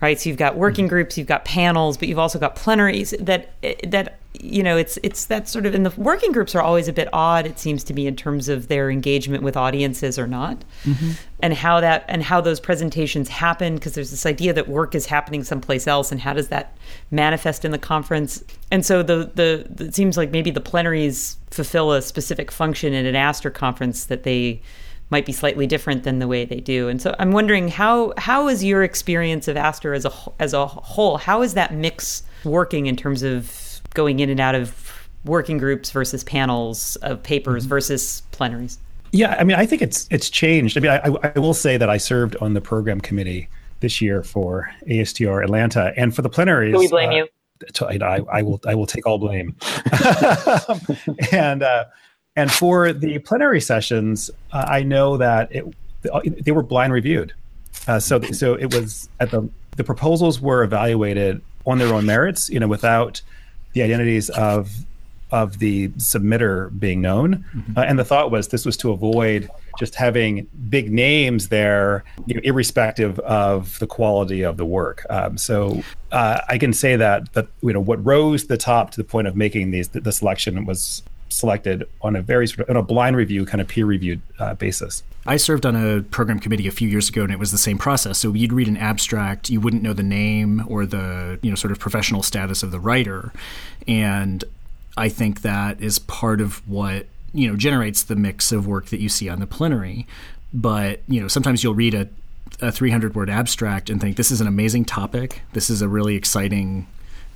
right 0.00 0.20
so 0.20 0.28
you've 0.28 0.38
got 0.38 0.56
working 0.56 0.86
mm-hmm. 0.86 0.90
groups 0.90 1.16
you've 1.16 1.26
got 1.26 1.44
panels 1.44 1.96
but 1.96 2.08
you've 2.08 2.18
also 2.18 2.38
got 2.38 2.56
plenaries 2.56 3.14
that 3.20 3.54
that 3.88 4.18
you 4.34 4.62
know 4.62 4.76
it's 4.76 4.98
it's 5.02 5.26
that 5.26 5.46
sort 5.46 5.66
of 5.66 5.74
and 5.74 5.84
the 5.84 6.00
working 6.00 6.32
groups 6.32 6.54
are 6.54 6.62
always 6.62 6.88
a 6.88 6.92
bit 6.92 7.08
odd 7.12 7.46
it 7.46 7.58
seems 7.58 7.84
to 7.84 7.92
me 7.92 8.06
in 8.06 8.16
terms 8.16 8.48
of 8.48 8.68
their 8.68 8.90
engagement 8.90 9.42
with 9.42 9.56
audiences 9.56 10.18
or 10.18 10.26
not 10.26 10.64
mm-hmm. 10.84 11.10
and 11.40 11.52
how 11.52 11.80
that 11.80 12.04
and 12.08 12.22
how 12.22 12.40
those 12.40 12.58
presentations 12.58 13.28
happen 13.28 13.74
because 13.74 13.94
there's 13.94 14.10
this 14.10 14.24
idea 14.24 14.52
that 14.52 14.68
work 14.68 14.94
is 14.94 15.06
happening 15.06 15.44
someplace 15.44 15.86
else 15.86 16.10
and 16.10 16.20
how 16.20 16.32
does 16.32 16.48
that 16.48 16.76
manifest 17.10 17.64
in 17.64 17.72
the 17.72 17.78
conference 17.78 18.42
and 18.70 18.86
so 18.86 19.02
the 19.02 19.30
the, 19.34 19.84
it 19.84 19.94
seems 19.94 20.16
like 20.16 20.30
maybe 20.30 20.50
the 20.50 20.60
plenaries 20.60 21.36
fulfill 21.50 21.92
a 21.92 22.00
specific 22.00 22.50
function 22.50 22.94
in 22.94 23.04
an 23.04 23.14
ASTR 23.14 23.52
conference 23.52 24.06
that 24.06 24.22
they 24.22 24.62
might 25.12 25.24
be 25.24 25.32
slightly 25.32 25.66
different 25.68 26.02
than 26.02 26.18
the 26.18 26.26
way 26.26 26.44
they 26.44 26.58
do 26.58 26.88
and 26.88 27.00
so 27.00 27.14
i'm 27.20 27.30
wondering 27.30 27.68
how 27.68 28.12
how 28.18 28.48
is 28.48 28.64
your 28.64 28.82
experience 28.82 29.46
of 29.46 29.56
ASTR 29.56 29.94
as 29.94 30.04
a 30.04 30.12
as 30.40 30.52
a 30.52 30.66
whole 30.66 31.18
how 31.18 31.42
is 31.42 31.54
that 31.54 31.72
mix 31.72 32.24
working 32.44 32.86
in 32.86 32.96
terms 32.96 33.22
of 33.22 33.80
going 33.94 34.20
in 34.20 34.28
and 34.30 34.40
out 34.40 34.54
of 34.54 35.08
working 35.24 35.58
groups 35.58 35.90
versus 35.90 36.24
panels 36.24 36.96
of 36.96 37.22
papers 37.22 37.64
mm-hmm. 37.64 37.70
versus 37.70 38.22
plenaries? 38.32 38.78
Yeah, 39.12 39.36
I 39.38 39.44
mean, 39.44 39.56
I 39.56 39.66
think 39.66 39.82
it's 39.82 40.08
it's 40.10 40.30
changed. 40.30 40.76
I 40.76 40.80
mean, 40.80 40.90
I, 40.90 41.30
I 41.34 41.38
will 41.38 41.54
say 41.54 41.76
that 41.76 41.90
I 41.90 41.98
served 41.98 42.34
on 42.36 42.54
the 42.54 42.62
program 42.62 43.00
committee 43.00 43.48
this 43.80 44.00
year 44.00 44.22
for 44.22 44.70
ASTR 44.88 45.44
Atlanta, 45.44 45.92
and 45.96 46.14
for 46.16 46.22
the 46.22 46.30
plenaries. 46.30 46.72
Do 46.72 46.78
we 46.78 46.88
blame 46.88 47.10
uh, 47.10 47.14
you? 47.14 47.28
I, 47.80 48.20
I, 48.32 48.42
will 48.42 48.60
I 48.66 48.74
will 48.74 48.86
take 48.86 49.06
all 49.06 49.18
blame. 49.18 49.54
and 51.32 51.62
uh, 51.62 51.84
and 52.36 52.50
for 52.50 52.92
the 52.92 53.18
plenary 53.18 53.60
sessions, 53.60 54.30
uh, 54.52 54.64
I 54.68 54.82
know 54.82 55.16
that 55.16 55.52
it 55.54 55.64
they 56.44 56.52
were 56.52 56.62
blind 56.62 56.92
reviewed. 56.92 57.32
Uh, 57.86 58.00
so 58.00 58.20
so 58.32 58.54
it 58.54 58.74
was 58.74 59.08
at 59.20 59.30
the 59.30 59.48
the 59.76 59.84
proposals 59.84 60.40
were 60.40 60.62
evaluated 60.62 61.40
on 61.66 61.78
their 61.78 61.94
own 61.94 62.06
merits, 62.06 62.50
you 62.50 62.58
know, 62.60 62.68
without 62.68 63.22
the 63.72 63.82
identities 63.82 64.30
of 64.30 64.84
of 65.30 65.58
the 65.58 65.88
submitter 65.90 66.78
being 66.78 67.00
known. 67.00 67.44
Mm-hmm. 67.56 67.78
Uh, 67.78 67.82
and 67.82 67.98
the 67.98 68.04
thought 68.04 68.30
was 68.30 68.48
this 68.48 68.66
was 68.66 68.76
to 68.78 68.90
avoid 68.92 69.48
just 69.78 69.94
having 69.94 70.46
big 70.68 70.92
names 70.92 71.48
there, 71.48 72.04
you 72.26 72.34
know, 72.34 72.40
irrespective 72.44 73.18
of 73.20 73.78
the 73.78 73.86
quality 73.86 74.42
of 74.42 74.58
the 74.58 74.66
work. 74.66 75.06
Um, 75.08 75.38
so 75.38 75.82
uh, 76.10 76.40
I 76.48 76.58
can 76.58 76.74
say 76.74 76.96
that 76.96 77.32
that 77.32 77.48
you 77.62 77.72
know 77.72 77.80
what 77.80 78.04
rose 78.04 78.42
to 78.42 78.48
the 78.48 78.58
top 78.58 78.90
to 78.92 78.96
the 78.96 79.04
point 79.04 79.26
of 79.26 79.36
making 79.36 79.70
these 79.70 79.88
the, 79.88 80.00
the 80.00 80.12
selection 80.12 80.66
was 80.66 81.02
selected 81.32 81.88
on 82.00 82.16
a 82.16 82.22
very 82.22 82.46
sort 82.46 82.60
of 82.60 82.70
on 82.70 82.76
a 82.76 82.82
blind 82.82 83.16
review 83.16 83.44
kind 83.46 83.60
of 83.60 83.68
peer 83.68 83.86
reviewed 83.86 84.20
uh, 84.38 84.54
basis. 84.54 85.02
I 85.24 85.36
served 85.36 85.64
on 85.64 85.76
a 85.76 86.02
program 86.02 86.40
committee 86.40 86.66
a 86.66 86.72
few 86.72 86.88
years 86.88 87.08
ago, 87.08 87.22
and 87.22 87.32
it 87.32 87.38
was 87.38 87.52
the 87.52 87.58
same 87.58 87.78
process. 87.78 88.18
So 88.18 88.32
you'd 88.32 88.52
read 88.52 88.66
an 88.66 88.76
abstract, 88.76 89.50
you 89.50 89.60
wouldn't 89.60 89.82
know 89.82 89.92
the 89.92 90.02
name 90.02 90.64
or 90.66 90.84
the 90.84 91.38
you 91.42 91.50
know 91.50 91.56
sort 91.56 91.72
of 91.72 91.78
professional 91.78 92.22
status 92.22 92.62
of 92.62 92.70
the 92.70 92.80
writer, 92.80 93.32
and 93.86 94.44
I 94.96 95.08
think 95.08 95.42
that 95.42 95.80
is 95.80 95.98
part 95.98 96.40
of 96.40 96.66
what 96.68 97.06
you 97.32 97.48
know 97.48 97.56
generates 97.56 98.02
the 98.02 98.16
mix 98.16 98.52
of 98.52 98.66
work 98.66 98.86
that 98.86 99.00
you 99.00 99.08
see 99.08 99.28
on 99.28 99.40
the 99.40 99.46
plenary. 99.46 100.06
But 100.52 101.00
you 101.08 101.20
know 101.20 101.28
sometimes 101.28 101.62
you'll 101.62 101.74
read 101.74 101.94
a 101.94 102.08
a 102.60 102.70
300 102.70 103.14
word 103.14 103.30
abstract 103.30 103.88
and 103.88 104.00
think 104.00 104.16
this 104.16 104.30
is 104.30 104.40
an 104.40 104.46
amazing 104.46 104.84
topic. 104.84 105.42
This 105.52 105.70
is 105.70 105.82
a 105.82 105.88
really 105.88 106.16
exciting 106.16 106.86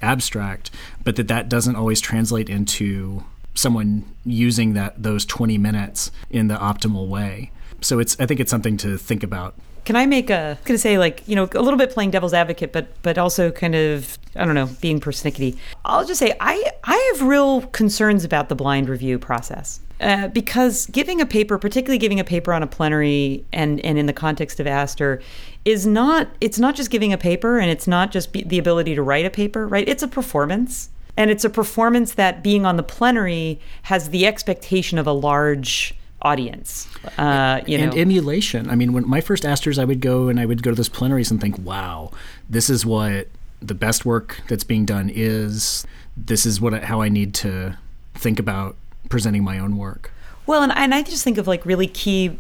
abstract, 0.03 0.71
but 1.05 1.17
that 1.17 1.29
that 1.29 1.49
doesn't 1.49 1.77
always 1.77 2.01
translate 2.01 2.51
into 2.51 3.25
someone 3.57 4.05
using 4.25 4.75
that 4.75 5.03
those 5.03 5.25
20 5.25 5.59
minutes 5.59 6.13
in 6.31 6.49
the 6.49 6.57
optimal 6.57 7.09
way. 7.09 7.51
So 7.81 7.99
it's 7.99 8.19
I 8.21 8.27
think 8.27 8.41
it's 8.41 8.51
something 8.51 8.77
to 8.79 8.97
think 8.97 9.23
about. 9.23 9.55
Can 9.85 9.95
I 9.95 10.07
make 10.07 10.31
a 10.31 10.59
going 10.65 10.75
to 10.75 10.79
say 10.79 10.99
like 10.99 11.23
you 11.27 11.37
know 11.37 11.49
a 11.55 11.63
little 11.63 11.79
bit 11.79 11.91
playing 11.91 12.11
devil's 12.11 12.35
advocate, 12.35 12.73
but 12.73 12.89
but 13.03 13.19
also 13.19 13.51
kind 13.51 13.75
of 13.75 14.19
I 14.35 14.45
don't 14.45 14.55
know 14.55 14.69
being 14.81 15.01
persnickety. 15.01 15.57
I'll 15.85 16.05
just 16.05 16.19
say 16.19 16.37
I 16.41 16.73
I 16.85 17.13
have 17.15 17.27
real 17.27 17.63
concerns 17.63 18.25
about 18.25 18.49
the 18.49 18.55
blind 18.55 18.89
review 18.89 19.19
process. 19.19 19.81
Uh, 19.99 20.29
because 20.29 20.87
giving 20.87 21.23
a 21.23 21.27
paper, 21.27 21.57
particularly 21.57 21.97
giving 21.97 22.21
a 22.21 22.25
paper 22.25 22.53
on 22.53 22.63
a 22.63 22.67
plenary 22.67 23.47
and, 23.51 23.81
and 23.81 23.97
in 23.97 24.05
the 24.05 24.13
context 24.13 24.61
of 24.61 24.67
ASTR, 24.67 25.23
is 25.65 25.87
not 25.87 26.29
it's 26.41 26.59
not 26.59 26.75
just 26.75 26.91
giving 26.91 27.15
a 27.15 27.19
paper 27.19 27.59
and 27.59 27.71
it's 27.71 27.87
not 27.87 28.11
just 28.11 28.33
be, 28.33 28.43
the 28.43 28.59
ability 28.59 28.95
to 28.95 29.03
write 29.03 29.25
a 29.25 29.31
paper, 29.31 29.67
right? 29.67 29.89
It's 29.89 30.03
a 30.03 30.09
performance, 30.09 30.91
and 31.17 31.31
it's 31.31 31.45
a 31.45 31.51
performance 31.51 32.15
that 32.15 32.43
being 32.43 32.67
on 32.67 32.77
the 32.77 32.83
plenary 32.83 33.61
has 33.83 34.11
the 34.11 34.27
expectation 34.27 34.99
of 34.99 35.07
a 35.07 35.13
large 35.13 35.95
audience. 36.23 36.89
Uh, 37.19 37.61
you 37.67 37.79
and 37.79 37.95
know. 37.95 38.01
emulation. 38.01 38.69
I 38.69 38.75
mean, 38.75 38.93
when 38.93 39.09
my 39.09 39.21
first 39.21 39.45
ASTRs, 39.45 39.79
I 39.79 39.85
would 39.85 40.01
go 40.01 40.29
and 40.29 40.41
I 40.41 40.47
would 40.47 40.63
go 40.63 40.71
to 40.71 40.77
those 40.77 40.89
plenaries 40.89 41.31
and 41.31 41.41
think, 41.41 41.59
"Wow, 41.59 42.11
this 42.49 42.69
is 42.69 42.85
what 42.85 43.29
the 43.61 43.75
best 43.75 44.05
work 44.05 44.41
that's 44.49 44.65
being 44.65 44.85
done 44.85 45.11
is. 45.13 45.87
This 46.17 46.45
is 46.47 46.61
what 46.61 46.85
how 46.85 47.01
I 47.01 47.09
need 47.09 47.35
to 47.35 47.79
think 48.15 48.39
about 48.39 48.77
presenting 49.09 49.45
my 49.45 49.59
own 49.59 49.77
work." 49.77 50.13
Well, 50.47 50.63
and, 50.63 50.73
and 50.77 50.95
I 50.95 51.03
just 51.03 51.25
think 51.25 51.39
of 51.39 51.49
like 51.49 51.67
really 51.67 51.89
key, 51.89 52.39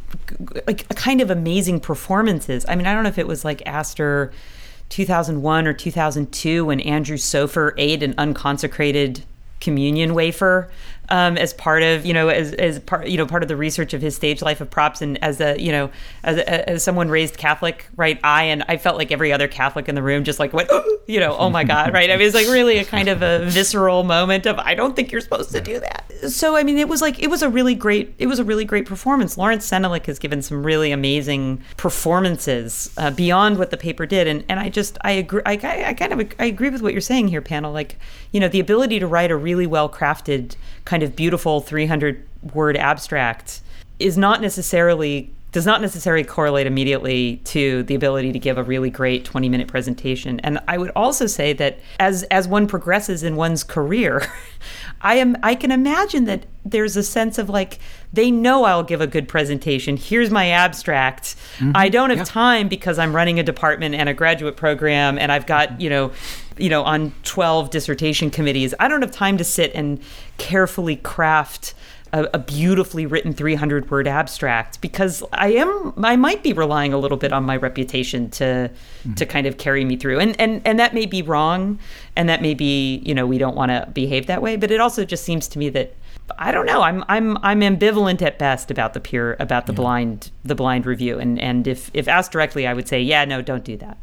like 0.66 0.89
kind 0.95 1.20
of 1.20 1.31
amazing 1.31 1.81
performances. 1.81 2.64
I 2.68 2.77
mean, 2.77 2.87
I 2.87 2.95
don't 2.95 3.03
know 3.03 3.09
if 3.09 3.18
it 3.18 3.27
was 3.27 3.45
like 3.45 3.64
ASTR 3.64 4.33
2001 4.89 5.66
or 5.66 5.72
2002 5.72 6.64
when 6.64 6.80
Andrew 6.80 7.16
Sofer 7.16 7.72
ate 7.76 8.03
an 8.03 8.14
unconsecrated 8.16 9.24
communion 9.61 10.14
wafer 10.14 10.70
um, 11.09 11.36
as 11.36 11.54
part 11.54 11.82
of 11.82 12.04
you 12.04 12.12
know 12.12 12.28
as, 12.28 12.52
as 12.54 12.78
part 12.80 13.07
you 13.07 13.16
know 13.16 13.26
part 13.26 13.42
of 13.42 13.48
the 13.48 13.57
research 13.57 13.94
of 13.94 14.02
his 14.02 14.14
stage 14.14 14.42
life 14.42 14.61
of 14.61 14.70
props. 14.70 15.02
And 15.02 15.22
as 15.22 15.40
a 15.40 15.61
you 15.61 15.72
know 15.72 15.90
as, 16.22 16.38
a, 16.38 16.70
as 16.70 16.82
someone 16.82 17.09
raised 17.09 17.36
Catholic 17.36 17.88
right 17.96 18.18
I 18.24 18.44
and 18.44 18.64
I 18.68 18.76
felt 18.76 18.96
like 18.96 19.12
every 19.12 19.32
other 19.32 19.48
Catholic 19.48 19.88
in 19.88 19.94
the 19.94 20.02
room 20.02 20.24
just 20.24 20.38
like 20.38 20.52
went 20.52 20.70
you 21.07 21.20
know 21.20 21.36
oh 21.38 21.50
my 21.50 21.64
god 21.64 21.92
right? 21.92 22.11
I 22.11 22.16
mean 22.16 22.26
it's 22.26 22.34
like 22.34 22.48
really 22.48 22.78
a 22.78 22.84
kind 22.84 23.09
of 23.09 23.22
a 23.22 23.44
visceral 23.46 24.04
moment 24.04 24.46
of 24.46 24.59
I 24.59 24.74
don't 24.74 24.96
think 24.96 25.12
you're 25.12 25.20
supposed 25.20 25.52
to 25.52 25.61
do 25.61 25.80
that. 25.80 26.12
So 26.28 26.57
I 26.57 26.62
mean 26.62 26.78
it 26.78 26.88
was 26.88 27.00
like 27.02 27.22
it 27.22 27.28
was 27.28 27.42
a 27.42 27.48
really 27.48 27.74
great 27.74 28.14
it 28.18 28.26
was 28.26 28.38
a 28.38 28.44
really 28.44 28.64
great 28.64 28.86
performance. 28.86 29.38
Laurence 29.38 29.68
Senelick 29.68 30.07
has 30.07 30.18
given 30.18 30.42
some 30.42 30.64
really 30.64 30.92
amazing 30.92 31.62
performances 31.76 32.90
uh, 32.96 33.11
beyond 33.11 33.59
what 33.59 33.70
the 33.70 33.76
paper 33.76 34.07
did. 34.07 34.26
And 34.26 34.44
and 34.48 34.59
I 34.59 34.68
just 34.68 34.98
I 35.02 35.12
agree 35.12 35.42
I, 35.46 35.52
I 35.86 35.94
kind 35.94 36.12
of 36.12 36.32
I 36.38 36.46
agree 36.46 36.70
with 36.70 36.82
what 36.82 36.92
you're 36.92 37.00
saying 37.00 37.28
here 37.28 37.42
Pannill. 37.42 37.72
Like 37.72 37.96
you 38.32 38.40
know 38.40 38.48
the 38.48 38.61
ability 38.61 38.98
to 38.98 39.07
write 39.07 39.30
a 39.30 39.36
really 39.36 39.66
well 39.66 39.88
crafted 39.88 40.57
kind 40.84 40.95
of 41.03 41.16
beautiful 41.16 41.61
300 41.61 42.26
word 42.55 42.76
abstract 42.76 43.61
is 43.99 44.16
not 44.18 44.40
necessarily 44.40 45.30
does 45.53 45.64
not 45.64 45.80
necessarily 45.80 46.22
correlate 46.22 46.66
immediately 46.66 47.40
to 47.44 47.82
the 47.84 47.94
ability 47.94 48.30
to 48.30 48.38
give 48.38 48.59
a 48.59 48.62
really 48.62 48.90
great 48.90 49.24
20 49.24 49.49
minute 49.49 49.66
presentation 49.66 50.38
and 50.40 50.59
i 50.68 50.76
would 50.76 50.90
also 50.94 51.26
say 51.26 51.55
that 51.55 51.78
as 51.99 52.24
as 52.24 52.47
one 52.47 52.66
progresses 52.66 53.22
in 53.22 53.36
one's 53.36 53.64
career 53.64 54.30
i 55.01 55.14
am 55.14 55.34
i 55.42 55.55
can 55.55 55.70
imagine 55.70 56.24
that 56.24 56.44
there's 56.66 56.94
a 56.94 57.03
sense 57.03 57.38
of 57.38 57.49
like 57.49 57.78
they 58.12 58.30
know 58.30 58.64
i'll 58.64 58.82
give 58.82 59.01
a 59.01 59.07
good 59.07 59.28
presentation 59.28 59.97
here's 59.97 60.30
my 60.30 60.51
abstract 60.51 61.36
mm-hmm. 61.57 61.72
i 61.74 61.88
don't 61.88 62.11
have 62.11 62.18
yeah. 62.18 62.24
time 62.24 62.68
because 62.68 62.99
i'm 62.99 63.16
running 63.16 63.38
a 63.38 63.42
department 63.42 63.94
and 63.94 64.11
a 64.11 64.14
graduate 64.14 64.59
program 64.59 65.16
and 65.18 65.32
i've 65.32 65.47
got 65.47 65.80
you 65.80 65.88
know 65.88 66.12
you 66.57 66.68
know, 66.68 66.82
on 66.82 67.12
12 67.24 67.70
dissertation 67.70 68.30
committees. 68.30 68.74
I 68.78 68.88
don't 68.88 69.02
have 69.02 69.11
time 69.11 69.36
to 69.38 69.44
sit 69.44 69.72
and 69.74 70.00
carefully 70.38 70.96
craft 70.96 71.74
a, 72.12 72.28
a, 72.34 72.38
beautifully 72.38 73.04
written 73.04 73.32
300 73.32 73.90
word 73.90 74.07
abstract 74.07 74.80
because 74.80 75.22
I 75.32 75.48
am 75.54 75.92
I 76.02 76.16
might 76.16 76.42
be 76.42 76.52
relying 76.52 76.92
a 76.92 76.98
little 76.98 77.18
bit 77.18 77.32
on 77.32 77.44
my 77.44 77.57
reputation 77.57 78.30
to 78.30 78.44
mm-hmm. 78.44 79.14
to 79.14 79.26
kind 79.26 79.46
of 79.46 79.59
carry 79.59 79.84
me 79.84 79.96
through. 79.96 80.20
And 80.20 80.40
and 80.40 80.62
and 80.64 80.78
that 80.78 80.94
may 80.94 81.07
be 81.07 81.22
wrong 81.22 81.78
and 82.14 82.28
that 82.28 82.42
may 82.42 82.54
be, 82.54 82.98
you 82.98 83.14
know, 83.14 83.26
we 83.26 83.38
don't 83.38 83.57
want 83.57 83.70
to 83.70 83.88
behave 83.92 84.26
that 84.28 84.40
way, 84.40 84.57
but 84.57 84.70
it 84.70 84.80
also 84.80 85.04
just 85.04 85.24
seems 85.24 85.48
to 85.48 85.59
me 85.59 85.68
that 85.70 85.94
I 86.39 86.53
don't 86.53 86.66
know. 86.66 86.83
I'm 86.83 87.05
I'm 87.09 87.37
I'm 87.39 87.61
ambivalent 87.61 88.22
at 88.22 88.39
best 88.39 88.70
about 88.70 88.95
the 88.95 89.01
peer 89.01 89.37
about 89.39 89.66
the 89.66 89.72
yeah. 89.72 89.77
blind 89.77 90.31
the 90.45 90.55
blind 90.55 90.87
review, 90.87 91.18
and 91.18 91.41
and 91.41 91.66
if 91.66 91.91
if 91.95 92.09
asked 92.09 92.33
directly, 92.33 92.66
I 92.66 92.74
would 92.74 92.89
say, 92.89 93.01
yeah, 93.01 93.24
no, 93.24 93.43
don't 93.43 93.64
do 93.64 93.77
that. 93.79 93.99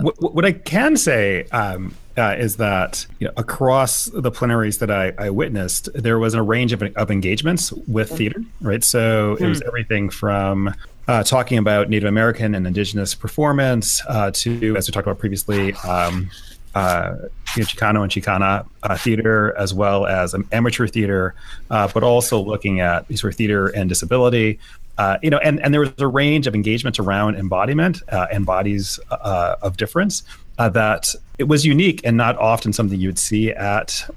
What, 0.00 0.34
what 0.34 0.44
I 0.44 0.52
can 0.52 0.96
say 0.96 1.44
um, 1.52 1.94
uh, 2.16 2.34
is 2.38 2.56
that 2.56 3.06
you 3.18 3.26
know, 3.26 3.32
across 3.36 4.06
the 4.06 4.30
plenaries 4.30 4.78
that 4.78 4.90
I, 4.90 5.12
I, 5.18 5.30
witnessed, 5.30 5.88
there 5.94 6.18
was 6.18 6.34
a 6.34 6.42
range 6.42 6.72
of, 6.72 6.82
of 6.82 7.10
engagements 7.10 7.72
with 7.72 8.10
theater, 8.10 8.40
right? 8.60 8.82
So 8.82 9.36
it 9.38 9.46
was 9.46 9.60
hmm. 9.60 9.66
everything 9.66 10.10
from 10.10 10.74
uh, 11.08 11.22
talking 11.22 11.58
about 11.58 11.88
Native 11.88 12.08
American 12.08 12.54
and 12.54 12.66
Indigenous 12.66 13.14
performance 13.14 14.02
uh, 14.08 14.30
to, 14.32 14.76
as 14.76 14.88
we 14.88 14.92
talked 14.92 15.06
about 15.06 15.18
previously, 15.18 15.72
um, 15.74 16.30
uh, 16.76 17.16
you 17.56 17.62
know, 17.62 17.66
Chicano 17.66 18.02
and 18.02 18.12
Chicana 18.12 18.66
uh, 18.82 18.96
theater, 18.98 19.56
as 19.56 19.72
well 19.72 20.04
as 20.04 20.34
amateur 20.52 20.86
theater, 20.86 21.34
uh, 21.70 21.88
but 21.94 22.02
also 22.02 22.38
looking 22.38 22.80
at 22.80 23.06
sort 23.16 23.32
of 23.32 23.36
theater 23.36 23.68
and 23.68 23.88
disability. 23.88 24.58
Uh, 24.98 25.16
you 25.22 25.30
know, 25.30 25.38
and, 25.38 25.60
and 25.60 25.72
there 25.72 25.80
was 25.80 25.92
a 25.98 26.06
range 26.06 26.46
of 26.46 26.54
engagements 26.54 26.98
around 26.98 27.36
embodiment 27.36 28.02
uh, 28.10 28.26
and 28.30 28.44
bodies 28.44 29.00
uh, 29.10 29.56
of 29.62 29.76
difference. 29.78 30.22
that 30.58 31.14
it 31.38 31.44
was 31.44 31.64
unique 31.64 32.00
and 32.04 32.16
not 32.16 32.36
often 32.38 32.72
something 32.72 33.00
you 33.00 33.08
would 33.08 33.18
see 33.18 33.52
at 33.52 34.08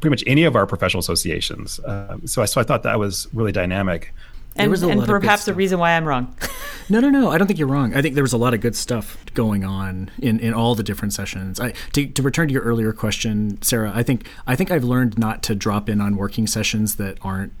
pretty 0.00 0.10
much 0.10 0.24
any 0.26 0.44
of 0.44 0.56
our 0.56 0.66
professional 0.66 1.00
associations. 1.00 1.78
Um, 1.84 2.26
so, 2.26 2.42
I, 2.42 2.44
so 2.46 2.60
I 2.60 2.64
thought 2.64 2.82
that 2.82 2.98
was 2.98 3.28
really 3.32 3.52
dynamic. 3.52 4.12
And, 4.56 4.74
and 4.74 5.06
perhaps 5.06 5.44
the 5.44 5.54
reason 5.54 5.78
why 5.78 5.92
I'm 5.92 6.04
wrong. 6.04 6.34
no, 6.88 7.00
no, 7.00 7.08
no. 7.08 7.30
I 7.30 7.38
don't 7.38 7.46
think 7.46 7.58
you're 7.58 7.68
wrong. 7.68 7.94
I 7.94 8.02
think 8.02 8.14
there 8.14 8.24
was 8.24 8.32
a 8.32 8.38
lot 8.38 8.52
of 8.52 8.60
good 8.60 8.74
stuff 8.74 9.24
going 9.34 9.64
on 9.64 10.10
in, 10.18 10.40
in 10.40 10.52
all 10.52 10.74
the 10.74 10.82
different 10.82 11.14
sessions. 11.14 11.60
I, 11.60 11.72
to, 11.92 12.06
to 12.06 12.22
return 12.22 12.48
to 12.48 12.52
your 12.54 12.62
earlier 12.62 12.92
question, 12.92 13.62
Sarah, 13.62 13.92
I 13.94 14.02
think 14.02 14.26
I 14.46 14.56
think 14.56 14.70
I've 14.70 14.84
learned 14.84 15.18
not 15.18 15.42
to 15.44 15.54
drop 15.54 15.88
in 15.88 16.00
on 16.00 16.16
working 16.16 16.46
sessions 16.46 16.96
that 16.96 17.18
aren't 17.22 17.52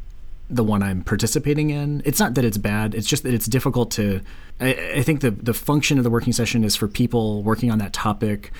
the 0.50 0.64
one 0.64 0.82
I'm 0.82 1.04
participating 1.04 1.70
in. 1.70 2.02
It's 2.04 2.18
not 2.18 2.34
that 2.34 2.44
it's 2.44 2.58
bad. 2.58 2.94
It's 2.94 3.06
just 3.06 3.22
that 3.22 3.32
it's 3.32 3.46
difficult 3.46 3.92
to. 3.92 4.20
I, 4.58 4.74
I 4.96 5.02
think 5.02 5.20
the 5.20 5.30
the 5.30 5.54
function 5.54 5.96
of 5.96 6.04
the 6.04 6.10
working 6.10 6.32
session 6.32 6.64
is 6.64 6.74
for 6.74 6.88
people 6.88 7.42
working 7.42 7.70
on 7.70 7.78
that 7.78 7.92
topic 7.92 8.52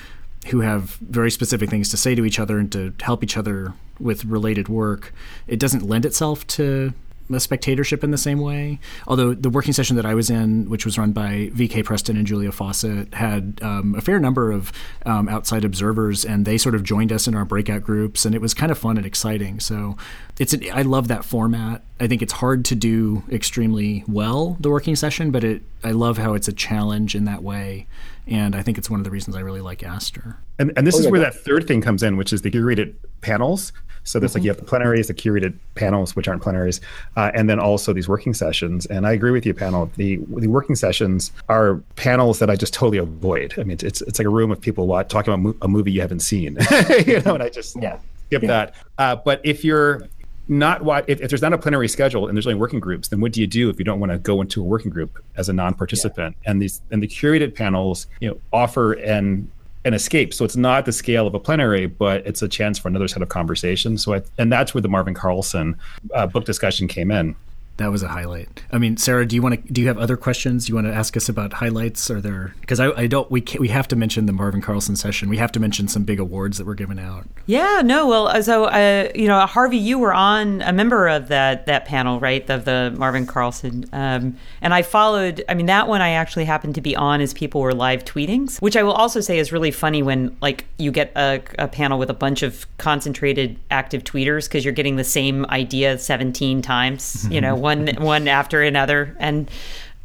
who 0.47 0.61
have 0.61 0.95
very 0.95 1.29
specific 1.29 1.69
things 1.69 1.89
to 1.89 1.97
say 1.97 2.15
to 2.15 2.25
each 2.25 2.39
other 2.39 2.57
and 2.57 2.71
to 2.71 2.93
help 3.01 3.23
each 3.23 3.37
other 3.37 3.73
with 3.99 4.25
related 4.25 4.69
work. 4.69 5.13
It 5.47 5.59
doesn't 5.59 5.83
lend 5.83 6.05
itself 6.05 6.47
to 6.47 6.93
a 7.33 7.39
spectatorship 7.39 8.03
in 8.03 8.11
the 8.11 8.17
same 8.17 8.39
way. 8.39 8.79
Although 9.07 9.33
the 9.33 9.49
working 9.49 9.73
session 9.73 9.95
that 9.95 10.05
I 10.05 10.13
was 10.13 10.29
in, 10.29 10.69
which 10.69 10.85
was 10.85 10.97
run 10.97 11.11
by 11.11 11.49
V.K. 11.53 11.83
Preston 11.83 12.17
and 12.17 12.25
Julia 12.25 12.51
Fawcett, 12.51 13.13
had 13.13 13.59
um, 13.61 13.95
a 13.95 14.01
fair 14.01 14.19
number 14.19 14.51
of 14.51 14.71
um, 15.05 15.29
outside 15.29 15.65
observers, 15.65 16.25
and 16.25 16.45
they 16.45 16.57
sort 16.57 16.75
of 16.75 16.83
joined 16.83 17.11
us 17.11 17.27
in 17.27 17.35
our 17.35 17.45
breakout 17.45 17.83
groups, 17.83 18.25
and 18.25 18.35
it 18.35 18.41
was 18.41 18.53
kind 18.53 18.71
of 18.71 18.77
fun 18.77 18.97
and 18.97 19.05
exciting. 19.05 19.59
So 19.59 19.97
it's 20.39 20.55
I 20.73 20.81
love 20.81 21.07
that 21.09 21.25
format. 21.25 21.83
I 21.99 22.07
think 22.07 22.21
it's 22.21 22.33
hard 22.33 22.65
to 22.65 22.75
do 22.75 23.23
extremely 23.31 24.03
well 24.07 24.57
the 24.59 24.69
working 24.69 24.95
session, 24.95 25.31
but 25.31 25.43
it 25.43 25.61
I 25.83 25.91
love 25.91 26.17
how 26.17 26.33
it's 26.33 26.47
a 26.47 26.53
challenge 26.53 27.15
in 27.15 27.25
that 27.25 27.43
way, 27.43 27.87
and 28.27 28.55
I 28.55 28.61
think 28.61 28.77
it's 28.77 28.89
one 28.89 28.99
of 28.99 29.03
the 29.03 29.11
reasons 29.11 29.35
I 29.35 29.41
really 29.41 29.61
like 29.61 29.79
ASTR. 29.79 30.37
And, 30.57 30.71
and 30.75 30.85
this 30.85 30.95
oh, 30.95 30.99
is 30.99 31.05
yeah. 31.05 31.11
where 31.11 31.21
that 31.21 31.35
third 31.35 31.67
thing 31.67 31.81
comes 31.81 32.03
in, 32.03 32.17
which 32.17 32.33
is 32.33 32.41
the 32.41 32.51
curated 32.51 32.95
panels. 33.21 33.71
So 34.03 34.19
there's 34.19 34.31
mm-hmm. 34.31 34.39
like 34.39 34.43
you 34.43 34.49
have 34.49 34.57
the 34.57 34.65
plenaries, 34.65 35.07
the 35.07 35.13
curated 35.13 35.53
panels, 35.75 36.15
which 36.15 36.27
aren't 36.27 36.41
plenaries, 36.41 36.81
uh, 37.15 37.31
and 37.33 37.49
then 37.49 37.59
also 37.59 37.93
these 37.93 38.07
working 38.07 38.33
sessions. 38.33 38.85
And 38.87 39.05
I 39.05 39.11
agree 39.11 39.31
with 39.31 39.45
you, 39.45 39.53
Pannill. 39.53 39.93
The 39.95 40.17
the 40.37 40.47
working 40.47 40.75
sessions 40.75 41.31
are 41.49 41.75
panels 41.95 42.39
that 42.39 42.49
I 42.49 42.55
just 42.55 42.73
totally 42.73 42.97
avoid. 42.97 43.53
I 43.57 43.63
mean, 43.63 43.77
it's 43.81 44.01
it's 44.01 44.19
like 44.19 44.25
a 44.25 44.29
room 44.29 44.51
of 44.51 44.59
people 44.59 44.87
watch, 44.87 45.09
talking 45.09 45.33
about 45.33 45.43
mo- 45.43 45.57
a 45.61 45.67
movie 45.67 45.91
you 45.91 46.01
haven't 46.01 46.21
seen, 46.21 46.57
you 47.05 47.21
know, 47.21 47.35
and 47.35 47.43
I 47.43 47.49
just 47.49 47.81
yeah. 47.81 47.99
skip 48.27 48.43
yeah. 48.43 48.47
that. 48.47 48.75
Uh, 48.97 49.15
but 49.15 49.41
if 49.43 49.63
you're 49.63 50.07
not 50.47 50.83
what 50.83 51.07
if, 51.07 51.21
if, 51.21 51.29
there's 51.29 51.41
not 51.41 51.53
a 51.53 51.57
plenary 51.57 51.87
schedule 51.87 52.27
and 52.27 52.35
there's 52.35 52.47
only 52.47 52.59
working 52.59 52.79
groups, 52.79 53.07
then 53.07 53.21
what 53.21 53.31
do 53.31 53.41
you 53.41 53.47
do 53.47 53.69
if 53.69 53.79
you 53.79 53.85
don't 53.85 53.99
want 53.99 54.11
to 54.11 54.17
go 54.17 54.41
into 54.41 54.61
a 54.61 54.63
working 54.63 54.91
group 54.91 55.23
as 55.37 55.47
a 55.47 55.53
non-participant? 55.53 56.35
Yeah. 56.43 56.51
And 56.51 56.61
these 56.61 56.81
and 56.91 57.01
the 57.01 57.07
curated 57.07 57.55
panels, 57.55 58.07
you 58.19 58.29
know, 58.29 58.37
offer 58.51 58.93
an 58.93 59.49
an 59.83 59.93
escape. 59.93 60.33
So 60.33 60.45
it's 60.45 60.55
not 60.55 60.85
the 60.85 60.91
scale 60.91 61.27
of 61.27 61.33
a 61.33 61.39
plenary, 61.39 61.87
but 61.87 62.25
it's 62.25 62.41
a 62.41 62.47
chance 62.47 62.77
for 62.77 62.87
another 62.87 63.07
set 63.07 63.21
of 63.21 63.29
conversations. 63.29 64.03
So 64.03 64.15
I, 64.15 64.21
and 64.37 64.51
that's 64.51 64.73
where 64.73 64.81
the 64.81 64.89
Marvin 64.89 65.13
Carlson 65.13 65.77
uh, 66.13 66.27
book 66.27 66.45
discussion 66.45 66.87
came 66.87 67.11
in 67.11 67.35
that 67.77 67.91
was 67.91 68.03
a 68.03 68.07
highlight. 68.07 68.63
I 68.71 68.77
mean, 68.77 68.97
Sarah, 68.97 69.25
do 69.25 69.35
you 69.35 69.41
want 69.41 69.65
to? 69.65 69.73
Do 69.73 69.81
you 69.81 69.87
have 69.87 69.97
other 69.97 70.17
questions? 70.17 70.69
You 70.69 70.75
want 70.75 70.87
to 70.87 70.93
ask 70.93 71.17
us 71.17 71.29
about 71.29 71.53
highlights? 71.53 72.11
Are 72.11 72.21
there? 72.21 72.53
Because 72.61 72.79
I, 72.79 72.91
I, 72.91 73.07
don't. 73.07 73.29
We 73.31 73.43
we 73.59 73.69
have 73.69 73.87
to 73.89 73.95
mention 73.95 74.27
the 74.27 74.33
Marvin 74.33 74.61
Carlson 74.61 74.95
session. 74.95 75.29
We 75.29 75.37
have 75.37 75.51
to 75.53 75.59
mention 75.59 75.87
some 75.87 76.03
big 76.03 76.19
awards 76.19 76.57
that 76.57 76.65
were 76.65 76.75
given 76.75 76.99
out. 76.99 77.27
Yeah. 77.47 77.81
No. 77.83 78.07
Well, 78.07 78.27
uh, 78.27 78.41
so 78.41 78.65
uh, 78.65 79.09
you 79.15 79.27
know, 79.27 79.39
Harvey, 79.47 79.77
you 79.77 79.97
were 79.97 80.13
on 80.13 80.61
a 80.61 80.71
member 80.71 81.07
of 81.07 81.29
that 81.29 81.65
that 81.65 81.85
panel, 81.85 82.19
right? 82.19 82.47
Of 82.49 82.65
the 82.65 82.93
Marvin 82.97 83.25
Carlson, 83.25 83.85
um, 83.93 84.37
and 84.61 84.73
I 84.73 84.83
followed. 84.83 85.43
I 85.49 85.55
mean, 85.55 85.65
that 85.65 85.87
one 85.87 86.01
I 86.01 86.09
actually 86.11 86.45
happened 86.45 86.75
to 86.75 86.81
be 86.81 86.95
on 86.95 87.19
as 87.21 87.33
people 87.33 87.61
were 87.61 87.73
live 87.73 88.05
tweeting, 88.05 88.61
which 88.61 88.77
I 88.77 88.83
will 88.83 88.93
also 88.93 89.21
say 89.21 89.39
is 89.39 89.51
really 89.51 89.71
funny 89.71 90.03
when 90.03 90.35
like 90.41 90.65
you 90.77 90.91
get 90.91 91.11
a, 91.15 91.41
a 91.57 91.67
panel 91.67 91.97
with 91.97 92.09
a 92.09 92.15
bunch 92.15 92.43
of 92.43 92.67
concentrated 92.77 93.57
active 93.71 94.03
tweeters 94.03 94.47
because 94.47 94.63
you're 94.63 94.73
getting 94.73 94.97
the 94.97 95.03
same 95.03 95.45
idea 95.47 95.97
17 95.97 96.61
times. 96.61 97.27
You 97.31 97.41
know, 97.41 97.55
one 97.61 97.87
one 97.99 98.27
after 98.27 98.61
another, 98.61 99.15
and 99.19 99.49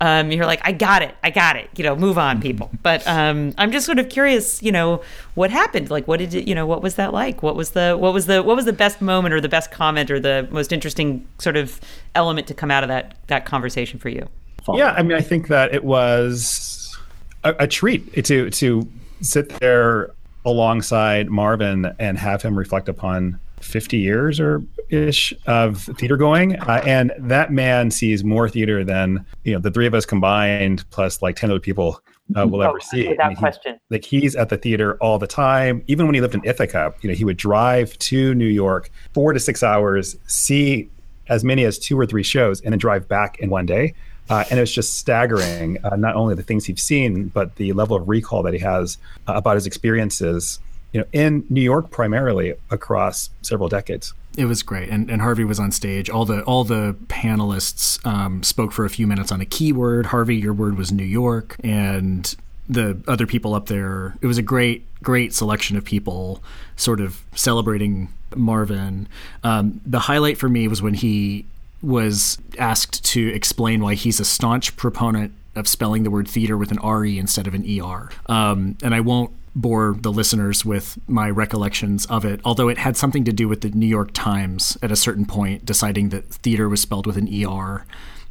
um, 0.00 0.30
you're 0.30 0.44
like, 0.44 0.61
I 0.62 0.72
got 0.72 1.02
it, 1.02 1.14
I 1.24 1.30
got 1.30 1.57
it. 1.57 1.70
You 1.76 1.84
know, 1.84 1.96
move 1.96 2.18
on, 2.18 2.40
people. 2.40 2.70
But 2.82 3.07
um, 3.07 3.54
I'm 3.57 3.72
just 3.72 3.86
sort 3.86 3.98
of 3.98 4.09
curious. 4.09 4.62
You 4.62 4.72
know, 4.72 5.02
what 5.34 5.50
happened? 5.50 5.90
Like, 5.90 6.07
what 6.07 6.18
did 6.18 6.34
it? 6.34 6.46
You 6.46 6.54
know, 6.54 6.66
what 6.66 6.82
was 6.82 6.96
that 6.96 7.12
like? 7.12 7.42
What 7.42 7.57
was 7.57 7.70
the 7.70 7.96
what 7.98 8.12
was 8.12 8.26
the 8.26 8.42
what 8.42 8.57
was 8.57 8.66
the 8.66 8.72
best 8.72 9.00
moment 9.00 9.34
or 9.34 9.40
the 9.40 9.48
best 9.48 9.70
comment 9.70 10.11
or 10.11 10.20
the 10.20 10.46
most 10.50 10.72
interesting 10.72 11.26
sort 11.38 11.57
of 11.57 11.80
element 12.14 12.46
to 12.48 12.54
come 12.54 12.70
out 12.70 12.82
of 12.84 12.88
that 12.88 13.16
that 13.28 13.46
conversation 13.46 13.98
for 13.98 14.11
you? 14.11 14.28
Yeah, 14.74 14.92
I 14.92 15.02
mean, 15.02 15.16
I 15.16 15.20
think 15.20 15.48
that 15.48 15.72
it 15.72 15.84
was 15.84 16.96
a, 17.44 17.54
a 17.61 17.66
treat 17.66 18.24
to 18.24 18.50
to 18.50 18.88
sit 19.22 19.48
there 19.61 20.11
alongside 20.44 21.30
Marvin 21.30 21.94
and 21.98 22.18
have 22.18 22.42
him 22.42 22.59
reflect 22.59 22.88
upon 22.88 23.40
50 23.61 23.96
years 23.96 24.38
or 24.40 24.62
ish 24.90 25.32
of 25.46 25.82
theater 25.98 26.16
going, 26.16 26.57
uh, 26.61 26.82
and 26.86 27.12
that 27.18 27.52
man 27.52 27.90
sees 27.90 28.24
more 28.24 28.48
theater 28.48 28.84
than 28.84 29.24
you 29.44 29.52
know 29.52 29.59
the 29.59 29.70
three 29.70 29.86
of 29.86 29.94
us 29.94 30.07
combined, 30.07 30.84
plus 30.90 31.22
like 31.22 31.36
10 31.36 31.50
other 31.50 31.61
people 31.61 32.00
uh, 32.36 32.46
will 32.46 32.62
oh, 32.62 32.68
ever 32.70 32.80
see. 32.80 33.09
Without 33.09 33.26
I 33.26 33.28
mean, 33.28 33.36
question. 33.36 33.74
He, 33.88 33.94
like 33.94 34.04
he's 34.04 34.34
at 34.36 34.48
the 34.48 34.57
theater 34.57 34.96
all 35.00 35.18
the 35.18 35.26
time. 35.26 35.82
Even 35.86 36.07
when 36.07 36.14
he 36.14 36.20
lived 36.20 36.34
in 36.34 36.44
Ithaca, 36.44 36.94
you 37.00 37.09
know, 37.09 37.14
he 37.14 37.24
would 37.24 37.36
drive 37.36 37.96
to 37.98 38.34
New 38.34 38.46
York 38.46 38.90
four 39.12 39.32
to 39.32 39.40
six 39.40 39.62
hours, 39.62 40.16
see 40.26 40.88
as 41.28 41.44
many 41.44 41.64
as 41.64 41.78
two 41.78 41.98
or 41.98 42.07
three 42.07 42.22
shows, 42.22 42.61
and 42.61 42.72
then 42.72 42.78
drive 42.78 43.09
back 43.09 43.38
in 43.38 43.50
one 43.50 43.66
day. 43.66 43.94
Uh, 44.28 44.44
and 44.50 44.59
it's 44.59 44.72
just 44.72 44.98
staggering, 44.98 45.78
uh, 45.84 45.94
not 45.94 46.16
only 46.16 46.34
the 46.34 46.42
things 46.42 46.64
he's 46.64 46.82
seen, 46.82 47.28
but 47.28 47.54
the 47.57 47.72
level 47.72 47.96
of 47.96 48.09
recall 48.09 48.42
that 48.42 48.52
he 48.52 48.59
has 48.59 48.98
uh, 49.28 49.34
about 49.34 49.54
his 49.54 49.66
experiences 49.66 50.59
you 50.93 51.01
know, 51.01 51.07
in 51.12 51.45
New 51.51 51.61
York 51.61 51.91
primarily 51.91 52.55
across 52.70 53.30
several 53.43 53.68
decades. 53.68 54.14
It 54.37 54.45
was 54.45 54.62
great, 54.62 54.91
and, 54.91 55.11
and 55.11 55.22
Harvey 55.22 55.45
was 55.45 55.59
on 55.59 55.72
stage. 55.72 56.11
All 56.11 56.24
the 56.24 56.43
all 56.43 56.64
the 56.64 56.95
panelists 57.07 58.05
um, 58.07 58.43
spoke 58.43 58.72
for 58.72 58.84
a 58.84 58.91
few 58.91 59.07
minutes 59.07 59.32
on 59.32 59.41
a 59.41 59.47
keyword. 59.47 60.07
Harvey, 60.07 60.37
your 60.37 60.53
word 60.53 60.76
was 60.76 60.93
New 60.93 61.05
York, 61.05 61.57
and 61.64 62.34
the 62.68 62.99
other 63.09 63.26
people 63.26 63.55
up 63.55 63.66
there. 63.66 64.16
It 64.20 64.26
was 64.26 64.39
a 64.39 64.43
great 64.43 64.84
great 65.03 65.32
selection 65.32 65.76
of 65.76 65.84
people, 65.84 66.43
sort 66.76 67.01
of 67.01 67.22
celebrating 67.34 68.09
Marvin. 68.34 69.09
Um, 69.43 69.80
the 69.87 70.01
highlight 70.01 70.37
for 70.37 70.49
me 70.49 70.68
was 70.68 70.82
when 70.82 70.95
he 70.95 71.47
was 71.82 72.39
asked 72.59 73.05
to 73.05 73.28
explain 73.28 73.82
why 73.82 73.95
he's 73.95 74.20
a 74.20 74.24
staunch 74.24 74.76
proponent 74.76 75.32
of 75.55 75.68
spelling 75.68 76.03
the 76.03 76.11
word 76.11 76.28
theater 76.28 76.57
with 76.57 76.70
an 76.70 76.78
re 76.78 77.18
instead 77.18 77.47
of 77.47 77.55
an 77.55 77.64
er. 77.80 78.11
Um, 78.26 78.76
and 78.82 78.95
I 78.95 79.01
won't 79.01 79.30
bore 79.57 79.96
the 79.98 80.12
listeners 80.12 80.64
with 80.64 80.98
my 81.09 81.30
recollections 81.30 82.07
of 82.07 82.24
it, 82.24 82.40
although 82.44 82.68
it 82.68 82.78
had 82.78 82.96
something 82.96 83.24
to 83.24 83.32
do 83.32 83.48
with 83.48 83.62
the 83.62 83.70
New 83.70 83.86
York 83.86 84.11
Times 84.12 84.76
at 84.82 84.92
a 84.92 84.96
certain 84.96 85.24
point 85.24 85.64
deciding 85.64 86.11
that 86.11 86.28
theater 86.28 86.68
was 86.68 86.82
spelled 86.82 87.07
with 87.07 87.16
an 87.16 87.28
ER. 87.44 87.86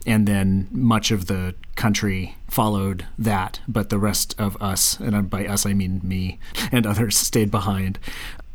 And 0.07 0.27
then 0.27 0.67
much 0.71 1.09
of 1.09 1.25
the 1.25 1.55
country 1.75 2.37
followed 2.47 3.07
that, 3.17 3.59
but 3.67 3.89
the 3.89 3.97
rest 3.97 4.35
of 4.39 4.55
us, 4.61 4.99
and 4.99 5.27
by 5.31 5.47
us 5.47 5.65
I 5.65 5.73
mean 5.73 5.99
me 6.03 6.37
and 6.71 6.85
others, 6.85 7.17
stayed 7.17 7.49
behind. 7.49 7.97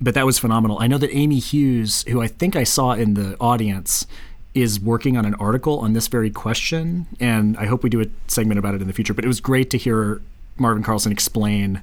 But 0.01 0.15
that 0.15 0.25
was 0.25 0.39
phenomenal. 0.39 0.79
I 0.81 0.87
know 0.87 0.99
that 0.99 1.13
Amy 1.13 1.41
Hughes, 1.41 2.05
who 2.09 2.23
I 2.23 2.29
think 2.29 2.55
I 2.55 2.63
saw 2.63 2.93
in 2.93 3.15
the 3.15 3.37
audience, 3.41 4.07
is 4.55 4.79
working 4.79 5.17
on 5.17 5.25
an 5.25 5.35
article 5.35 5.81
on 5.81 5.93
this 5.93 6.07
very 6.07 6.31
question, 6.31 7.07
and 7.19 7.57
I 7.57 7.67
hope 7.67 7.83
we 7.83 7.91
do 7.91 8.01
a 8.01 8.07
segment 8.29 8.61
about 8.61 8.77
it 8.77 8.81
in 8.81 8.87
the 8.87 8.93
future. 8.93 9.13
But 9.13 9.25
it 9.25 9.29
was 9.29 9.41
great 9.41 9.71
to 9.71 9.79
hear 9.79 10.23
Marvin 10.57 10.85
Carlson 10.85 11.11
explain 11.11 11.83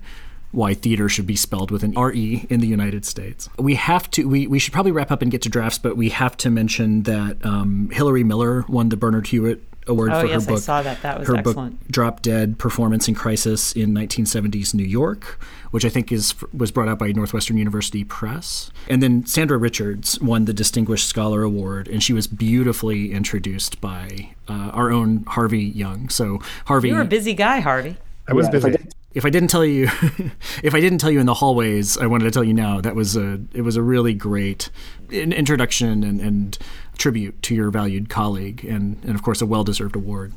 why 0.51 0.73
theater 0.73 1.09
should 1.09 1.27
be 1.27 1.35
spelled 1.35 1.71
with 1.71 1.83
an 1.83 1.93
RE 1.93 2.45
in 2.49 2.59
the 2.59 2.67
United 2.67 3.05
States. 3.05 3.49
We 3.57 3.75
have 3.75 4.09
to, 4.11 4.27
we, 4.27 4.47
we 4.47 4.59
should 4.59 4.73
probably 4.73 4.91
wrap 4.91 5.11
up 5.11 5.21
and 5.21 5.31
get 5.31 5.41
to 5.43 5.49
drafts, 5.49 5.77
but 5.77 5.97
we 5.97 6.09
have 6.09 6.37
to 6.37 6.49
mention 6.49 7.03
that 7.03 7.45
um, 7.45 7.89
Hillary 7.91 8.23
Miller 8.23 8.65
won 8.67 8.89
the 8.89 8.97
Barnard 8.97 9.27
Hewitt 9.27 9.61
Award 9.87 10.11
oh, 10.11 10.21
for 10.21 10.27
yes, 10.27 10.43
her 10.43 10.51
book. 10.51 10.57
I 10.57 10.61
saw 10.61 10.81
that. 10.81 11.01
That 11.01 11.19
was 11.19 11.27
her 11.29 11.37
excellent. 11.37 11.79
book, 11.79 11.87
Drop 11.89 12.21
Dead 12.21 12.59
Performance 12.59 13.07
in 13.07 13.15
Crisis 13.15 13.71
in 13.71 13.93
1970s 13.93 14.73
New 14.73 14.83
York, 14.83 15.39
which 15.71 15.85
I 15.85 15.89
think 15.89 16.11
is 16.11 16.35
was 16.53 16.71
brought 16.71 16.89
out 16.89 16.99
by 16.99 17.11
Northwestern 17.11 17.57
University 17.57 18.03
Press. 18.03 18.69
And 18.89 19.01
then 19.01 19.25
Sandra 19.25 19.57
Richards 19.57 20.19
won 20.19 20.45
the 20.45 20.53
Distinguished 20.53 21.07
Scholar 21.07 21.41
Award, 21.41 21.87
and 21.87 22.03
she 22.03 22.11
was 22.11 22.27
beautifully 22.27 23.13
introduced 23.13 23.79
by 23.79 24.35
uh, 24.49 24.71
our 24.73 24.91
own 24.91 25.23
Harvey 25.23 25.63
Young. 25.63 26.09
So, 26.09 26.41
Harvey. 26.65 26.89
You're 26.89 27.01
a 27.01 27.05
busy 27.05 27.33
guy, 27.33 27.59
Harvey. 27.61 27.95
I 28.27 28.33
was 28.33 28.47
yeah, 28.47 28.51
busy 28.51 28.77
if 29.17 29.25
I 29.25 29.31
didn't 29.31 29.49
tell 29.49 29.65
you, 29.65 29.85
if 30.63 30.75
I 30.75 30.79
didn't 30.79 30.99
tell 30.99 31.09
you 31.09 31.19
in 31.19 31.25
the 31.25 31.33
hallways, 31.33 31.97
I 31.97 32.05
wanted 32.05 32.25
to 32.25 32.31
tell 32.31 32.43
you 32.43 32.53
now. 32.53 32.79
That 32.79 32.93
was 32.93 33.17
a 33.17 33.41
it 33.51 33.61
was 33.61 33.75
a 33.75 33.81
really 33.81 34.13
great 34.13 34.69
introduction 35.09 36.03
and, 36.03 36.21
and 36.21 36.57
tribute 36.99 37.41
to 37.41 37.55
your 37.55 37.71
valued 37.71 38.09
colleague, 38.09 38.63
and 38.63 39.03
and 39.03 39.15
of 39.15 39.23
course 39.23 39.41
a 39.41 39.47
well 39.47 39.63
deserved 39.63 39.95
award. 39.95 40.33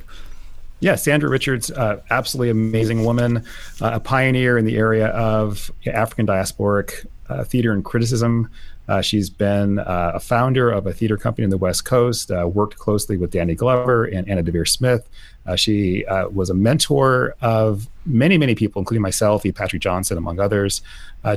Yeah, 0.81 0.95
Sandra 0.95 1.29
Richards, 1.29 1.71
uh, 1.71 2.01
absolutely 2.09 2.49
amazing 2.49 3.05
woman, 3.05 3.45
uh, 3.83 3.91
a 3.93 4.01
pioneer 4.01 4.57
in 4.57 4.65
the 4.65 4.79
area 4.79 5.09
of 5.09 5.71
African 5.87 6.27
diasporic 6.27 7.07
uh, 7.29 7.45
theater 7.45 7.73
and 7.73 7.85
criticism. 7.85 8.51
Uh, 8.89 9.03
she's 9.03 9.29
been 9.29 9.79
uh, 9.79 10.13
a 10.15 10.21
founder 10.21 10.71
of 10.71 10.87
a 10.87 10.93
theater 10.95 11.19
company 11.19 11.45
in 11.45 11.51
the 11.51 11.59
West 11.59 11.85
Coast, 11.85 12.31
uh, 12.31 12.49
worked 12.49 12.79
closely 12.79 13.19
with 13.19 13.31
Danny 13.31 13.55
Glover 13.55 14.07
and 14.07 14.27
Anna 14.27 14.43
Deavere 14.43 14.67
Smith. 14.67 15.07
Uh, 15.47 15.57
she 15.57 16.05
uh, 16.07 16.29
was 16.29 16.51
a 16.51 16.55
mentor 16.55 17.35
of 17.41 17.89
many, 18.07 18.39
many 18.39 18.55
people, 18.55 18.81
including 18.81 19.03
myself, 19.03 19.45
E. 19.45 19.53
Patrick 19.53 19.83
Johnson, 19.83 20.19
among 20.19 20.39
others. 20.39 20.83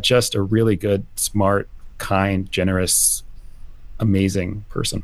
just 0.02 0.36
a 0.36 0.42
really 0.42 0.76
good, 0.76 1.06
smart, 1.16 1.70
kind, 1.98 2.52
generous, 2.52 3.24
amazing 4.00 4.66
person. 4.70 5.04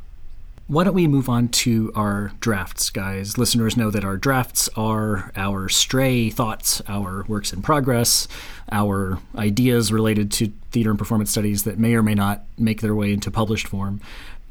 Why 0.70 0.84
don't 0.84 0.94
we 0.94 1.08
move 1.08 1.30
on 1.30 1.48
to 1.48 1.92
our 1.96 2.32
drafts, 2.42 2.92
guys? 2.92 3.40
Listeners 3.40 3.76
know 3.76 3.90
that 3.90 4.06
our 4.06 4.18
drafts 4.18 4.70
are 4.76 5.32
our 5.36 5.68
stray 5.68 6.30
thoughts, 6.30 6.80
our 6.88 7.26
works 7.28 7.52
in 7.52 7.64
progress, 7.64 8.28
our 8.72 9.18
ideas 9.36 9.92
related 9.92 10.32
to 10.34 10.52
theater 10.70 10.92
and 10.92 11.00
performance 11.00 11.32
studies 11.32 11.64
that 11.64 11.80
may 11.80 11.96
or 11.96 12.04
may 12.04 12.14
not 12.14 12.44
make 12.56 12.82
their 12.82 12.94
way 12.94 13.12
into 13.12 13.32
published 13.32 13.68
form 13.68 14.00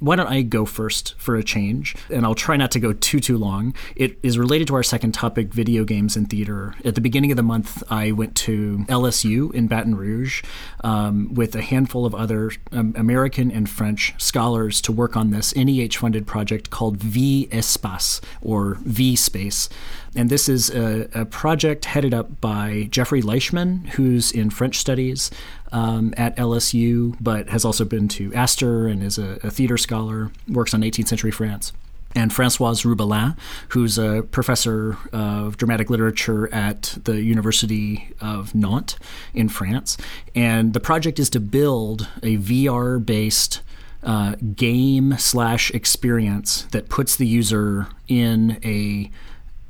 why 0.00 0.16
don't 0.16 0.28
I 0.28 0.42
go 0.42 0.64
first 0.64 1.14
for 1.18 1.36
a 1.36 1.42
change? 1.42 1.96
And 2.10 2.24
I'll 2.24 2.34
try 2.34 2.56
not 2.56 2.70
to 2.72 2.80
go 2.80 2.92
too, 2.92 3.20
too 3.20 3.36
long. 3.36 3.74
It 3.96 4.18
is 4.22 4.38
related 4.38 4.68
to 4.68 4.74
our 4.74 4.82
second 4.82 5.12
topic 5.12 5.52
video 5.52 5.84
games 5.84 6.16
and 6.16 6.30
theater. 6.30 6.74
At 6.84 6.94
the 6.94 7.00
beginning 7.00 7.32
of 7.32 7.36
the 7.36 7.42
month, 7.42 7.82
I 7.90 8.12
went 8.12 8.36
to 8.36 8.84
LSU 8.88 9.52
in 9.52 9.66
Baton 9.66 9.96
Rouge 9.96 10.42
um, 10.84 11.34
with 11.34 11.54
a 11.56 11.62
handful 11.62 12.06
of 12.06 12.14
other 12.14 12.52
um, 12.70 12.94
American 12.96 13.50
and 13.50 13.68
French 13.68 14.14
scholars 14.18 14.80
to 14.82 14.92
work 14.92 15.16
on 15.16 15.30
this 15.30 15.54
NEH 15.56 15.98
funded 15.98 16.26
project 16.26 16.70
called 16.70 16.98
V 16.98 17.48
Espace 17.50 18.20
or 18.40 18.78
V 18.82 19.16
Space. 19.16 19.68
And 20.14 20.30
this 20.30 20.48
is 20.48 20.70
a, 20.70 21.08
a 21.14 21.24
project 21.24 21.84
headed 21.84 22.14
up 22.14 22.40
by 22.40 22.88
Jeffrey 22.90 23.22
Leichman, 23.22 23.88
who's 23.90 24.32
in 24.32 24.50
French 24.50 24.78
studies 24.78 25.30
um, 25.72 26.14
at 26.16 26.36
LSU, 26.36 27.16
but 27.20 27.48
has 27.50 27.64
also 27.64 27.84
been 27.84 28.08
to 28.08 28.30
ASTR 28.30 28.90
and 28.90 29.02
is 29.02 29.18
a, 29.18 29.38
a 29.42 29.50
theater 29.50 29.76
scholar, 29.76 30.30
works 30.48 30.74
on 30.74 30.82
18th 30.82 31.08
century 31.08 31.30
France 31.30 31.72
and 32.14 32.32
Francoise 32.32 32.82
Rubellin, 32.82 33.36
who's 33.68 33.98
a 33.98 34.22
professor 34.30 34.96
of 35.12 35.56
dramatic 35.56 35.90
literature 35.90 36.52
at 36.54 36.98
the 37.04 37.22
University 37.22 38.14
of 38.20 38.54
Nantes 38.54 38.96
in 39.34 39.48
France. 39.48 39.96
And 40.34 40.72
the 40.72 40.80
project 40.80 41.18
is 41.18 41.30
to 41.30 41.40
build 41.40 42.08
a 42.22 42.38
VR 42.38 43.04
based 43.04 43.60
uh, 44.02 44.36
game 44.56 45.16
slash 45.18 45.70
experience 45.72 46.62
that 46.70 46.88
puts 46.88 47.16
the 47.16 47.26
user 47.26 47.88
in 48.06 48.58
a 48.64 49.10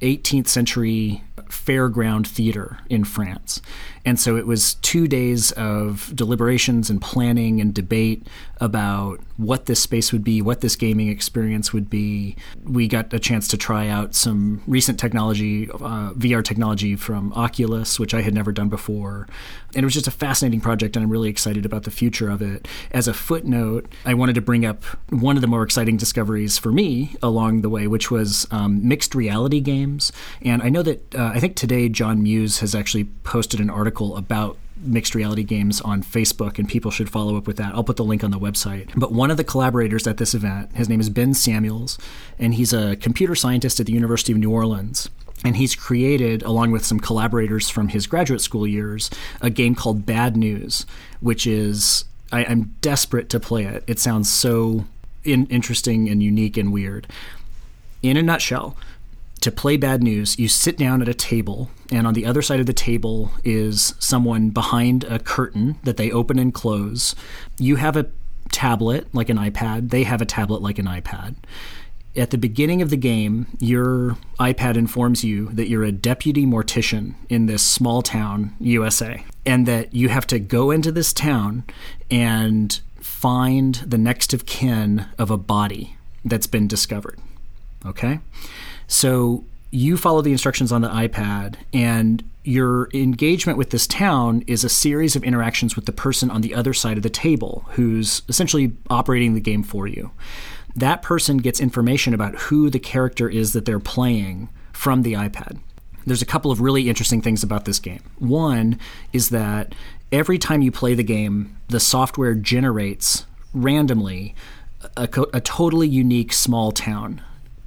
18th 0.01 0.49
century 0.49 1.23
fairground 1.49 2.27
theater 2.27 2.79
in 2.89 3.05
France. 3.05 3.61
And 4.05 4.19
so 4.19 4.37
it 4.37 4.47
was 4.47 4.75
two 4.75 5.09
days 5.09 5.51
of 5.53 6.13
deliberations 6.15 6.91
and 6.91 7.01
planning 7.01 7.61
and 7.61 7.75
debate 7.75 8.27
about 8.61 9.21
what 9.37 9.67
this 9.67 9.81
space 9.81 10.13
would 10.13 10.25
be, 10.25 10.43
what 10.43 10.61
this 10.61 10.77
gaming 10.77 11.09
experience 11.09 11.73
would 11.73 11.89
be. 11.89 12.37
We 12.65 12.89
got 12.89 13.13
a 13.15 13.19
chance 13.19 13.47
to 13.49 13.57
try 13.57 13.89
out 13.89 14.15
some 14.15 14.63
recent 14.67 14.99
technology, 14.99 15.71
uh, 15.71 16.13
VR 16.15 16.45
technology 16.45 16.97
from 16.97 17.33
Oculus, 17.35 18.01
which 18.01 18.15
I 18.15 18.23
had 18.23 18.35
never 18.35 18.53
done 18.53 18.69
before. 18.69 19.29
And 19.75 19.83
it 19.83 19.85
was 19.85 19.95
just 19.95 20.09
a 20.09 20.13
fascinating 20.13 20.61
project, 20.61 20.97
and 20.97 21.05
I'm 21.05 21.11
really 21.11 21.29
excited 21.29 21.65
about 21.65 21.85
the 21.85 21.91
future 21.91 22.31
of 22.31 22.43
it. 22.43 22.67
As 22.91 23.07
a 23.07 23.15
footnote, 23.15 23.93
I 24.05 24.15
wanted 24.15 24.35
to 24.35 24.41
bring 24.41 24.65
up 24.65 24.83
one 25.11 25.37
of 25.37 25.41
the 25.43 25.47
more 25.47 25.63
exciting 25.63 25.97
discoveries 25.97 26.59
for 26.59 26.73
me 26.73 27.15
along 27.23 27.61
the 27.61 27.69
way, 27.69 27.87
which 27.87 28.11
was 28.11 28.47
um, 28.51 28.87
mixed 28.87 29.15
reality 29.15 29.61
games. 29.61 30.11
And 30.43 30.63
I 30.63 30.69
know 30.69 30.83
that 30.83 31.15
uh, 31.15 31.33
I 31.35 31.41
think 31.41 31.55
today 31.55 31.89
John 31.89 32.23
Muse 32.23 32.59
has 32.61 32.75
actually 32.75 33.05
posted 33.05 33.61
an 33.61 33.71
article 33.71 34.17
about 34.17 34.59
mixed 34.81 35.15
reality 35.15 35.43
games 35.43 35.81
on 35.81 36.03
Facebook, 36.03 36.59
and 36.59 36.69
people 36.69 36.91
should 36.91 37.11
follow 37.11 37.37
up 37.37 37.47
with 37.47 37.57
that. 37.57 37.75
I'll 37.75 37.85
put 37.85 37.97
the 37.97 38.05
link 38.05 38.25
on 38.25 38.31
the 38.31 38.39
website. 38.39 38.91
But 38.97 39.13
one 39.13 39.31
of 39.31 39.37
the 39.37 39.45
collaborators 39.45 40.07
at 40.07 40.17
this 40.19 40.35
event, 40.35 40.75
his 40.75 40.89
name 40.89 41.01
is 41.01 41.11
Ben 41.11 41.35
Samuels, 41.35 41.99
and 42.39 42.55
he's 42.55 42.73
a 42.73 42.97
computer 42.97 43.35
scientist 43.35 43.81
at 43.81 43.87
the 43.87 43.93
University 43.93 44.33
of 44.33 44.39
New 44.39 44.51
Orleans. 44.51 45.09
And 45.45 45.57
he's 45.57 45.77
created, 45.77 46.43
along 46.43 46.73
with 46.73 46.85
some 46.85 46.99
collaborators 46.99 47.71
from 47.71 47.89
his 47.89 48.09
graduate 48.09 48.41
school 48.41 48.67
years, 48.67 49.09
a 49.41 49.51
game 49.51 49.77
called 49.77 50.05
Bad 50.05 50.37
News, 50.37 50.85
which 51.21 51.47
is, 51.47 52.05
I, 52.33 52.43
am 52.43 52.75
desperate 52.81 53.29
to 53.31 53.39
play 53.39 53.65
it. 53.65 53.85
It 53.87 54.01
sounds 54.01 54.29
so 54.29 54.85
in, 55.25 55.47
interesting 55.47 56.09
and 56.09 56.23
unique 56.23 56.57
and 56.57 56.73
weird. 56.73 57.07
In 58.03 58.17
a 58.17 58.23
nutshell, 58.23 58.77
to 59.41 59.53
play 59.53 59.77
bad 59.77 60.03
news, 60.03 60.39
you 60.39 60.49
sit 60.49 60.77
down 60.77 61.03
at 61.03 61.09
a 61.09 61.15
table, 61.15 61.71
and 61.91 62.07
on 62.07 62.15
the 62.15 62.27
other 62.27 62.43
side 62.43 62.61
of 62.61 62.67
the 62.67 62.73
table 62.73 63.31
is 63.45 63.95
someone 63.99 64.51
behind 64.51 65.05
a 65.05 65.19
curtain 65.19 65.77
that 65.85 65.97
they 65.97 66.11
open 66.11 66.39
and 66.39 66.53
close. 66.53 67.15
You 67.59 67.77
have 67.77 67.97
a 67.97 68.07
tablet 68.51 69.07
like 69.15 69.29
an 69.29 69.39
iPad, 69.39 69.91
they 69.91 70.05
have 70.05 70.21
a 70.21 70.27
tablet 70.27 70.63
like 70.63 70.79
an 70.79 70.87
iPad. 70.87 71.37
At 72.17 72.31
the 72.31 72.39
beginning 72.39 72.83
of 72.83 72.91
the 72.91 72.97
game, 72.97 73.47
your 73.61 74.17
iPad 74.41 74.77
informs 74.77 75.23
you 75.23 75.51
that 75.51 75.69
you're 75.69 75.85
a 75.85 75.93
deputy 75.93 76.45
mortician 76.45 77.15
in 77.29 77.47
this 77.47 77.63
small 77.63 78.03
town, 78.03 78.57
USA, 78.59 79.25
and 79.47 79.67
that 79.67 79.95
you 79.95 80.09
have 80.09 80.27
to 80.29 80.41
go 80.41 80.71
into 80.71 80.91
this 80.91 81.13
town 81.13 81.65
and 82.11 82.81
find 83.01 83.77
the 83.77 83.99
next 83.99 84.33
of 84.35 84.47
kin 84.47 85.07
of 85.17 85.31
a 85.31 85.37
body 85.37 85.97
that's 86.25 86.47
been 86.47 86.67
discovered. 86.67 87.19
Okay? 87.87 88.19
So 88.89 89.45
you 89.71 89.97
follow 89.97 90.23
the 90.23 90.33
instructions 90.33 90.73
on 90.73 90.81
the 90.81 90.89
iPad, 90.89 91.57
and 91.73 92.25
your 92.43 92.89
engagement 92.95 93.59
with 93.59 93.71
this 93.71 93.87
town 93.87 94.43
is 94.47 94.65
a 94.65 94.69
series 94.71 95.15
of 95.15 95.23
interactions 95.23 95.77
with 95.77 95.85
the 95.85 95.93
person 95.93 96.31
on 96.31 96.41
the 96.41 96.55
other 96.55 96.73
side 96.73 96.97
of 96.97 97.03
the 97.03 97.11
table 97.11 97.67
who's 97.73 98.23
essentially 98.29 98.73
operating 98.89 99.35
the 99.35 99.41
game 99.41 99.63
for 99.63 99.87
you. 99.87 100.11
That 100.75 101.03
person 101.03 101.37
gets 101.37 101.61
information 101.61 102.15
about 102.15 102.35
who 102.37 102.71
the 102.71 102.79
character 102.79 103.29
is 103.29 103.53
that 103.53 103.67
they're 103.67 103.79
playing 103.79 104.49
from 104.73 105.03
the 105.03 105.13
iPad. 105.13 105.59
There's 106.07 106.23
a 106.23 106.27
couple 106.27 106.51
of 106.51 106.63
really 106.63 106.89
interesting 106.89 107.21
things 107.21 107.43
about 107.43 107.67
this 107.67 107.79
game. 107.79 108.03
One 108.19 108.79
is 109.13 109.29
that 109.29 109.75
every 110.11 110.39
time 110.39 110.63
you 110.63 110.73
play 110.73 110.95
the 110.95 111.03
game, 111.03 111.59
the 111.69 111.81
software 111.81 112.35
generates 112.35 113.27
randomly 113.53 114.35
a, 114.97 115.09
a, 115.35 115.41
totally 115.41 115.89
unique 115.89 116.33
small 116.33 116.71
town 116.73 117.21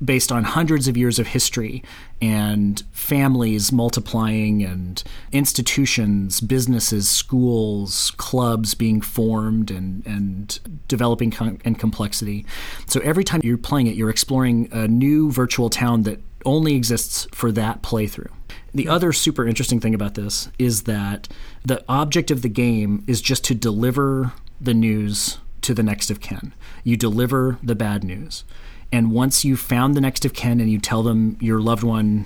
based 0.03 0.31
on 0.31 0.43
hundreds 0.43 0.87
of 0.87 0.97
years 0.97 1.19
of 1.19 1.27
history 1.27 1.83
and 2.21 2.83
families 2.91 3.71
multiplying 3.71 4.63
and 4.63 5.03
institutions, 5.31 6.41
businesses, 6.41 7.09
schools, 7.09 8.11
clubs 8.17 8.73
being 8.73 9.01
formed 9.01 9.69
and, 9.69 10.05
and 10.05 10.59
developing 10.87 11.31
com- 11.31 11.59
and 11.63 11.77
complexity. 11.79 12.45
So 12.87 12.99
every 13.01 13.23
time 13.23 13.41
you're 13.43 13.57
playing 13.57 13.87
it, 13.87 13.95
you're 13.95 14.09
exploring 14.09 14.69
a 14.71 14.87
new 14.87 15.31
virtual 15.31 15.69
town 15.69 16.03
that 16.03 16.19
only 16.45 16.75
exists 16.75 17.27
for 17.31 17.51
that 17.51 17.81
playthrough. 17.83 18.31
The 18.73 18.87
other 18.87 19.13
super 19.13 19.45
interesting 19.45 19.79
thing 19.79 19.93
about 19.93 20.15
this 20.15 20.49
is 20.57 20.83
that 20.83 21.27
the 21.63 21.83
object 21.89 22.31
of 22.31 22.41
the 22.41 22.49
game 22.49 23.03
is 23.05 23.21
just 23.21 23.43
to 23.45 23.55
deliver 23.55 24.33
the 24.59 24.73
news 24.73 25.39
to 25.61 25.73
the 25.73 25.83
next 25.83 26.09
of 26.09 26.21
kin. 26.21 26.53
You 26.83 26.97
deliver 26.97 27.57
the 27.61 27.75
bad 27.75 28.03
news. 28.03 28.43
And 28.91 29.11
once 29.11 29.45
you've 29.45 29.59
found 29.59 29.95
the 29.95 30.01
next 30.01 30.25
of 30.25 30.33
kin 30.33 30.59
and 30.59 30.69
you 30.69 30.79
tell 30.79 31.03
them 31.03 31.37
your 31.39 31.59
loved 31.59 31.83
one 31.83 32.25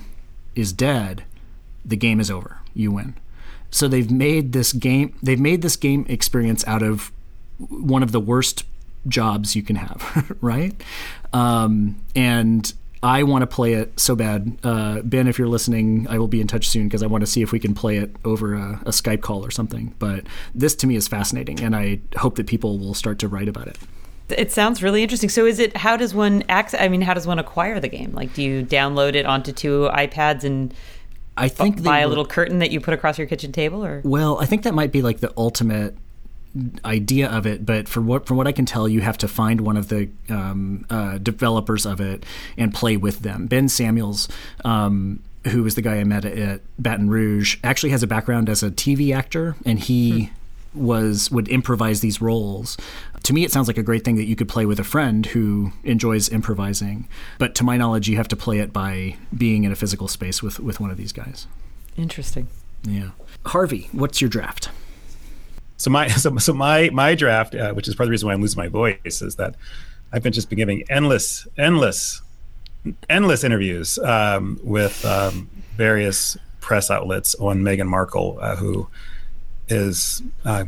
is 0.54 0.72
dead, 0.72 1.24
the 1.84 1.96
game 1.96 2.18
is 2.18 2.30
over. 2.30 2.58
You 2.74 2.92
win. 2.92 3.14
So 3.70 3.88
they've 3.88 4.10
made 4.10 4.52
this 4.52 4.72
game 4.72 5.14
they've 5.22 5.40
made 5.40 5.62
this 5.62 5.76
game 5.76 6.06
experience 6.08 6.66
out 6.66 6.82
of 6.82 7.12
one 7.58 8.02
of 8.02 8.12
the 8.12 8.20
worst 8.20 8.64
jobs 9.08 9.54
you 9.54 9.62
can 9.62 9.76
have, 9.76 10.36
right? 10.40 10.80
Um, 11.32 12.00
and 12.14 12.72
I 13.02 13.22
want 13.22 13.42
to 13.42 13.46
play 13.46 13.74
it 13.74 13.98
so 14.00 14.16
bad. 14.16 14.58
Uh, 14.64 15.00
ben, 15.02 15.28
if 15.28 15.38
you're 15.38 15.48
listening, 15.48 16.06
I 16.08 16.18
will 16.18 16.28
be 16.28 16.40
in 16.40 16.46
touch 16.46 16.68
soon 16.68 16.88
because 16.88 17.02
I 17.02 17.06
want 17.06 17.22
to 17.22 17.26
see 17.26 17.42
if 17.42 17.52
we 17.52 17.58
can 17.58 17.74
play 17.74 17.98
it 17.98 18.14
over 18.24 18.54
a, 18.54 18.80
a 18.86 18.90
Skype 18.90 19.20
call 19.20 19.44
or 19.44 19.50
something. 19.50 19.94
But 19.98 20.24
this 20.54 20.74
to 20.76 20.86
me 20.86 20.96
is 20.96 21.06
fascinating, 21.06 21.60
and 21.60 21.76
I 21.76 22.00
hope 22.16 22.36
that 22.36 22.46
people 22.46 22.78
will 22.78 22.94
start 22.94 23.18
to 23.20 23.28
write 23.28 23.48
about 23.48 23.68
it. 23.68 23.78
It 24.28 24.50
sounds 24.52 24.82
really 24.82 25.02
interesting. 25.02 25.30
So, 25.30 25.46
is 25.46 25.58
it 25.58 25.76
how 25.76 25.96
does 25.96 26.14
one 26.14 26.42
access? 26.48 26.80
I 26.80 26.88
mean, 26.88 27.02
how 27.02 27.14
does 27.14 27.26
one 27.26 27.38
acquire 27.38 27.78
the 27.78 27.88
game? 27.88 28.12
Like, 28.12 28.34
do 28.34 28.42
you 28.42 28.64
download 28.64 29.14
it 29.14 29.26
onto 29.26 29.52
two 29.52 29.88
iPads 29.92 30.44
and 30.44 30.74
I 31.36 31.48
think 31.48 31.82
buy 31.82 32.00
a 32.00 32.08
little 32.08 32.26
curtain 32.26 32.58
that 32.60 32.70
you 32.70 32.80
put 32.80 32.94
across 32.94 33.18
your 33.18 33.26
kitchen 33.26 33.52
table? 33.52 33.84
Or 33.84 34.00
well, 34.04 34.38
I 34.38 34.46
think 34.46 34.62
that 34.62 34.74
might 34.74 34.90
be 34.90 35.02
like 35.02 35.20
the 35.20 35.32
ultimate 35.36 35.96
idea 36.84 37.28
of 37.28 37.46
it, 37.46 37.66
but 37.66 37.88
from 37.88 38.06
what 38.06 38.26
from 38.26 38.36
what 38.36 38.46
I 38.46 38.52
can 38.52 38.66
tell, 38.66 38.88
you 38.88 39.00
have 39.00 39.18
to 39.18 39.28
find 39.28 39.60
one 39.60 39.76
of 39.76 39.88
the 39.88 40.08
um, 40.28 40.86
uh, 40.90 41.18
developers 41.18 41.86
of 41.86 42.00
it 42.00 42.24
and 42.56 42.72
play 42.72 42.96
with 42.96 43.20
them. 43.20 43.46
Ben 43.46 43.68
Samuels. 43.68 44.28
Um, 44.64 45.22
who 45.46 45.62
was 45.62 45.76
the 45.76 45.82
guy 45.82 45.98
I 46.00 46.04
met 46.04 46.24
at 46.24 46.60
Baton 46.76 47.08
Rouge? 47.08 47.58
Actually, 47.62 47.90
has 47.90 48.02
a 48.02 48.08
background 48.08 48.48
as 48.48 48.64
a 48.64 48.70
TV 48.70 49.14
actor, 49.14 49.54
and 49.64 49.78
he 49.78 50.24
hmm 50.24 50.32
was 50.74 51.30
would 51.30 51.48
improvise 51.48 52.00
these 52.00 52.20
roles. 52.20 52.76
To 53.22 53.32
me, 53.32 53.44
it 53.44 53.50
sounds 53.50 53.66
like 53.66 53.78
a 53.78 53.82
great 53.82 54.04
thing 54.04 54.16
that 54.16 54.26
you 54.26 54.36
could 54.36 54.48
play 54.48 54.66
with 54.66 54.78
a 54.78 54.84
friend 54.84 55.26
who 55.26 55.72
enjoys 55.82 56.28
improvising. 56.28 57.08
But 57.38 57.54
to 57.56 57.64
my 57.64 57.76
knowledge, 57.76 58.08
you 58.08 58.16
have 58.16 58.28
to 58.28 58.36
play 58.36 58.58
it 58.58 58.72
by 58.72 59.16
being 59.36 59.64
in 59.64 59.72
a 59.72 59.76
physical 59.76 60.08
space 60.08 60.42
with 60.42 60.60
with 60.60 60.80
one 60.80 60.90
of 60.90 60.96
these 60.96 61.12
guys. 61.12 61.46
Interesting. 61.96 62.48
Yeah, 62.84 63.10
Harvey, 63.46 63.88
what's 63.92 64.20
your 64.20 64.30
draft? 64.30 64.68
so 65.76 65.90
my 65.90 66.08
so, 66.22 66.36
so 66.38 66.52
my 66.52 66.90
my 66.90 67.14
draft, 67.14 67.54
uh, 67.54 67.72
which 67.72 67.88
is 67.88 67.94
part 67.94 68.04
of 68.04 68.08
the 68.08 68.12
reason 68.12 68.26
why 68.26 68.34
I'm 68.34 68.40
losing 68.40 68.58
my 68.58 68.68
voice, 68.68 69.22
is 69.22 69.36
that 69.36 69.54
I've 70.12 70.22
been 70.22 70.32
just 70.32 70.48
been 70.48 70.58
giving 70.58 70.84
endless, 70.88 71.46
endless, 71.58 72.22
endless 73.08 73.44
interviews 73.44 73.98
um, 73.98 74.58
with 74.62 75.04
um, 75.04 75.50
various 75.76 76.36
press 76.60 76.90
outlets 76.90 77.34
on 77.36 77.60
Meghan 77.60 77.88
Markle, 77.88 78.38
uh, 78.40 78.56
who 78.56 78.88
is 79.68 80.22
uh, 80.44 80.64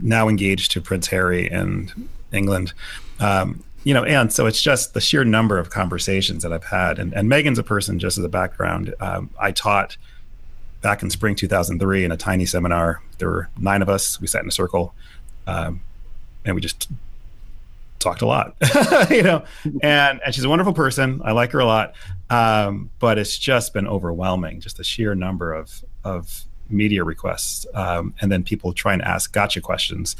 now 0.00 0.28
engaged 0.28 0.72
to 0.72 0.80
Prince 0.80 1.06
Harry 1.08 1.50
in 1.50 1.90
England. 2.32 2.72
Um, 3.20 3.62
you 3.84 3.94
know, 3.94 4.04
and 4.04 4.32
so 4.32 4.46
it's 4.46 4.60
just 4.60 4.94
the 4.94 5.00
sheer 5.00 5.24
number 5.24 5.58
of 5.58 5.70
conversations 5.70 6.42
that 6.42 6.52
I've 6.52 6.64
had. 6.64 6.98
And, 6.98 7.12
and 7.14 7.30
Meghan's 7.30 7.58
a 7.58 7.62
person, 7.62 7.98
just 7.98 8.18
as 8.18 8.24
a 8.24 8.28
background, 8.28 8.94
um, 9.00 9.30
I 9.38 9.52
taught 9.52 9.96
back 10.82 11.02
in 11.02 11.10
spring 11.10 11.34
2003 11.36 12.04
in 12.04 12.12
a 12.12 12.16
tiny 12.16 12.46
seminar. 12.46 13.00
There 13.18 13.28
were 13.28 13.48
nine 13.58 13.82
of 13.82 13.88
us. 13.88 14.20
We 14.20 14.26
sat 14.26 14.42
in 14.42 14.48
a 14.48 14.52
circle, 14.52 14.94
um, 15.46 15.80
and 16.44 16.54
we 16.54 16.60
just 16.60 16.88
talked 17.98 18.22
a 18.22 18.26
lot, 18.26 18.56
you 19.10 19.22
know. 19.22 19.44
And 19.82 20.20
and 20.24 20.34
she's 20.34 20.44
a 20.44 20.48
wonderful 20.48 20.74
person. 20.74 21.20
I 21.24 21.32
like 21.32 21.52
her 21.52 21.60
a 21.60 21.64
lot, 21.64 21.94
um, 22.30 22.90
but 22.98 23.18
it's 23.18 23.38
just 23.38 23.72
been 23.72 23.86
overwhelming. 23.86 24.60
Just 24.60 24.76
the 24.76 24.84
sheer 24.84 25.14
number 25.14 25.52
of 25.52 25.84
of 26.04 26.44
media 26.68 27.04
requests, 27.04 27.66
um, 27.74 28.14
and 28.20 28.30
then 28.30 28.42
people 28.42 28.72
try 28.72 28.92
and 28.92 29.02
ask 29.02 29.32
gotcha 29.32 29.60
questions. 29.60 30.16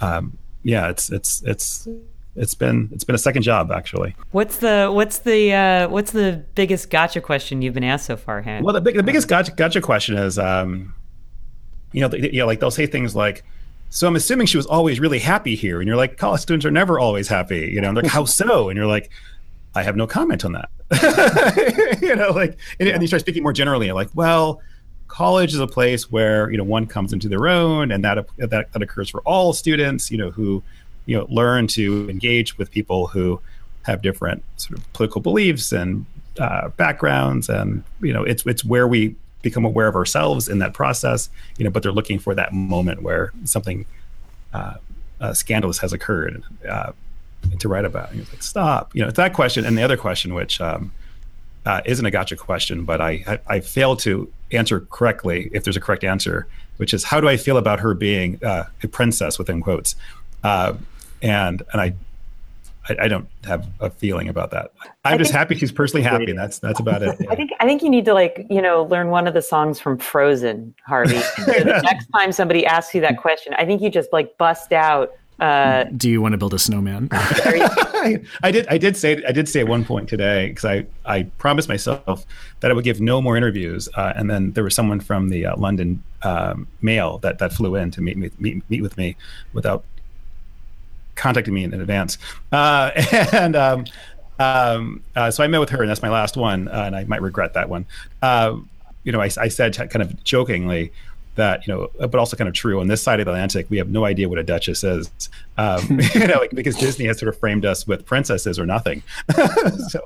Um, 0.00 0.38
yeah, 0.62 0.88
it's 0.88 1.10
it's 1.10 1.42
it's 1.42 1.88
it's 2.36 2.54
been 2.54 2.88
it's 2.92 3.04
been 3.04 3.14
a 3.14 3.18
second 3.18 3.42
job 3.42 3.72
actually. 3.72 4.14
What's 4.30 4.58
the 4.58 4.90
what's 4.92 5.18
the 5.18 5.52
uh, 5.52 5.88
what's 5.88 6.12
the 6.12 6.44
biggest 6.54 6.90
gotcha 6.90 7.20
question 7.20 7.62
you've 7.62 7.74
been 7.74 7.84
asked 7.84 8.06
so 8.06 8.16
far, 8.16 8.42
Han? 8.42 8.62
Well, 8.62 8.74
the 8.74 8.80
big, 8.80 8.96
the 8.96 9.02
biggest 9.02 9.28
gotcha 9.28 9.52
gotcha 9.52 9.80
question 9.80 10.16
is, 10.16 10.38
um, 10.38 10.94
you 11.92 12.00
know, 12.00 12.08
the, 12.08 12.32
you 12.32 12.38
know, 12.38 12.46
like 12.46 12.60
they'll 12.60 12.70
say 12.70 12.86
things 12.86 13.16
like, 13.16 13.44
"So 13.88 14.06
I'm 14.06 14.16
assuming 14.16 14.46
she 14.46 14.56
was 14.56 14.66
always 14.66 15.00
really 15.00 15.18
happy 15.18 15.56
here," 15.56 15.80
and 15.80 15.88
you're 15.88 15.96
like, 15.96 16.18
"College 16.18 16.40
students 16.40 16.64
are 16.64 16.70
never 16.70 16.98
always 16.98 17.26
happy," 17.26 17.70
you 17.72 17.80
know? 17.80 17.88
And 17.88 17.96
they're 17.96 18.04
like, 18.04 18.12
"How 18.12 18.24
so?" 18.24 18.68
And 18.68 18.76
you're 18.76 18.86
like, 18.86 19.10
"I 19.74 19.82
have 19.82 19.96
no 19.96 20.06
comment 20.06 20.44
on 20.44 20.52
that." 20.52 21.98
you 22.02 22.14
know, 22.14 22.30
like, 22.30 22.58
and, 22.78 22.88
and 22.88 23.02
you 23.02 23.08
start 23.08 23.20
speaking 23.20 23.42
more 23.42 23.52
generally, 23.52 23.90
like, 23.92 24.10
"Well." 24.14 24.62
College 25.10 25.52
is 25.52 25.60
a 25.60 25.66
place 25.66 26.10
where 26.10 26.50
you 26.50 26.56
know 26.56 26.64
one 26.64 26.86
comes 26.86 27.12
into 27.12 27.28
their 27.28 27.48
own 27.48 27.90
and 27.90 28.04
that 28.04 28.26
that, 28.38 28.72
that 28.72 28.82
occurs 28.82 29.10
for 29.10 29.20
all 29.22 29.52
students 29.52 30.10
you 30.10 30.16
know 30.16 30.30
who 30.30 30.62
you 31.06 31.16
know 31.16 31.26
learn 31.28 31.66
to 31.66 32.08
engage 32.08 32.56
with 32.56 32.70
people 32.70 33.08
who 33.08 33.40
have 33.82 34.02
different 34.02 34.42
sort 34.56 34.78
of 34.78 34.92
political 34.92 35.20
beliefs 35.20 35.72
and 35.72 36.06
uh, 36.38 36.68
backgrounds, 36.70 37.48
and 37.48 37.82
you 38.00 38.12
know 38.12 38.22
it's 38.22 38.44
it's 38.46 38.64
where 38.64 38.86
we 38.86 39.14
become 39.42 39.64
aware 39.64 39.88
of 39.88 39.94
ourselves 39.94 40.48
in 40.48 40.58
that 40.58 40.74
process. 40.74 41.28
You 41.58 41.64
know, 41.64 41.70
but 41.70 41.82
they're 41.82 41.92
looking 41.92 42.18
for 42.18 42.34
that 42.34 42.52
moment 42.52 43.02
where 43.02 43.32
something 43.44 43.86
uh, 44.52 44.74
uh, 45.20 45.34
scandalous 45.34 45.78
has 45.78 45.92
occurred 45.92 46.42
uh, 46.68 46.92
to 47.58 47.68
write 47.68 47.84
about. 47.84 48.10
And 48.10 48.18
you're 48.18 48.26
like, 48.30 48.42
stop. 48.42 48.94
You 48.94 49.02
know, 49.02 49.08
it's 49.08 49.16
that 49.16 49.34
question, 49.34 49.64
and 49.64 49.76
the 49.76 49.82
other 49.82 49.96
question, 49.96 50.34
which 50.34 50.60
um, 50.60 50.92
uh, 51.66 51.80
isn't 51.84 52.04
a 52.04 52.10
gotcha 52.10 52.36
question, 52.36 52.84
but 52.84 53.00
I, 53.00 53.24
I, 53.26 53.38
I 53.56 53.60
failed 53.60 53.98
to 54.00 54.30
answer 54.52 54.80
correctly 54.90 55.50
if 55.52 55.64
there's 55.64 55.76
a 55.76 55.80
correct 55.80 56.04
answer, 56.04 56.46
which 56.76 56.94
is 56.94 57.04
how 57.04 57.20
do 57.20 57.28
I 57.28 57.36
feel 57.36 57.56
about 57.56 57.80
her 57.80 57.94
being 57.94 58.42
uh, 58.44 58.64
a 58.82 58.88
princess 58.88 59.38
within 59.38 59.60
quotes? 59.60 59.96
Uh, 60.42 60.74
and 61.22 61.62
and 61.72 61.80
I, 61.80 61.94
I, 62.88 63.04
I 63.04 63.08
don't 63.08 63.28
have 63.44 63.66
a 63.80 63.90
feeling 63.90 64.28
about 64.28 64.50
that. 64.52 64.72
I'm 65.04 65.14
I 65.14 65.16
just 65.18 65.32
happy 65.32 65.54
she's 65.54 65.72
personally 65.72 66.02
happy. 66.02 66.30
And 66.30 66.38
that's 66.38 66.58
that's 66.58 66.80
about 66.80 67.02
it. 67.02 67.16
Yeah. 67.20 67.30
I 67.30 67.34
think 67.34 67.50
I 67.60 67.66
think 67.66 67.82
you 67.82 67.90
need 67.90 68.04
to 68.06 68.14
like 68.14 68.46
you 68.48 68.62
know 68.62 68.84
learn 68.84 69.08
one 69.08 69.26
of 69.26 69.34
the 69.34 69.42
songs 69.42 69.78
from 69.78 69.98
Frozen, 69.98 70.74
Harvey. 70.86 71.20
so 71.20 71.44
the 71.44 71.82
next 71.84 72.06
time 72.16 72.32
somebody 72.32 72.64
asks 72.64 72.94
you 72.94 73.00
that 73.02 73.18
question, 73.18 73.54
I 73.54 73.64
think 73.64 73.82
you 73.82 73.90
just 73.90 74.12
like 74.12 74.36
bust 74.38 74.72
out. 74.72 75.12
Uh, 75.40 75.84
Do 75.84 76.10
you 76.10 76.20
want 76.20 76.32
to 76.32 76.38
build 76.38 76.52
a 76.52 76.58
snowman? 76.58 77.08
I, 77.12 78.20
I 78.42 78.50
did. 78.50 78.66
I 78.68 78.76
did 78.76 78.96
say. 78.96 79.22
I 79.26 79.32
did 79.32 79.48
say 79.48 79.60
at 79.60 79.68
one 79.68 79.84
point 79.84 80.08
today 80.08 80.48
because 80.48 80.64
I 80.64 80.86
I 81.06 81.22
promised 81.38 81.68
myself 81.68 82.26
that 82.60 82.70
I 82.70 82.74
would 82.74 82.84
give 82.84 83.00
no 83.00 83.22
more 83.22 83.36
interviews, 83.36 83.88
uh, 83.94 84.12
and 84.14 84.28
then 84.28 84.52
there 84.52 84.64
was 84.64 84.74
someone 84.74 85.00
from 85.00 85.30
the 85.30 85.46
uh, 85.46 85.56
London 85.56 86.02
um, 86.22 86.66
Mail 86.82 87.18
that 87.18 87.38
that 87.38 87.54
flew 87.54 87.74
in 87.76 87.90
to 87.92 88.02
meet 88.02 88.18
me 88.18 88.30
meet, 88.38 88.62
meet 88.68 88.82
with 88.82 88.98
me 88.98 89.16
without 89.54 89.82
contacting 91.14 91.54
me 91.54 91.64
in, 91.64 91.72
advance. 91.72 92.18
Uh, 92.52 92.90
and 93.32 93.56
um, 93.56 93.84
um, 94.38 95.02
uh, 95.16 95.30
so 95.30 95.44
I 95.44 95.46
met 95.46 95.60
with 95.60 95.70
her, 95.70 95.80
and 95.80 95.90
that's 95.90 96.02
my 96.02 96.10
last 96.10 96.36
one, 96.36 96.68
uh, 96.68 96.84
and 96.86 96.96
I 96.96 97.04
might 97.04 97.22
regret 97.22 97.54
that 97.54 97.68
one. 97.68 97.86
Uh, 98.22 98.56
you 99.04 99.12
know, 99.12 99.20
I, 99.20 99.30
I, 99.38 99.48
said 99.48 99.74
kind 99.74 100.02
of 100.02 100.22
jokingly 100.24 100.92
that 101.36 101.66
you 101.66 101.72
know, 101.72 101.90
but 101.98 102.16
also 102.16 102.36
kind 102.36 102.48
of 102.48 102.54
true. 102.54 102.80
On 102.80 102.88
this 102.88 103.02
side 103.02 103.20
of 103.20 103.26
the 103.26 103.32
Atlantic, 103.32 103.66
we 103.70 103.78
have 103.78 103.88
no 103.88 104.04
idea 104.04 104.28
what 104.28 104.38
a 104.38 104.42
duchess 104.42 104.84
is. 104.84 105.10
Um, 105.56 106.00
you 106.14 106.26
know, 106.26 106.38
like, 106.38 106.50
because 106.50 106.76
Disney 106.76 107.06
has 107.06 107.18
sort 107.18 107.28
of 107.28 107.38
framed 107.38 107.64
us 107.64 107.86
with 107.86 108.06
princesses 108.06 108.58
or 108.58 108.66
nothing. 108.66 109.02
so. 109.88 110.00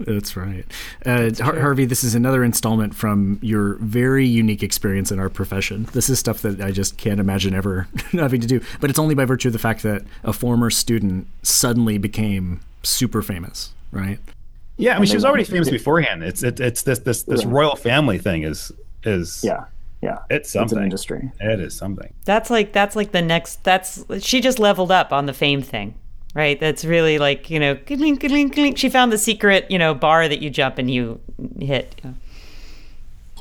That's 0.00 0.36
right. 0.36 0.64
Uh, 1.06 1.30
Har- 1.40 1.60
Harvey, 1.60 1.84
this 1.84 2.02
is 2.02 2.16
another 2.16 2.42
installment 2.42 2.96
from 2.96 3.38
your 3.42 3.74
very 3.74 4.26
unique 4.26 4.64
experience 4.64 5.12
in 5.12 5.20
our 5.20 5.28
profession. 5.28 5.84
This 5.92 6.10
is 6.10 6.18
stuff 6.18 6.42
that 6.42 6.60
I 6.60 6.72
just 6.72 6.96
can't 6.96 7.20
imagine 7.20 7.54
ever 7.54 7.86
having 8.10 8.40
to 8.40 8.46
do. 8.48 8.60
But 8.80 8.90
it's 8.90 8.98
only 8.98 9.14
by 9.14 9.24
virtue 9.24 9.50
of 9.50 9.52
the 9.52 9.60
fact 9.60 9.84
that 9.84 10.02
a 10.24 10.32
former 10.32 10.68
student 10.68 11.28
suddenly 11.44 11.98
became 11.98 12.60
super 12.82 13.22
famous, 13.22 13.72
right? 13.92 14.18
Yeah, 14.78 14.96
I 14.96 14.98
mean, 14.98 15.06
she 15.06 15.14
was 15.14 15.24
already 15.24 15.44
famous 15.44 15.70
beforehand. 15.70 16.24
It's 16.24 16.42
it, 16.42 16.58
it's 16.58 16.82
this 16.82 16.98
this 16.98 17.22
this 17.22 17.44
royal 17.44 17.76
family 17.76 18.18
thing 18.18 18.42
is 18.42 18.72
is 19.04 19.44
yeah 19.44 19.66
yeah 20.04 20.18
it's 20.30 20.52
something 20.52 20.64
it's 20.66 20.72
an 20.78 20.82
industry 20.84 21.32
it 21.40 21.60
is 21.60 21.76
something 21.76 22.12
that's 22.24 22.50
like 22.50 22.72
that's 22.72 22.94
like 22.94 23.12
the 23.12 23.22
next 23.22 23.64
that's 23.64 24.04
she 24.20 24.40
just 24.40 24.58
leveled 24.58 24.92
up 24.92 25.12
on 25.12 25.26
the 25.26 25.32
fame 25.32 25.62
thing 25.62 25.94
right? 26.34 26.58
That's 26.58 26.84
really 26.84 27.18
like 27.18 27.48
you 27.48 27.58
know, 27.58 27.78
she 27.86 28.88
found 28.88 29.12
the 29.12 29.18
secret 29.18 29.70
you 29.70 29.78
know 29.78 29.94
bar 29.94 30.28
that 30.28 30.42
you 30.42 30.50
jump 30.50 30.78
and 30.78 30.90
you 30.90 31.20
hit. 31.60 31.94
You 32.02 32.10
know. 32.10 32.16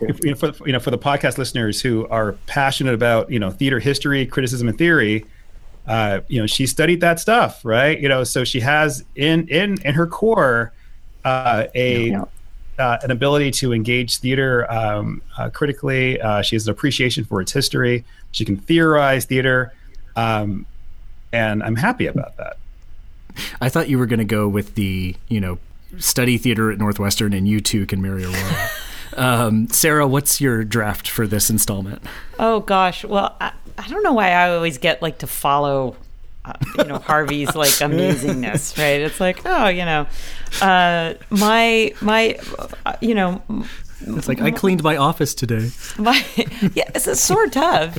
If, 0.01 0.23
you 0.23 0.31
know, 0.31 0.35
for 0.35 0.53
you 0.65 0.73
know, 0.73 0.79
for 0.79 0.91
the 0.91 0.97
podcast 0.97 1.37
listeners 1.37 1.81
who 1.81 2.07
are 2.07 2.33
passionate 2.45 2.93
about 2.93 3.29
you 3.31 3.39
know 3.39 3.51
theater 3.51 3.79
history, 3.79 4.25
criticism, 4.25 4.67
and 4.67 4.77
theory, 4.77 5.25
uh, 5.87 6.21
you 6.27 6.39
know, 6.39 6.47
she 6.47 6.67
studied 6.67 7.01
that 7.01 7.19
stuff, 7.19 7.63
right? 7.63 7.99
You 7.99 8.09
know, 8.09 8.23
so 8.23 8.43
she 8.43 8.59
has 8.61 9.03
in 9.15 9.47
in 9.47 9.81
in 9.83 9.93
her 9.93 10.07
core 10.07 10.73
uh, 11.25 11.65
a 11.75 12.09
yeah. 12.09 12.25
Uh, 12.79 12.97
an 13.01 13.11
ability 13.11 13.51
to 13.51 13.73
engage 13.73 14.17
theater 14.17 14.71
um, 14.71 15.21
uh, 15.37 15.49
critically. 15.49 16.19
Uh, 16.19 16.41
she 16.41 16.55
has 16.55 16.67
an 16.67 16.71
appreciation 16.71 17.23
for 17.23 17.41
its 17.41 17.51
history. 17.51 18.05
She 18.31 18.45
can 18.45 18.57
theorize 18.57 19.25
theater, 19.25 19.73
um, 20.15 20.65
and 21.31 21.63
I'm 21.63 21.75
happy 21.75 22.07
about 22.07 22.37
that. 22.37 22.57
I 23.61 23.69
thought 23.69 23.89
you 23.89 23.97
were 23.97 24.05
going 24.05 24.19
to 24.19 24.25
go 24.25 24.47
with 24.47 24.75
the, 24.75 25.15
you 25.27 25.39
know, 25.39 25.57
study 25.97 26.37
theater 26.37 26.71
at 26.71 26.77
Northwestern 26.77 27.33
and 27.33 27.47
you 27.47 27.61
too 27.61 27.85
can 27.85 28.01
marry 28.01 28.25
Aurora. 28.25 28.69
um, 29.17 29.67
Sarah, 29.69 30.07
what's 30.07 30.41
your 30.41 30.63
draft 30.63 31.07
for 31.07 31.27
this 31.27 31.49
installment? 31.49 32.01
Oh 32.39 32.59
gosh, 32.61 33.03
well, 33.05 33.35
I, 33.39 33.53
I 33.77 33.87
don't 33.87 34.03
know 34.03 34.13
why 34.13 34.31
I 34.31 34.49
always 34.49 34.77
get 34.77 35.01
like 35.01 35.19
to 35.19 35.27
follow 35.27 35.95
uh, 36.45 36.53
you 36.77 36.83
know 36.85 36.99
Harvey's 36.99 37.55
like 37.55 37.69
amazingness, 37.85 38.77
right? 38.77 39.01
It's 39.01 39.19
like, 39.19 39.41
oh, 39.45 39.67
you 39.67 39.85
know, 39.85 40.07
uh, 40.61 41.13
my 41.29 41.93
my, 42.01 42.37
uh, 42.85 42.95
you 43.01 43.15
know, 43.15 43.41
it's 44.01 44.27
like 44.27 44.41
I 44.41 44.51
cleaned 44.51 44.83
my 44.83 44.97
office 44.97 45.33
today. 45.33 45.69
My 45.97 46.23
yeah, 46.73 46.89
it's 46.93 47.07
a 47.07 47.15
sort 47.15 47.55
of. 47.55 47.97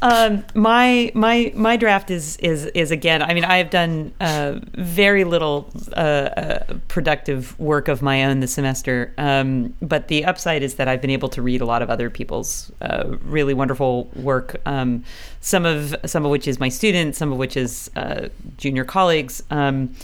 Um, 0.00 0.44
my 0.54 1.10
my 1.14 1.52
my 1.56 1.76
draft 1.76 2.10
is 2.10 2.36
is 2.36 2.66
is 2.66 2.90
again. 2.92 3.20
I 3.20 3.34
mean, 3.34 3.44
I 3.44 3.56
have 3.56 3.70
done 3.70 4.12
uh, 4.20 4.60
very 4.74 5.24
little 5.24 5.70
uh, 5.96 6.00
uh, 6.00 6.74
productive 6.86 7.58
work 7.58 7.88
of 7.88 8.00
my 8.00 8.24
own 8.24 8.38
this 8.38 8.52
semester, 8.52 9.12
um, 9.18 9.74
but 9.82 10.06
the 10.06 10.24
upside 10.24 10.62
is 10.62 10.76
that 10.76 10.86
I've 10.86 11.00
been 11.00 11.10
able 11.10 11.28
to 11.30 11.42
read 11.42 11.60
a 11.60 11.64
lot 11.64 11.82
of 11.82 11.90
other 11.90 12.10
people's 12.10 12.70
uh, 12.80 13.16
really 13.24 13.54
wonderful 13.54 14.08
work. 14.14 14.60
Um, 14.66 15.04
some 15.40 15.66
of 15.66 15.96
some 16.06 16.24
of 16.24 16.30
which 16.30 16.46
is 16.46 16.60
my 16.60 16.68
students, 16.68 17.18
some 17.18 17.32
of 17.32 17.38
which 17.38 17.56
is 17.56 17.90
uh, 17.96 18.28
junior 18.56 18.84
colleagues. 18.84 19.42
Um, 19.50 19.94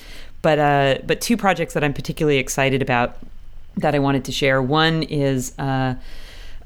but 0.42 0.58
uh, 0.58 0.98
but 1.06 1.20
two 1.20 1.36
projects 1.36 1.72
that 1.74 1.84
I'm 1.84 1.94
particularly 1.94 2.38
excited 2.38 2.82
about 2.82 3.16
that 3.76 3.94
I 3.94 4.00
wanted 4.00 4.24
to 4.24 4.32
share. 4.32 4.60
One 4.60 5.04
is 5.04 5.52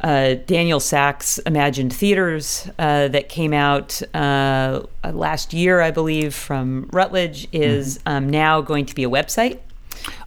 uh, 0.00 0.34
Daniel 0.46 0.80
Sack's 0.80 1.38
Imagined 1.38 1.92
Theaters 1.92 2.68
uh, 2.78 3.08
that 3.08 3.28
came 3.28 3.52
out 3.52 4.00
uh, 4.14 4.82
last 5.04 5.52
year, 5.52 5.80
I 5.80 5.90
believe, 5.90 6.34
from 6.34 6.88
Routledge 6.92 7.48
is 7.52 7.98
mm-hmm. 7.98 8.08
um, 8.08 8.30
now 8.30 8.60
going 8.60 8.86
to 8.86 8.94
be 8.94 9.04
a 9.04 9.10
website. 9.10 9.58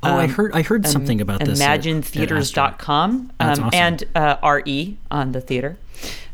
Oh, 0.04 0.12
um, 0.12 0.18
I 0.18 0.28
heard 0.28 0.52
I 0.54 0.62
heard 0.64 0.86
something 0.86 1.22
about 1.22 1.40
this. 1.40 1.62
ImagineTheaters.com 1.62 3.32
um, 3.40 3.50
awesome. 3.50 3.70
and 3.74 4.04
uh, 4.16 4.38
RE 4.44 4.98
on 5.10 5.32
the 5.32 5.42
theater 5.42 5.78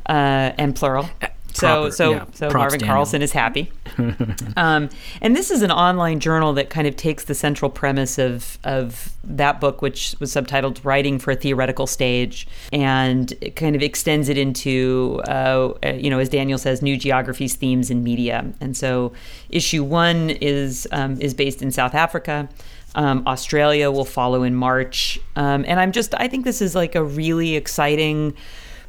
uh, 0.08 0.54
and 0.58 0.76
plural. 0.76 1.10
So 1.58 1.90
so 1.90 2.12
yeah, 2.12 2.26
so 2.34 2.50
Marvin 2.52 2.80
Daniel. 2.80 2.94
Carlson 2.94 3.22
is 3.22 3.32
happy. 3.32 3.72
um, 4.58 4.90
and 5.22 5.36
this 5.36 5.50
is 5.50 5.64
an 5.64 5.72
online 5.72 6.20
journal 6.20 6.54
that 6.54 6.70
kind 6.70 6.88
of 6.88 6.96
takes 6.96 7.24
the 7.24 7.34
central 7.34 7.72
premise 7.72 8.20
of 8.20 8.60
of 8.64 9.14
that 9.24 9.60
book, 9.60 9.82
which 9.82 10.16
was 10.20 10.32
subtitled 10.32 10.84
"Writing 10.84 11.18
for 11.18 11.32
a 11.32 11.36
Theoretical 11.36 11.88
Stage," 11.88 12.48
and 12.72 13.34
it 13.42 13.56
kind 13.56 13.76
of 13.76 13.82
extends 13.82 14.30
it 14.30 14.38
into, 14.38 15.22
uh, 15.28 15.74
you 15.96 16.10
know, 16.10 16.20
as 16.20 16.30
Daniel 16.30 16.60
says, 16.60 16.82
new 16.82 16.96
geographies, 16.96 17.56
themes, 17.56 17.90
and 17.90 18.04
media. 18.04 18.46
And 18.62 18.78
so, 18.78 19.14
issue 19.50 19.84
one 19.84 20.30
is 20.30 20.88
um, 20.92 21.20
is 21.20 21.34
based 21.34 21.62
in 21.62 21.72
South 21.72 21.96
Africa. 21.96 22.48
Um, 22.96 23.24
Australia 23.28 23.92
will 23.92 24.06
follow 24.06 24.44
in 24.44 24.56
March, 24.56 25.20
um, 25.36 25.66
and 25.68 25.80
I'm 25.80 25.92
just 25.92 26.14
I 26.16 26.28
think 26.28 26.46
this 26.46 26.62
is 26.62 26.76
like 26.76 26.94
a 26.96 27.04
really 27.04 27.56
exciting 27.56 28.36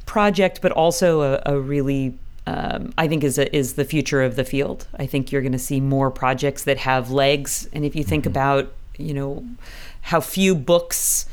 project, 0.05 0.61
but 0.61 0.71
also 0.71 1.21
a, 1.21 1.41
a 1.45 1.59
really 1.59 2.17
um, 2.47 2.93
I 2.97 3.07
think 3.07 3.23
is 3.23 3.37
a, 3.37 3.53
is 3.55 3.73
the 3.73 3.85
future 3.85 4.21
of 4.21 4.35
the 4.35 4.43
field. 4.43 4.87
I 4.97 5.05
think 5.05 5.31
you're 5.31 5.41
going 5.41 5.51
to 5.51 5.59
see 5.59 5.79
more 5.79 6.09
projects 6.09 6.63
that 6.63 6.77
have 6.79 7.11
legs, 7.11 7.69
and 7.73 7.85
if 7.85 7.95
you 7.95 8.03
think 8.03 8.23
mm-hmm. 8.23 8.31
about 8.31 8.73
you 8.97 9.13
know 9.13 9.45
how 10.01 10.19
few 10.19 10.55
books 10.55 11.25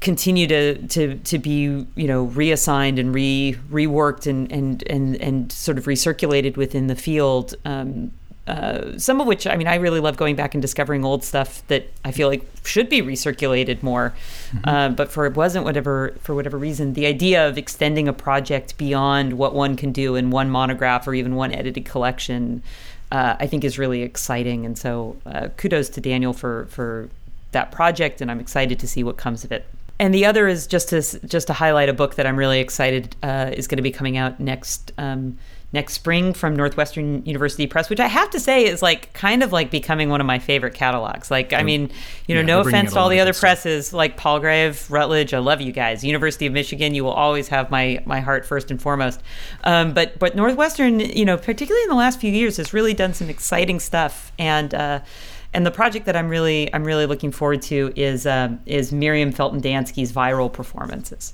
continue 0.00 0.46
to 0.46 0.86
to 0.88 1.16
to 1.16 1.38
be 1.38 1.86
you 1.94 2.06
know 2.06 2.24
reassigned 2.24 2.98
and 2.98 3.14
re 3.14 3.56
reworked 3.70 4.26
and 4.26 4.50
and 4.52 4.82
and 4.88 5.16
and 5.16 5.50
sort 5.52 5.78
of 5.78 5.84
recirculated 5.84 6.56
within 6.56 6.86
the 6.86 6.96
field. 6.96 7.54
Um, 7.64 8.12
uh, 8.46 8.96
some 8.96 9.20
of 9.20 9.26
which 9.26 9.46
I 9.46 9.56
mean 9.56 9.66
I 9.66 9.74
really 9.76 9.98
love 10.00 10.16
going 10.16 10.36
back 10.36 10.54
and 10.54 10.62
discovering 10.62 11.04
old 11.04 11.24
stuff 11.24 11.66
that 11.66 11.88
I 12.04 12.12
feel 12.12 12.28
like 12.28 12.44
should 12.64 12.88
be 12.88 13.02
recirculated 13.02 13.82
more, 13.82 14.14
mm-hmm. 14.50 14.68
uh, 14.68 14.88
but 14.90 15.10
for 15.10 15.26
it 15.26 15.34
wasn't 15.34 15.64
whatever 15.64 16.14
for 16.20 16.34
whatever 16.34 16.56
reason 16.56 16.92
the 16.92 17.06
idea 17.06 17.48
of 17.48 17.58
extending 17.58 18.06
a 18.06 18.12
project 18.12 18.78
beyond 18.78 19.32
what 19.34 19.54
one 19.54 19.76
can 19.76 19.90
do 19.90 20.14
in 20.14 20.30
one 20.30 20.48
monograph 20.48 21.08
or 21.08 21.14
even 21.14 21.34
one 21.34 21.52
edited 21.52 21.84
collection, 21.84 22.62
uh, 23.10 23.34
I 23.40 23.46
think 23.48 23.64
is 23.64 23.78
really 23.78 24.02
exciting. 24.02 24.64
And 24.64 24.78
so 24.78 25.16
uh, 25.26 25.48
kudos 25.56 25.88
to 25.90 26.00
Daniel 26.00 26.32
for 26.32 26.66
for 26.70 27.08
that 27.50 27.72
project, 27.72 28.20
and 28.20 28.30
I'm 28.30 28.40
excited 28.40 28.78
to 28.78 28.86
see 28.86 29.02
what 29.02 29.16
comes 29.16 29.42
of 29.42 29.50
it. 29.50 29.66
And 29.98 30.14
the 30.14 30.26
other 30.26 30.46
is 30.46 30.66
just 30.66 30.90
to 30.90 31.00
just 31.26 31.46
to 31.48 31.52
highlight 31.52 31.88
a 31.88 31.94
book 31.94 32.14
that 32.16 32.26
I'm 32.26 32.36
really 32.36 32.60
excited 32.60 33.16
uh, 33.22 33.50
is 33.52 33.66
going 33.66 33.78
to 33.78 33.82
be 33.82 33.90
coming 33.90 34.16
out 34.16 34.38
next. 34.38 34.92
Um, 34.98 35.38
next 35.76 35.92
spring 35.92 36.32
from 36.32 36.56
Northwestern 36.56 37.22
University 37.26 37.66
Press, 37.66 37.90
which 37.90 38.00
I 38.00 38.06
have 38.06 38.30
to 38.30 38.40
say 38.40 38.64
is 38.64 38.80
like 38.80 39.12
kind 39.12 39.42
of 39.42 39.52
like 39.52 39.70
becoming 39.70 40.08
one 40.08 40.22
of 40.22 40.26
my 40.26 40.38
favorite 40.38 40.72
catalogs. 40.72 41.30
Like, 41.30 41.52
I 41.52 41.62
mean, 41.62 41.90
you 42.26 42.34
know, 42.34 42.40
yeah, 42.40 42.46
no 42.46 42.60
offense 42.60 42.94
to 42.94 42.98
all 42.98 43.10
the 43.10 43.20
other 43.20 43.34
presses 43.34 43.92
like 43.92 44.16
Palgrave, 44.16 44.90
Routledge. 44.90 45.34
I 45.34 45.38
love 45.38 45.60
you 45.60 45.72
guys. 45.72 46.02
University 46.02 46.46
of 46.46 46.54
Michigan, 46.54 46.94
you 46.94 47.04
will 47.04 47.12
always 47.12 47.48
have 47.48 47.70
my 47.70 48.02
my 48.06 48.20
heart 48.20 48.46
first 48.46 48.70
and 48.70 48.80
foremost. 48.80 49.20
Um, 49.64 49.92
but 49.92 50.18
but 50.18 50.34
Northwestern, 50.34 50.98
you 50.98 51.26
know, 51.26 51.36
particularly 51.36 51.82
in 51.82 51.90
the 51.90 51.94
last 51.94 52.18
few 52.18 52.32
years, 52.32 52.56
has 52.56 52.72
really 52.72 52.94
done 52.94 53.14
some 53.14 53.28
exciting 53.28 53.78
stuff 53.78 54.32
and. 54.38 54.74
Uh, 54.74 55.00
and 55.54 55.64
the 55.64 55.70
project 55.70 56.04
that 56.04 56.16
I'm 56.16 56.28
really 56.28 56.68
I'm 56.74 56.84
really 56.84 57.06
looking 57.06 57.32
forward 57.32 57.62
to 57.62 57.90
is 57.96 58.26
um, 58.26 58.60
is 58.66 58.92
Miriam 58.92 59.32
Felton 59.32 59.62
Dansky's 59.62 60.12
viral 60.12 60.52
performances, 60.52 61.32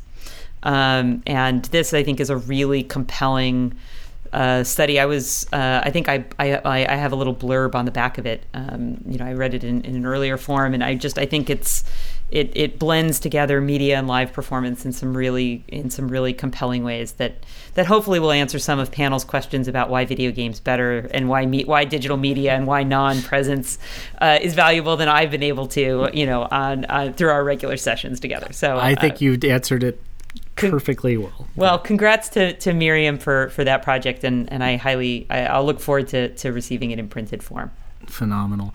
um, 0.62 1.24
and 1.26 1.64
this 1.66 1.92
I 1.92 2.04
think 2.04 2.20
is 2.20 2.30
a 2.30 2.36
really 2.36 2.84
compelling 2.84 3.74
uh, 4.32 4.64
study. 4.64 4.98
I 4.98 5.06
was, 5.06 5.46
uh, 5.52 5.82
I 5.84 5.90
think 5.90 6.08
I, 6.08 6.24
I, 6.38 6.56
I 6.64 6.94
have 6.94 7.12
a 7.12 7.16
little 7.16 7.34
blurb 7.34 7.74
on 7.74 7.84
the 7.84 7.90
back 7.90 8.18
of 8.18 8.26
it. 8.26 8.44
Um, 8.54 8.98
you 9.06 9.18
know, 9.18 9.26
I 9.26 9.34
read 9.34 9.54
it 9.54 9.64
in, 9.64 9.82
in, 9.82 9.94
an 9.94 10.06
earlier 10.06 10.36
form, 10.36 10.74
and 10.74 10.82
I 10.82 10.94
just, 10.94 11.18
I 11.18 11.26
think 11.26 11.50
it's, 11.50 11.84
it, 12.30 12.50
it 12.56 12.78
blends 12.78 13.20
together 13.20 13.60
media 13.60 13.98
and 13.98 14.08
live 14.08 14.32
performance 14.32 14.86
in 14.86 14.92
some 14.92 15.14
really, 15.14 15.64
in 15.68 15.90
some 15.90 16.08
really 16.08 16.32
compelling 16.32 16.82
ways 16.82 17.12
that, 17.12 17.44
that 17.74 17.84
hopefully 17.84 18.18
will 18.18 18.32
answer 18.32 18.58
some 18.58 18.78
of 18.78 18.90
Pannill's 18.90 19.24
questions 19.24 19.68
about 19.68 19.90
why 19.90 20.06
video 20.06 20.30
games 20.30 20.58
better 20.58 21.10
and 21.12 21.28
why 21.28 21.44
me, 21.44 21.64
why 21.64 21.84
digital 21.84 22.16
media 22.16 22.54
and 22.54 22.66
why 22.66 22.84
non-presence 22.84 23.78
uh, 24.22 24.38
is 24.40 24.54
valuable 24.54 24.96
than 24.96 25.08
I've 25.08 25.30
been 25.30 25.42
able 25.42 25.66
to, 25.68 26.08
you 26.14 26.24
know, 26.24 26.48
on 26.50 26.86
uh, 26.86 27.12
through 27.14 27.28
our 27.30 27.44
regular 27.44 27.76
sessions 27.76 28.18
together. 28.18 28.50
So 28.52 28.78
I 28.78 28.94
think 28.94 29.14
uh, 29.14 29.18
you 29.20 29.38
answered 29.50 29.82
it 29.82 30.00
perfectly 30.56 31.16
well. 31.16 31.46
Well, 31.56 31.78
congrats 31.78 32.28
to, 32.30 32.52
to 32.54 32.72
Miriam 32.72 33.18
for, 33.18 33.50
for 33.50 33.64
that 33.64 33.82
project, 33.82 34.24
and, 34.24 34.50
and 34.52 34.62
I 34.62 34.76
highly 34.76 35.26
I, 35.30 35.58
will 35.58 35.66
look 35.66 35.80
forward 35.80 36.08
to, 36.08 36.28
to 36.36 36.52
receiving 36.52 36.90
it 36.90 36.98
in 36.98 37.08
printed 37.08 37.42
form. 37.42 37.70
Phenomenal. 38.06 38.74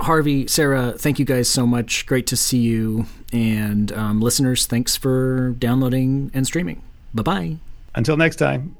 Harvey, 0.00 0.46
Sarah, 0.46 0.92
thank 0.92 1.18
you 1.18 1.24
guys 1.24 1.48
so 1.48 1.66
much. 1.66 2.06
Great 2.06 2.26
to 2.28 2.36
see 2.36 2.58
you. 2.58 3.06
And 3.32 3.90
um, 3.92 4.20
listeners, 4.20 4.66
thanks 4.66 4.96
for 4.96 5.50
downloading 5.58 6.30
and 6.34 6.46
streaming. 6.46 6.82
Bye 7.12 7.22
bye. 7.22 7.56
Until 7.94 8.16
next 8.16 8.36
time. 8.36 8.76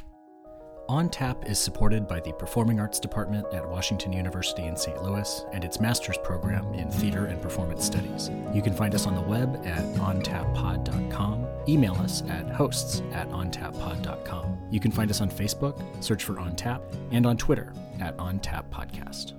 On 0.89 1.11
Tap 1.11 1.45
is 1.45 1.59
supported 1.59 2.09
by 2.09 2.19
the 2.19 2.33
Performing 2.33 2.81
Arts 2.81 2.99
Department 2.99 3.47
at 3.53 3.69
Washington 3.69 4.11
University 4.11 4.65
in 4.65 4.75
St. 4.75 5.03
Louis 5.03 5.45
and 5.53 5.63
its 5.63 5.81
master's 5.81 6.17
program 6.25 6.73
in 6.73 6.91
theater 6.91 7.27
and 7.27 7.43
performance 7.43 7.85
studies. 7.85 8.31
You 8.55 8.63
can 8.63 8.73
find 8.73 8.95
us 8.95 9.07
on 9.07 9.15
the 9.15 9.21
web 9.21 9.61
at 9.67 9.85
ontappod.com. 9.97 11.47
Email 11.69 11.93
us 11.97 12.23
at 12.29 12.49
hosts 12.51 13.03
at 13.13 13.29
ontappod.com. 13.29 14.59
You 14.71 14.81
can 14.81 14.91
find 14.91 15.11
us 15.11 15.21
on 15.21 15.31
Facebook, 15.31 15.79
search 16.03 16.25
for 16.25 16.37
OnTap, 16.37 16.81
and 17.11 17.27
on 17.27 17.37
Twitter 17.37 17.75
at 18.01 18.17
OnTap 18.17 18.71
Podcast. 18.71 19.38